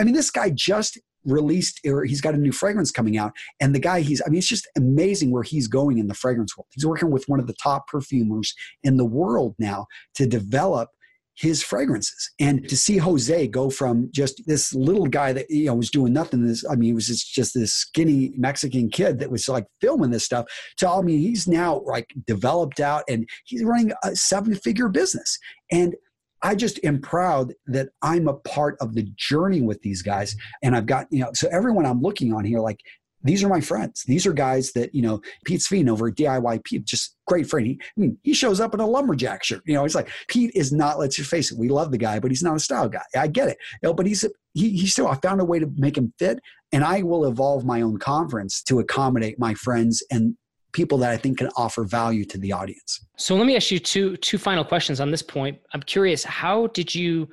I 0.00 0.04
mean, 0.04 0.14
this 0.14 0.30
guy 0.30 0.50
just 0.50 0.98
released 1.24 1.80
or 1.87 2.04
he's 2.04 2.20
got 2.20 2.35
a 2.35 2.38
new 2.38 2.52
fragrance 2.52 2.90
coming 2.90 3.16
out 3.16 3.32
and 3.61 3.74
the 3.74 3.78
guy 3.78 4.00
he's 4.00 4.20
i 4.26 4.28
mean 4.28 4.38
it's 4.38 4.46
just 4.46 4.68
amazing 4.76 5.30
where 5.30 5.42
he's 5.42 5.68
going 5.68 5.98
in 5.98 6.08
the 6.08 6.14
fragrance 6.14 6.56
world. 6.56 6.66
He's 6.70 6.87
working 6.87 7.11
with 7.11 7.24
one 7.28 7.40
of 7.40 7.46
the 7.46 7.54
top 7.54 7.87
perfumers 7.88 8.54
in 8.82 8.96
the 8.96 9.04
world 9.04 9.54
now 9.58 9.87
to 10.14 10.26
develop 10.26 10.90
his 11.35 11.62
fragrances. 11.62 12.30
And 12.38 12.68
to 12.68 12.76
see 12.76 12.98
jose 12.98 13.48
go 13.48 13.70
from 13.70 14.11
just 14.12 14.42
this 14.46 14.74
little 14.74 15.06
guy 15.06 15.32
that 15.32 15.48
you 15.48 15.66
know 15.66 15.74
was 15.74 15.90
doing 15.90 16.12
nothing 16.12 16.46
this 16.46 16.64
i 16.70 16.74
mean 16.74 16.88
he 16.88 16.92
was 16.92 17.06
just, 17.06 17.32
just 17.32 17.54
this 17.54 17.74
skinny 17.74 18.32
mexican 18.37 18.90
kid 18.90 19.18
that 19.18 19.30
was 19.30 19.48
like 19.48 19.66
filming 19.80 20.11
this 20.11 20.24
stuff 20.24 20.46
to 20.76 20.88
i 20.88 21.00
mean 21.00 21.20
he's 21.20 21.48
now 21.48 21.80
like 21.87 22.12
developed 22.26 22.80
out 22.80 23.04
and 23.08 23.28
he's 23.44 23.64
running 23.64 23.92
a 24.04 24.14
seven 24.14 24.54
figure 24.54 24.88
business. 24.88 25.38
And 25.70 25.94
I 26.42 26.55
just 26.55 26.81
am 26.85 27.00
proud 27.00 27.55
that 27.66 27.90
I'm 28.02 28.28
a 28.28 28.35
part 28.35 28.76
of 28.81 28.94
the 28.94 29.07
journey 29.16 29.62
with 29.62 29.81
these 29.83 30.02
guys. 30.02 30.37
And 30.62 30.76
I've 30.76 30.87
got, 30.87 31.07
you 31.11 31.20
know, 31.20 31.31
so 31.35 31.48
everyone 31.52 31.87
I'm 31.87 32.02
looking 32.02 32.33
on 32.33 32.44
here, 32.44 32.61
like, 32.61 32.81
these 33.24 33.44
are 33.44 33.48
my 33.48 33.61
friends. 33.61 34.02
These 34.07 34.26
are 34.26 34.33
guys 34.33 34.72
that, 34.72 34.92
you 34.94 35.02
know, 35.02 35.20
Pete 35.44 35.61
Sveen 35.61 35.88
over 35.88 36.09
at 36.09 36.85
just 36.85 37.16
great 37.28 37.48
friend. 37.48 37.66
He, 37.66 37.78
I 37.81 38.00
mean, 38.00 38.18
he 38.24 38.35
shows 38.35 38.59
up 38.59 38.74
in 38.74 38.81
a 38.81 38.87
lumberjack 38.87 39.44
shirt. 39.44 39.62
You 39.64 39.74
know, 39.74 39.85
he's 39.85 39.94
like 39.94 40.11
Pete 40.26 40.50
is 40.57 40.72
not, 40.72 40.98
let's 40.98 41.16
face 41.24 41.52
it, 41.52 41.59
we 41.59 41.68
love 41.68 41.92
the 41.92 41.98
guy, 41.98 42.18
but 42.18 42.33
he's 42.33 42.42
not 42.42 42.57
a 42.57 42.61
style 42.61 42.88
guy. 42.88 43.05
I 43.16 43.28
get 43.28 43.48
it. 43.48 43.59
You 43.81 43.90
know, 43.90 43.94
but 43.94 44.07
he's, 44.07 44.24
he, 44.55 44.70
he 44.70 44.88
still, 44.88 45.07
I 45.07 45.14
found 45.16 45.40
a 45.40 45.44
way 45.44 45.61
to 45.61 45.70
make 45.76 45.96
him 45.96 46.12
fit. 46.18 46.40
And 46.72 46.83
I 46.83 47.02
will 47.02 47.26
evolve 47.26 47.64
my 47.64 47.83
own 47.83 47.98
conference 47.98 48.62
to 48.64 48.81
accommodate 48.81 49.38
my 49.38 49.55
friends 49.55 50.02
and 50.11 50.37
people 50.72 50.98
that 50.98 51.11
I 51.11 51.16
think 51.16 51.38
can 51.38 51.48
offer 51.56 51.85
value 51.85 52.24
to 52.26 52.38
the 52.38 52.52
audience. 52.52 53.04
So 53.16 53.37
let 53.37 53.46
me 53.46 53.56
ask 53.56 53.70
you 53.70 53.78
two 53.78 54.16
two 54.18 54.38
final 54.38 54.64
questions 54.64 55.00
on 55.00 55.11
this 55.11 55.22
point. 55.22 55.58
I'm 55.72 55.82
curious, 55.82 56.24
how 56.24 56.68
did 56.68 56.94
you 56.94 57.28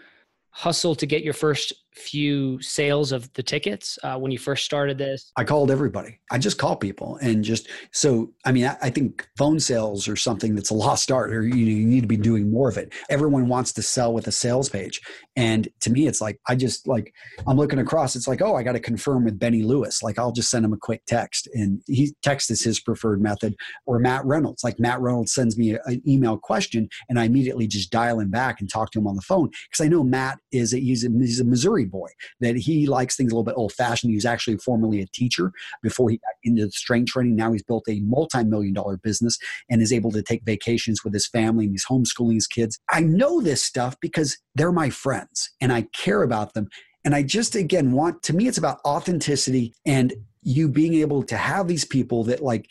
hustle 0.52 0.96
to 0.96 1.06
get 1.06 1.24
your 1.24 1.34
first 1.34 1.74
few 2.00 2.62
sales 2.62 3.12
of 3.12 3.32
the 3.34 3.44
tickets 3.44 4.00
uh, 4.04 4.18
when 4.18 4.32
you 4.32 4.40
first 4.40 4.66
started 4.66 4.98
this? 4.98 5.32
I 5.38 5.44
called 5.44 5.72
everybody. 5.72 6.20
I 6.32 6.38
just 6.38 6.58
call 6.58 6.76
people 6.76 7.18
and 7.22 7.44
just 7.44 7.68
so. 7.92 8.32
I 8.46 8.52
mean, 8.52 8.66
I, 8.66 8.78
I 8.82 8.90
think 8.90 9.28
phone 9.38 9.60
sales 9.60 10.08
are 10.08 10.16
something 10.16 10.56
that's 10.56 10.70
a 10.70 10.74
lost 10.74 11.12
art, 11.12 11.34
or 11.34 11.44
you, 11.44 11.56
you 11.56 11.86
need 11.86 12.02
to 12.02 12.08
be 12.08 12.18
doing 12.18 12.52
more 12.52 12.70
of 12.70 12.78
it. 12.78 12.94
Everyone 13.10 13.48
wants 13.48 13.74
to 13.74 13.82
sell 13.82 14.14
with 14.14 14.28
a 14.28 14.32
sales 14.32 14.70
page, 14.70 15.02
and 15.36 15.68
to 15.82 15.90
me, 15.90 16.08
it's 16.08 16.22
like 16.22 16.40
I 16.48 16.56
just 16.56 16.88
like 16.88 17.14
I'm 17.48 17.58
looking 17.58 17.80
across. 17.80 18.16
It's 18.16 18.28
like, 18.28 18.42
oh, 18.42 18.56
I 18.56 18.64
got 18.64 18.74
to 18.74 18.80
confirm 18.80 19.26
with 19.26 19.40
Benny 19.40 19.62
Lewis. 19.62 20.02
Like 20.02 20.18
I'll 20.18 20.32
just 20.32 20.50
send 20.50 20.66
him 20.66 20.74
a 20.74 20.78
quick 20.78 21.04
text, 21.06 21.48
and 21.54 21.82
he 21.88 22.16
text 22.22 22.52
is 22.52 22.64
his 22.64 22.80
preferred 22.80 23.22
method. 23.22 23.56
Or 23.86 24.00
Matt 24.00 24.26
Reynolds. 24.26 24.64
Like 24.64 24.80
Matt 24.80 25.02
Reynolds 25.02 25.34
sends 25.34 25.58
me 25.58 25.78
an 25.86 26.02
email 26.08 26.38
question, 26.38 26.90
and 27.10 27.20
I 27.20 27.26
immediately 27.26 27.68
just 27.68 27.92
dial 27.92 28.20
him 28.20 28.30
back 28.30 28.62
and 28.62 28.70
talk 28.70 28.92
to 28.92 29.00
him 29.00 29.08
on 29.08 29.16
the 29.16 29.22
phone 29.22 29.50
because 29.70 29.86
I 29.86 29.90
know 29.90 30.04
Matt 30.04 30.40
is 30.52 30.74
a, 30.74 30.80
he's 30.80 31.06
a, 31.06 31.10
he's 31.10 31.40
a 31.40 31.46
Missouri 31.46 31.86
boy, 31.90 32.10
that 32.40 32.56
he 32.56 32.88
likes 32.88 33.16
things 33.16 33.32
a 33.32 33.36
little 33.36 33.44
bit 33.44 33.56
old 33.58 33.74
fashioned. 33.74 34.12
He 34.12 34.16
was 34.16 34.26
actually 34.26 34.58
formerly 34.58 35.02
a 35.02 35.08
teacher 35.08 35.52
before 35.82 36.10
he 36.10 36.18
got 36.18 36.36
into 36.44 36.70
strength 36.72 37.12
training. 37.12 37.36
Now 37.36 37.52
he's 37.52 37.64
built 37.64 37.86
a 37.90 38.00
multi 38.02 38.44
million 38.44 38.74
dollar 38.74 38.98
business 38.98 39.38
and 39.70 39.82
is 39.82 39.94
able 39.94 40.12
to 40.12 40.22
take 40.22 40.44
vacations 40.46 41.04
with 41.04 41.14
his 41.14 41.28
family 41.28 41.66
and 41.66 41.74
he's 41.74 41.86
homeschooling 41.86 42.36
his 42.36 42.48
kids. 42.48 42.80
I 42.90 43.02
know 43.02 43.42
this 43.42 43.64
stuff 43.64 43.98
because 44.02 44.38
they're 44.56 44.72
my 44.72 44.90
friends 44.90 45.52
and 45.62 45.72
I 45.74 45.84
care 45.94 46.24
about 46.24 46.54
them. 46.54 46.70
And 47.06 47.16
I 47.16 47.24
just, 47.24 47.56
again, 47.56 47.92
want 47.92 48.24
to 48.24 48.34
me, 48.36 48.48
it's 48.48 48.58
about 48.58 48.80
authenticity 48.86 49.74
and 49.86 50.14
you 50.42 50.68
being 50.68 50.96
able 50.96 51.24
to 51.24 51.38
have 51.38 51.68
these 51.68 51.86
people 51.86 52.24
that 52.26 52.42
like, 52.42 52.70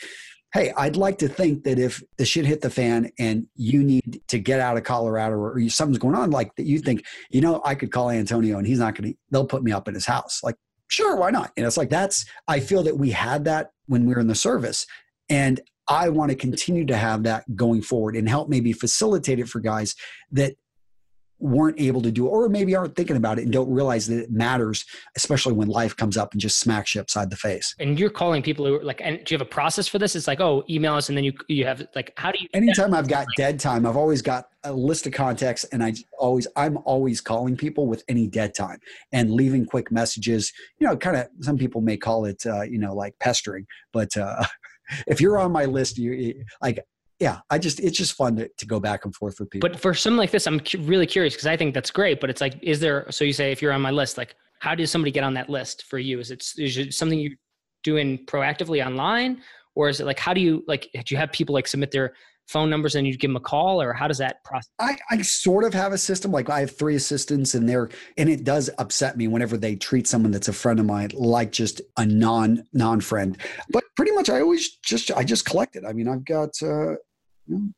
hey, 0.59 0.73
I'd 0.77 0.97
like 0.97 1.19
to 1.19 1.29
think 1.29 1.63
that 1.65 1.79
if 1.79 2.03
the 2.17 2.25
shit 2.25 2.45
hit 2.45 2.61
the 2.61 2.71
fan 2.71 3.13
and 3.19 3.47
you 3.55 3.85
need 3.85 4.21
to 4.29 4.39
get 4.39 4.59
out 4.59 4.77
of 4.77 4.83
Colorado 4.83 5.37
or 5.37 5.69
something's 5.69 5.99
going 5.99 6.17
on, 6.17 6.31
like 6.31 6.55
that 6.57 6.67
you 6.67 6.81
think, 6.81 7.05
you 7.31 7.41
know, 7.41 7.63
I 7.65 7.77
could 7.77 7.93
call 7.93 8.11
Antonio 8.11 8.59
and 8.59 8.67
he's 8.67 8.81
not 8.81 8.97
going 8.97 9.13
to, 9.13 9.19
they'll 9.31 9.47
put 9.47 9.63
me 9.63 9.71
up 9.71 9.87
in 9.87 9.95
his 9.95 10.07
house. 10.07 10.41
Like, 10.43 10.57
sure, 10.89 11.15
why 11.17 11.31
not? 11.31 11.53
And 11.57 11.65
it's 11.65 11.77
like, 11.77 11.91
that's, 11.91 12.25
I 12.49 12.59
feel 12.59 12.83
that 12.83 12.99
we 12.99 13.11
had 13.11 13.45
that 13.45 13.71
when 13.87 14.05
we 14.05 14.15
were 14.15 14.21
in 14.21 14.27
the 14.27 14.35
service. 14.35 14.85
And 15.29 15.61
I 15.87 16.09
want 16.09 16.31
to 16.31 16.37
continue 16.37 16.85
to 16.87 16.97
have 16.97 17.23
that 17.23 17.45
going 17.55 17.83
forward 17.83 18.17
and 18.17 18.29
help 18.29 18.49
maybe 18.49 18.73
facilitate 18.73 19.39
it 19.39 19.49
for 19.49 19.61
guys 19.61 19.95
that 20.33 20.57
weren't 21.41 21.81
able 21.81 22.03
to 22.03 22.11
do 22.11 22.27
it, 22.27 22.31
or 22.31 22.49
maybe 22.49 22.75
aren't 22.75 22.97
thinking 22.97 23.17
about 23.17 23.39
it 23.39 23.43
and 23.43 23.53
don't 23.53 23.71
realize 23.71 24.07
that 24.07 24.19
it 24.19 24.31
matters, 24.31 24.85
especially 25.17 25.53
when 25.53 25.69
life 25.69 25.97
comes 25.97 26.17
up 26.17 26.33
and 26.33 26.41
just 26.41 26.59
smacks 26.59 26.95
you 26.95 27.01
upside 27.01 27.31
the 27.31 27.37
face. 27.37 27.75
And 27.79 27.99
you're 27.99 28.11
calling 28.11 28.43
people 28.43 28.67
who 28.67 28.77
are 28.77 28.85
like, 28.85 29.01
and 29.03 29.25
do 29.25 29.35
you 29.35 29.39
have 29.39 29.47
a 29.47 29.51
process 29.51 29.87
for 29.89 29.99
this? 29.99 30.17
It's 30.17 30.27
like, 30.27 30.41
oh, 30.41 30.65
email 30.69 30.95
us, 30.95 31.09
and 31.09 31.17
then 31.17 31.25
you 31.25 31.33
you 31.49 31.65
have 31.65 31.87
like, 31.95 32.13
how 32.17 32.33
do 32.33 32.39
you? 32.41 32.49
Anytime 32.55 32.95
I've 32.95 33.09
got 33.09 33.27
dead 33.37 33.61
time, 33.61 33.87
I've 33.87 33.97
always 33.97 34.23
got 34.23 34.49
a 34.65 34.73
list 34.73 35.07
of 35.07 35.13
contacts, 35.13 35.65
and 35.65 35.83
I 35.83 35.95
always 36.19 36.47
I'm 36.57 36.79
always 36.79 37.21
calling 37.21 37.57
people 37.57 37.87
with 37.87 38.03
any 38.09 38.27
dead 38.27 38.55
time 38.55 38.79
and 39.13 39.31
leaving 39.31 39.65
quick 39.65 39.91
messages. 39.93 40.53
You 40.79 40.89
know, 40.89 40.97
kind 40.97 41.17
of 41.17 41.29
some 41.41 41.59
people 41.59 41.81
may 41.81 41.97
call 41.97 42.25
it, 42.25 42.45
uh, 42.47 42.63
you 42.63 42.79
know, 42.79 42.95
like 42.95 43.15
pestering, 43.21 43.67
but. 43.93 44.17
Uh, 44.17 44.45
if 45.07 45.21
you're 45.21 45.39
on 45.39 45.53
my 45.53 45.67
list, 45.67 45.99
you 45.99 46.43
like 46.63 46.79
yeah, 47.21 47.41
I 47.51 47.59
just 47.59 47.81
it's 47.81 47.97
just 47.99 48.15
fun 48.15 48.37
to, 48.37 48.49
to 48.49 48.67
go 48.67 48.79
back 48.79 49.05
and 49.05 49.15
forth 49.15 49.41
with 49.41 49.51
people. 49.51 49.69
But 49.69 49.81
for 49.81 49.93
something 49.93 50.19
like 50.19 50.31
this, 50.31 50.47
I'm 50.47 50.61
cu- 50.61 50.81
really 50.83 51.07
curious 51.07 51.35
because 51.35 51.47
I 51.47 51.57
think 51.57 51.75
that's 51.75 51.91
great. 51.91 52.21
But 52.21 52.31
it's 52.31 52.41
like, 52.41 52.59
is 52.63 52.79
there? 52.81 53.07
So 53.11 53.25
you 53.25 53.33
say 53.33 53.51
if 53.51 53.61
you're 53.61 53.73
on 53.73 53.81
my 53.81 53.91
list, 53.91 54.19
like, 54.19 54.37
how 54.61 54.75
does 54.75 54.91
somebody 54.91 55.11
get 55.11 55.25
on 55.25 55.35
that 55.35 55.51
list 55.51 55.85
for 55.85 55.99
you? 55.99 56.21
Is 56.21 56.31
it 56.31 56.45
is 56.59 56.77
it 56.79 56.95
something 56.95 57.19
you're 57.19 57.33
doing 57.83 58.25
proactively 58.27 58.85
online, 58.85 59.43
or 59.75 59.89
is 59.89 60.01
it 60.01 60.07
like 60.07 60.19
how 60.19 60.33
do 60.33 60.41
you 60.41 60.63
like? 60.69 60.89
Do 60.93 61.03
you 61.09 61.17
have 61.17 61.33
people 61.33 61.55
like 61.55 61.67
submit 61.67 61.91
their 61.91 62.15
phone 62.49 62.71
numbers 62.71 62.95
and 62.95 63.07
you 63.07 63.17
give 63.17 63.29
them 63.29 63.37
a 63.37 63.41
call 63.41 63.81
or 63.81 63.93
how 63.93 64.09
does 64.09 64.17
that 64.17 64.43
process 64.43 64.71
I, 64.79 64.97
I 65.11 65.21
sort 65.21 65.65
of 65.65 65.75
have 65.75 65.93
a 65.93 65.99
system 65.99 66.33
like 66.33 66.49
i 66.49 66.61
have 66.61 66.77
three 66.77 66.97
assistants 66.97 67.55
and 67.55 67.69
they're 67.69 67.91
and 68.17 68.31
it 68.31 68.43
does 68.43 68.71
upset 68.79 69.19
me 69.19 69.29
whenever 69.29 69.59
they 69.59 69.77
treat 69.77 70.07
someone 70.07 70.33
that's 70.33 70.49
a 70.49 70.53
friend 70.53 70.81
of 70.81 70.87
mine 70.87 71.11
like 71.15 71.53
just 71.53 71.83
a 71.99 72.07
non 72.07 72.65
non 72.73 73.03
friend 73.03 73.37
but 73.69 73.85
pretty 73.97 74.13
much 74.13 74.31
i 74.31 74.41
always 74.41 74.77
just 74.79 75.11
i 75.13 75.23
just 75.23 75.45
collect 75.45 75.77
it 75.77 75.85
i 75.87 75.93
mean 75.93 76.09
i've 76.09 76.25
got 76.25 76.51
uh 76.63 76.95
you 77.49 77.73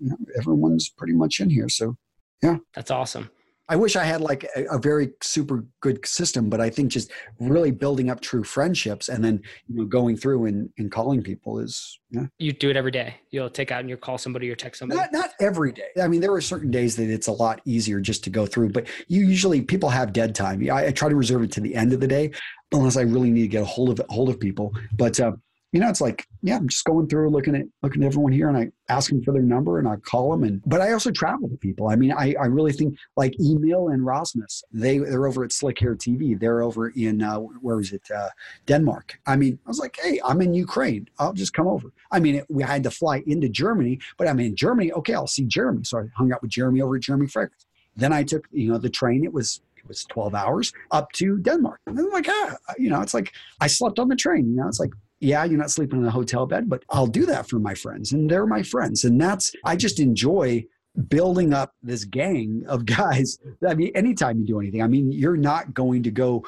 know, 0.00 0.16
everyone's 0.36 0.88
pretty 0.88 1.14
much 1.14 1.40
in 1.40 1.50
here. 1.50 1.68
So, 1.68 1.96
yeah. 2.42 2.56
That's 2.74 2.90
awesome. 2.90 3.30
I 3.68 3.76
wish 3.76 3.96
I 3.96 4.04
had 4.04 4.20
like 4.20 4.44
a, 4.56 4.64
a, 4.66 4.78
very 4.78 5.12
super 5.22 5.64
good 5.80 6.04
system, 6.04 6.50
but 6.50 6.60
I 6.60 6.68
think 6.68 6.90
just 6.90 7.10
really 7.38 7.70
building 7.70 8.10
up 8.10 8.20
true 8.20 8.42
friendships 8.42 9.08
and 9.08 9.24
then 9.24 9.40
you 9.68 9.76
know 9.76 9.84
going 9.84 10.16
through 10.16 10.46
and, 10.46 10.68
and 10.78 10.90
calling 10.90 11.22
people 11.22 11.58
is 11.58 11.98
yeah. 12.10 12.26
You 12.38 12.52
do 12.52 12.70
it 12.70 12.76
every 12.76 12.90
day. 12.90 13.14
You'll 13.30 13.48
take 13.48 13.70
out 13.70 13.80
and 13.80 13.88
you'll 13.88 13.98
call 13.98 14.18
somebody 14.18 14.50
or 14.50 14.56
text 14.56 14.80
somebody. 14.80 15.00
Not 15.00 15.12
not 15.12 15.30
every 15.40 15.72
day. 15.72 15.88
I 16.02 16.08
mean, 16.08 16.20
there 16.20 16.32
are 16.32 16.40
certain 16.40 16.70
days 16.70 16.96
that 16.96 17.08
it's 17.08 17.28
a 17.28 17.32
lot 17.32 17.62
easier 17.64 18.00
just 18.00 18.24
to 18.24 18.30
go 18.30 18.44
through, 18.44 18.70
but 18.70 18.88
you 19.08 19.24
usually 19.24 19.62
people 19.62 19.88
have 19.88 20.12
dead 20.12 20.34
time. 20.34 20.68
I, 20.70 20.88
I 20.88 20.90
try 20.90 21.08
to 21.08 21.16
reserve 21.16 21.42
it 21.42 21.52
to 21.52 21.60
the 21.60 21.74
end 21.74 21.92
of 21.92 22.00
the 22.00 22.08
day, 22.08 22.32
unless 22.72 22.96
I 22.96 23.02
really 23.02 23.30
need 23.30 23.42
to 23.42 23.48
get 23.48 23.62
a 23.62 23.66
hold 23.66 23.98
of 23.98 24.04
hold 24.10 24.28
of 24.28 24.40
people. 24.40 24.74
But 24.92 25.18
uh, 25.20 25.32
you 25.72 25.80
know, 25.80 25.88
it's 25.88 26.02
like, 26.02 26.26
yeah, 26.42 26.56
I'm 26.56 26.68
just 26.68 26.84
going 26.84 27.08
through 27.08 27.30
looking 27.30 27.56
at 27.56 27.64
looking 27.82 28.02
at 28.02 28.06
everyone 28.08 28.32
here 28.32 28.48
and 28.48 28.58
I 28.58 28.70
ask 28.90 29.10
them 29.10 29.22
for 29.22 29.32
their 29.32 29.42
number 29.42 29.78
and 29.78 29.88
I 29.88 29.96
call 29.96 30.30
them 30.30 30.44
and 30.44 30.62
but 30.66 30.82
I 30.82 30.92
also 30.92 31.10
travel 31.10 31.48
to 31.48 31.56
people. 31.56 31.88
I 31.88 31.96
mean, 31.96 32.12
I, 32.12 32.34
I 32.38 32.44
really 32.44 32.72
think 32.72 32.98
like 33.16 33.34
Emil 33.40 33.88
and 33.88 34.04
Rasmus, 34.04 34.64
they 34.70 34.98
they're 34.98 35.26
over 35.26 35.44
at 35.44 35.50
Slikhaar 35.50 35.96
TV. 35.96 36.38
They're 36.38 36.62
over 36.62 36.90
in 36.90 37.22
uh, 37.22 37.38
where 37.38 37.80
is 37.80 37.92
it? 37.92 38.02
Uh, 38.14 38.28
Denmark. 38.66 39.18
I 39.26 39.36
mean, 39.36 39.58
I 39.64 39.68
was 39.70 39.78
like, 39.78 39.98
hey, 40.02 40.20
I'm 40.22 40.42
in 40.42 40.52
Ukraine. 40.52 41.08
I'll 41.18 41.32
just 41.32 41.54
come 41.54 41.66
over. 41.66 41.90
I 42.10 42.20
mean, 42.20 42.36
it, 42.36 42.46
we 42.50 42.62
had 42.62 42.82
to 42.82 42.90
fly 42.90 43.22
into 43.26 43.48
Germany, 43.48 43.98
but 44.18 44.28
I'm 44.28 44.40
in 44.40 44.54
Germany. 44.54 44.92
Okay, 44.92 45.14
I'll 45.14 45.26
see 45.26 45.44
Jeremy. 45.44 45.84
So 45.84 46.00
I 46.00 46.02
hung 46.14 46.32
out 46.32 46.42
with 46.42 46.50
Jeremy 46.50 46.82
over 46.82 46.96
at 46.96 47.02
Jeremy 47.02 47.28
Fragrance. 47.28 47.64
Then 47.96 48.12
I 48.12 48.24
took, 48.24 48.46
you 48.52 48.70
know, 48.70 48.78
the 48.78 48.90
train. 48.90 49.24
It 49.24 49.32
was 49.32 49.62
it 49.76 49.88
was 49.88 50.04
12 50.04 50.34
hours 50.34 50.72
up 50.90 51.10
to 51.12 51.38
Denmark. 51.38 51.80
And 51.86 51.98
I'm 51.98 52.10
like, 52.10 52.28
ah, 52.28 52.56
you 52.78 52.88
know, 52.88 53.00
it's 53.00 53.14
like 53.14 53.32
I 53.60 53.66
slept 53.66 53.98
on 53.98 54.08
the 54.08 54.16
train. 54.16 54.48
You 54.48 54.56
know, 54.56 54.68
it's 54.68 54.78
like 54.80 54.92
yeah, 55.22 55.44
you're 55.44 55.58
not 55.58 55.70
sleeping 55.70 56.00
in 56.00 56.06
a 56.06 56.10
hotel 56.10 56.46
bed, 56.46 56.68
but 56.68 56.82
I'll 56.90 57.06
do 57.06 57.24
that 57.26 57.48
for 57.48 57.58
my 57.58 57.74
friends, 57.74 58.12
and 58.12 58.28
they're 58.28 58.46
my 58.46 58.62
friends, 58.62 59.04
and 59.04 59.20
that's 59.20 59.52
I 59.64 59.76
just 59.76 60.00
enjoy 60.00 60.64
building 61.08 61.54
up 61.54 61.72
this 61.82 62.04
gang 62.04 62.64
of 62.66 62.84
guys. 63.00 63.38
I 63.66 63.74
mean, 63.74 63.92
anytime 63.94 64.40
you 64.40 64.46
do 64.46 64.60
anything, 64.60 64.82
I 64.82 64.88
mean, 64.88 65.12
you're 65.12 65.36
not 65.36 65.74
going 65.74 66.02
to 66.02 66.10
go 66.10 66.44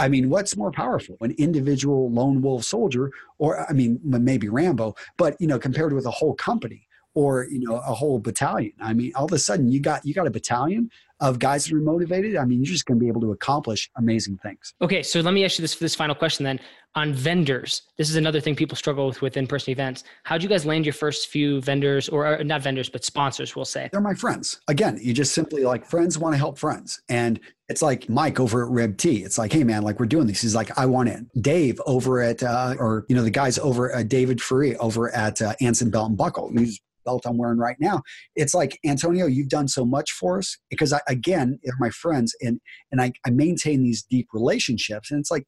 I 0.00 0.08
mean, 0.08 0.30
what's 0.30 0.56
more 0.56 0.72
powerful, 0.72 1.18
an 1.20 1.32
individual 1.32 2.10
lone 2.10 2.40
wolf 2.40 2.64
soldier, 2.64 3.12
or 3.38 3.68
I 3.68 3.74
mean, 3.74 4.00
maybe 4.02 4.48
Rambo, 4.48 4.94
but 5.18 5.36
you 5.38 5.46
know, 5.46 5.58
compared 5.58 5.92
with 5.92 6.06
a 6.06 6.10
whole 6.10 6.34
company 6.34 6.88
or 7.14 7.46
you 7.50 7.60
know 7.60 7.76
a 7.76 7.94
whole 7.94 8.18
battalion. 8.18 8.72
I 8.80 8.92
mean, 8.92 9.12
all 9.14 9.24
of 9.24 9.32
a 9.32 9.38
sudden 9.38 9.70
you 9.70 9.80
got 9.80 10.04
you 10.04 10.14
got 10.14 10.26
a 10.26 10.30
battalion 10.30 10.90
of 11.20 11.38
guys 11.38 11.66
that 11.66 11.74
are 11.74 11.80
motivated. 11.80 12.36
I 12.36 12.44
mean, 12.46 12.64
you're 12.64 12.72
just 12.72 12.86
going 12.86 12.98
to 12.98 13.02
be 13.02 13.08
able 13.08 13.20
to 13.20 13.32
accomplish 13.32 13.90
amazing 13.96 14.38
things. 14.38 14.72
Okay, 14.80 15.02
so 15.02 15.20
let 15.20 15.34
me 15.34 15.44
ask 15.44 15.58
you 15.58 15.62
this 15.62 15.74
for 15.74 15.84
this 15.84 15.94
final 15.94 16.14
question 16.14 16.44
then 16.44 16.58
on 16.94 17.12
vendors. 17.12 17.82
This 17.98 18.08
is 18.08 18.16
another 18.16 18.40
thing 18.40 18.56
people 18.56 18.76
struggle 18.76 19.06
with 19.06 19.22
with 19.22 19.36
in-person 19.36 19.70
events. 19.70 20.02
How 20.24 20.36
did 20.36 20.42
you 20.42 20.48
guys 20.48 20.64
land 20.64 20.86
your 20.86 20.92
first 20.92 21.28
few 21.28 21.60
vendors, 21.60 22.08
or, 22.08 22.40
or 22.40 22.44
not 22.44 22.62
vendors, 22.62 22.88
but 22.88 23.04
sponsors? 23.04 23.54
We'll 23.54 23.64
say 23.64 23.88
they're 23.92 24.00
my 24.00 24.14
friends. 24.14 24.60
Again, 24.68 24.98
you 25.00 25.12
just 25.12 25.34
simply 25.34 25.62
like 25.64 25.84
friends 25.84 26.18
want 26.18 26.32
to 26.34 26.38
help 26.38 26.58
friends, 26.58 27.00
and 27.08 27.38
it's 27.68 27.82
like 27.82 28.08
Mike 28.08 28.40
over 28.40 28.64
at 28.64 28.70
Rib 28.70 28.96
T. 28.96 29.22
It's 29.22 29.38
like, 29.38 29.52
hey 29.52 29.62
man, 29.62 29.82
like 29.82 30.00
we're 30.00 30.06
doing 30.06 30.26
this. 30.26 30.40
He's 30.40 30.54
like, 30.54 30.76
I 30.78 30.86
want 30.86 31.08
in. 31.10 31.30
Dave 31.40 31.80
over 31.86 32.20
at, 32.20 32.42
uh, 32.42 32.74
or 32.78 33.04
you 33.08 33.14
know, 33.14 33.22
the 33.22 33.30
guys 33.30 33.58
over 33.58 33.92
at 33.92 34.08
David 34.08 34.40
Free 34.40 34.74
over 34.76 35.14
at 35.14 35.40
uh, 35.40 35.54
Anson 35.60 35.90
Belt 35.90 36.08
and 36.08 36.18
Buckle. 36.18 36.50
He's 36.56 36.80
belt 37.04 37.26
I'm 37.26 37.38
wearing 37.38 37.58
right 37.58 37.76
now. 37.80 38.02
It's 38.36 38.54
like 38.54 38.78
Antonio, 38.84 39.26
you've 39.26 39.48
done 39.48 39.68
so 39.68 39.84
much 39.84 40.12
for 40.12 40.38
us 40.38 40.56
because 40.68 40.92
I, 40.92 41.00
again, 41.08 41.58
they're 41.62 41.74
my 41.78 41.90
friends 41.90 42.34
and 42.40 42.60
and 42.90 43.00
I, 43.00 43.12
I 43.26 43.30
maintain 43.30 43.82
these 43.82 44.02
deep 44.02 44.28
relationships. 44.32 45.10
And 45.10 45.20
it's 45.20 45.30
like, 45.30 45.44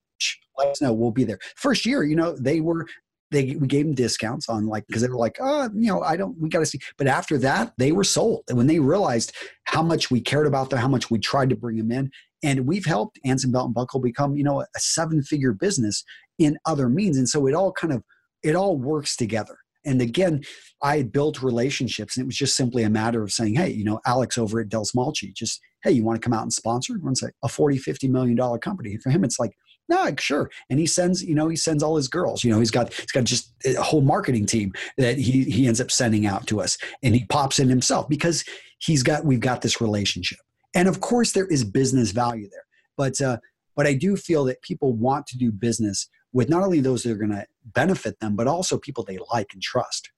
let 0.59 0.69
us 0.69 0.83
know, 0.83 0.93
we'll 0.93 1.11
be 1.11 1.25
there. 1.25 1.39
First 1.57 1.87
year, 1.87 2.05
you 2.05 2.17
know, 2.17 2.37
they 2.37 2.61
were 2.61 2.87
they 3.31 3.57
we 3.57 3.67
gave 3.67 3.87
them 3.87 3.95
discounts 3.95 4.49
on 4.49 4.67
like 4.67 4.87
because 4.87 5.03
they 5.03 5.09
were 5.09 5.17
like, 5.17 5.39
oh, 5.41 5.71
you 5.75 5.89
know, 5.89 6.03
I 6.03 6.17
don't 6.17 6.39
we 6.39 6.49
got 6.49 6.61
to 6.61 6.67
see. 6.67 6.81
But 6.99 7.07
after 7.07 7.39
that, 7.39 7.73
they 7.79 7.91
were 7.91 8.05
sold. 8.05 8.45
And 8.49 8.59
when 8.59 8.67
they 8.67 8.79
realized 8.79 9.33
how 9.65 9.83
much 9.83 10.11
we 10.11 10.21
cared 10.21 10.47
about 10.47 10.71
them, 10.71 10.79
how 10.79 10.89
much 10.89 11.11
we 11.11 11.19
tried 11.19 11.49
to 11.51 11.57
bring 11.57 11.79
them 11.79 11.91
in, 11.91 12.11
and 12.43 12.67
we've 12.67 12.85
helped 12.85 13.19
Anson 13.25 13.51
Belt 13.51 13.67
and 13.67 13.75
Buckle 13.75 14.01
become, 14.01 14.37
you 14.37 14.45
know, 14.45 14.61
a 14.61 14.67
seven 14.79 15.23
figure 15.23 15.53
business 15.53 16.05
in 16.39 16.59
other 16.67 16.89
means. 16.89 17.17
And 17.17 17.29
so 17.29 17.47
it 17.47 17.55
all 17.55 17.73
kind 17.73 17.93
of 17.93 18.03
it 18.43 18.55
all 18.55 18.77
works 18.77 19.17
together. 19.17 19.57
And 19.85 20.01
again, 20.01 20.43
I 20.83 20.97
had 20.97 21.13
built 21.13 21.43
relationships, 21.43 22.17
and 22.17 22.25
it 22.25 22.27
was 22.27 22.37
just 22.37 22.57
simply 22.57 22.83
a 22.83 22.91
matter 22.91 23.23
of 23.23 23.33
saying, 23.33 23.55
hey, 23.55 23.71
you 23.71 23.85
know, 23.85 24.01
Alex 24.07 24.39
over 24.39 24.61
at 24.61 24.69
Del 24.69 24.85
Smalchi, 24.85 25.35
just, 25.35 25.61
hey, 25.83 25.91
you 25.93 26.05
want 26.05 26.21
to 26.21 26.25
come 26.25 26.33
out 26.33 26.43
and 26.43 26.53
sponsor? 26.53 26.95
Everyone's 26.95 27.21
say 27.21 27.29
a 27.43 27.49
40, 27.49 27.79
50 27.79 28.09
million 28.09 28.37
dollar 28.37 28.59
company. 28.59 28.97
For 28.97 29.11
him, 29.11 29.25
it's 29.25 29.39
like, 29.39 29.53
no, 29.89 30.15
sure. 30.19 30.51
And 30.71 30.79
he 30.79 30.87
sends, 30.87 31.23
you 31.23 31.35
know, 31.35 31.49
he 31.49 31.57
sends 31.57 31.83
all 31.83 31.97
his 31.97 32.09
girls. 32.09 32.45
You 32.45 32.53
know, 32.53 32.59
he's 32.59 32.71
got 32.71 32.93
he's 32.95 33.13
got 33.13 33.25
just 33.25 33.53
a 33.67 33.83
whole 33.83 34.01
marketing 34.01 34.47
team 34.47 34.73
that 34.97 35.19
he 35.19 35.45
he 35.45 35.67
ends 35.67 35.81
up 35.81 35.91
sending 35.91 36.25
out 36.25 36.47
to 36.47 36.61
us. 36.61 36.79
And 37.03 37.15
he 37.15 37.27
pops 37.27 37.59
in 37.59 37.69
himself 37.69 38.09
because 38.09 38.45
he's 38.79 39.03
got 39.03 39.25
we've 39.25 39.41
got 39.41 39.61
this 39.61 39.81
relationship. 39.81 40.39
And 40.75 40.89
of 40.89 41.01
course 41.01 41.33
there 41.33 41.47
is 41.47 41.65
business 41.65 42.13
value 42.13 42.49
there. 42.49 42.65
But 42.97 43.21
uh, 43.21 43.39
but 43.77 43.87
I 43.87 43.95
do 43.95 44.17
feel 44.17 44.45
that 44.45 44.63
people 44.63 44.93
want 44.93 45.27
to 45.29 45.39
do 45.39 45.51
business 45.51 46.09
with 46.33 46.49
not 46.49 46.63
only 46.63 46.81
those 46.81 47.03
that 47.03 47.13
are 47.13 47.17
going 47.17 47.31
to 47.31 47.47
benefit 47.65 48.21
them, 48.21 48.37
but 48.37 48.47
also 48.47 48.79
people 48.79 49.05
they 49.05 49.19
like 49.33 49.53
and 49.53 49.63
trust. 49.63 50.11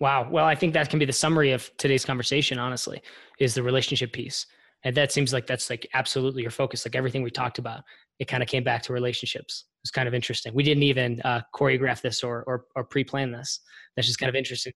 Wow. 0.00 0.28
Well, 0.30 0.44
I 0.44 0.54
think 0.54 0.74
that 0.74 0.90
can 0.90 0.98
be 0.98 1.04
the 1.04 1.12
summary 1.12 1.52
of 1.52 1.70
today's 1.76 2.04
conversation, 2.04 2.58
honestly, 2.58 3.00
is 3.38 3.54
the 3.54 3.62
relationship 3.62 4.12
piece. 4.12 4.46
And 4.84 4.96
that 4.96 5.12
seems 5.12 5.32
like 5.32 5.46
that's 5.46 5.70
like 5.70 5.86
absolutely 5.94 6.42
your 6.42 6.50
focus. 6.50 6.84
Like 6.84 6.96
everything 6.96 7.22
we 7.22 7.30
talked 7.30 7.58
about, 7.58 7.84
it 8.18 8.26
kind 8.26 8.42
of 8.42 8.48
came 8.48 8.64
back 8.64 8.82
to 8.82 8.92
relationships. 8.92 9.66
It's 9.84 9.92
kind 9.92 10.08
of 10.08 10.14
interesting. 10.14 10.54
We 10.54 10.64
didn't 10.64 10.82
even 10.82 11.20
uh, 11.22 11.42
choreograph 11.54 12.02
this 12.02 12.24
or, 12.24 12.42
or, 12.46 12.64
or 12.74 12.84
pre-plan 12.84 13.30
this. 13.30 13.60
That's 13.94 14.08
just 14.08 14.18
kind 14.18 14.28
of 14.28 14.34
interesting. 14.34 14.72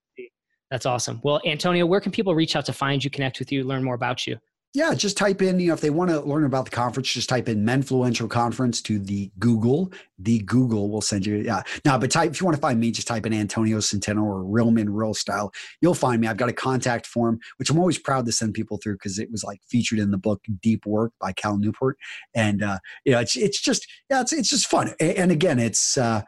That's 0.70 0.86
awesome. 0.86 1.20
Well, 1.24 1.40
Antonio, 1.44 1.86
where 1.86 2.00
can 2.00 2.12
people 2.12 2.34
reach 2.34 2.56
out 2.56 2.64
to 2.66 2.72
find 2.72 3.02
you, 3.02 3.10
connect 3.10 3.38
with 3.38 3.50
you, 3.50 3.64
learn 3.64 3.82
more 3.82 3.94
about 3.94 4.26
you? 4.26 4.38
Yeah, 4.76 4.92
just 4.92 5.16
type 5.16 5.40
in, 5.40 5.58
you 5.58 5.68
know, 5.68 5.72
if 5.72 5.80
they 5.80 5.88
want 5.88 6.10
to 6.10 6.20
learn 6.20 6.44
about 6.44 6.66
the 6.66 6.70
conference, 6.70 7.10
just 7.10 7.30
type 7.30 7.48
in 7.48 7.64
Menfluential 7.64 8.28
Conference 8.28 8.82
to 8.82 8.98
the 8.98 9.30
Google. 9.38 9.90
The 10.18 10.40
Google 10.40 10.90
will 10.90 11.00
send 11.00 11.24
you, 11.24 11.36
yeah. 11.36 11.62
Now, 11.86 11.96
but 11.96 12.10
type, 12.10 12.32
if 12.32 12.42
you 12.42 12.44
want 12.44 12.56
to 12.56 12.60
find 12.60 12.78
me, 12.78 12.90
just 12.90 13.08
type 13.08 13.24
in 13.24 13.32
Antonio 13.32 13.78
Centeno 13.78 14.22
or 14.22 14.44
Real 14.44 14.70
Men 14.70 14.90
Real 14.90 15.14
Style. 15.14 15.50
You'll 15.80 15.94
find 15.94 16.20
me. 16.20 16.28
I've 16.28 16.36
got 16.36 16.50
a 16.50 16.52
contact 16.52 17.06
form, 17.06 17.38
which 17.56 17.70
I'm 17.70 17.78
always 17.78 17.98
proud 17.98 18.26
to 18.26 18.32
send 18.32 18.52
people 18.52 18.76
through 18.76 18.96
because 18.96 19.18
it 19.18 19.30
was 19.32 19.42
like 19.42 19.62
featured 19.66 19.98
in 19.98 20.10
the 20.10 20.18
book 20.18 20.42
Deep 20.60 20.84
Work 20.84 21.14
by 21.22 21.32
Cal 21.32 21.56
Newport. 21.56 21.96
And, 22.34 22.62
uh, 22.62 22.78
you 23.06 23.12
know, 23.12 23.20
it's, 23.20 23.34
it's 23.34 23.62
just, 23.62 23.88
yeah, 24.10 24.20
it's, 24.20 24.34
it's 24.34 24.50
just 24.50 24.66
fun. 24.66 24.92
And 25.00 25.32
again, 25.32 25.58
it's, 25.58 25.96
uh, 25.96 26.20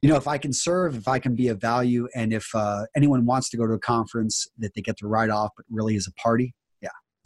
you 0.00 0.08
know, 0.08 0.16
if 0.16 0.26
I 0.26 0.38
can 0.38 0.54
serve, 0.54 0.96
if 0.96 1.08
I 1.08 1.18
can 1.18 1.34
be 1.34 1.48
of 1.48 1.60
value, 1.60 2.08
and 2.14 2.32
if 2.32 2.54
uh, 2.54 2.86
anyone 2.96 3.26
wants 3.26 3.50
to 3.50 3.58
go 3.58 3.66
to 3.66 3.74
a 3.74 3.78
conference 3.78 4.48
that 4.60 4.72
they 4.74 4.80
get 4.80 4.96
to 5.00 5.06
write 5.06 5.28
off, 5.28 5.50
but 5.54 5.66
really 5.68 5.94
is 5.94 6.06
a 6.06 6.12
party, 6.12 6.54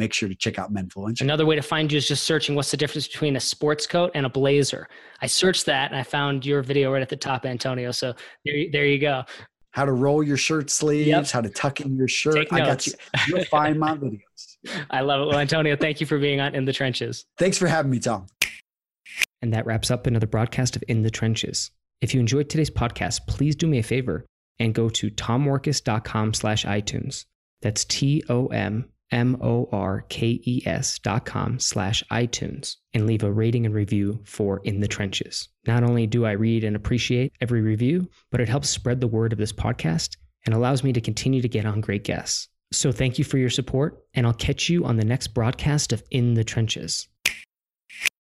make 0.00 0.14
sure 0.14 0.28
to 0.28 0.34
check 0.34 0.58
out 0.58 0.72
Menfluential. 0.72 1.20
Another 1.20 1.46
way 1.46 1.54
to 1.54 1.62
find 1.62 1.92
you 1.92 1.98
is 1.98 2.08
just 2.08 2.24
searching 2.24 2.56
what's 2.56 2.70
the 2.70 2.76
difference 2.76 3.06
between 3.06 3.36
a 3.36 3.40
sports 3.40 3.86
coat 3.86 4.10
and 4.14 4.26
a 4.26 4.28
blazer. 4.28 4.88
I 5.20 5.26
searched 5.26 5.66
that 5.66 5.90
and 5.90 6.00
I 6.00 6.02
found 6.02 6.44
your 6.44 6.62
video 6.62 6.90
right 6.92 7.02
at 7.02 7.10
the 7.10 7.16
top, 7.16 7.44
Antonio. 7.44 7.92
So 7.92 8.14
there, 8.44 8.64
there 8.72 8.86
you 8.86 8.98
go. 8.98 9.22
How 9.72 9.84
to 9.84 9.92
roll 9.92 10.24
your 10.24 10.38
shirt 10.38 10.70
sleeves, 10.70 11.06
yep. 11.06 11.28
how 11.28 11.42
to 11.42 11.50
tuck 11.50 11.80
in 11.80 11.96
your 11.96 12.08
shirt. 12.08 12.48
I 12.50 12.58
got 12.58 12.86
you. 12.86 12.94
You'll 13.28 13.44
find 13.44 13.78
my 13.78 13.94
videos. 13.96 14.20
I 14.90 15.02
love 15.02 15.20
it. 15.20 15.26
Well, 15.26 15.38
Antonio, 15.38 15.76
thank 15.76 16.00
you 16.00 16.06
for 16.06 16.18
being 16.18 16.40
on 16.40 16.54
In 16.54 16.64
the 16.64 16.72
Trenches. 16.72 17.24
Thanks 17.38 17.56
for 17.56 17.68
having 17.68 17.90
me, 17.90 18.00
Tom. 18.00 18.26
And 19.42 19.52
that 19.52 19.66
wraps 19.66 19.90
up 19.90 20.06
another 20.06 20.26
broadcast 20.26 20.74
of 20.76 20.82
In 20.88 21.02
the 21.02 21.10
Trenches. 21.10 21.70
If 22.00 22.14
you 22.14 22.20
enjoyed 22.20 22.48
today's 22.48 22.70
podcast, 22.70 23.26
please 23.28 23.54
do 23.54 23.66
me 23.66 23.78
a 23.78 23.82
favor 23.82 24.26
and 24.58 24.74
go 24.74 24.88
to 24.88 25.10
tomorkes.com 25.10 26.34
slash 26.34 26.64
iTunes. 26.64 27.26
That's 27.62 27.84
T 27.84 28.24
O 28.28 28.46
M 28.48 28.88
M-O-R-K-E-S 29.12 30.99
dot 31.01 31.25
com 31.25 31.59
slash 31.59 32.03
iTunes 32.11 32.77
and 32.94 33.07
leave 33.07 33.23
a 33.23 33.33
rating 33.33 33.66
and 33.66 33.75
review 33.75 34.20
for 34.25 34.61
In 34.64 34.81
the 34.81 34.88
Trenches. 34.88 35.49
Not 35.66 35.83
only 35.83 36.07
do 36.07 36.25
I 36.27 36.33
read 36.33 36.64
and 36.64 36.77
appreciate 36.77 37.33
every 37.40 37.61
review, 37.61 38.09
but 38.31 38.40
it 38.40 38.49
helps 38.49 38.68
spread 38.68 39.01
the 39.01 39.07
word 39.07 39.33
of 39.33 39.38
this 39.38 39.53
podcast 39.53 40.16
and 40.46 40.55
allows 40.55 40.83
me 40.83 40.92
to 40.92 41.01
continue 41.01 41.42
to 41.42 41.49
get 41.49 41.66
on 41.66 41.81
great 41.81 42.05
guests. 42.05 42.49
So 42.73 42.92
thank 42.92 43.18
you 43.18 43.25
for 43.25 43.37
your 43.37 43.51
support, 43.51 44.05
and 44.14 44.27
I'll 44.27 44.33
catch 44.33 44.68
you 44.68 44.85
on 44.85 44.96
the 44.96 45.05
next 45.05 45.29
broadcast 45.29 45.92
of 45.92 46.03
In 46.11 46.35
the 46.35 46.44
Trenches. 46.44 47.09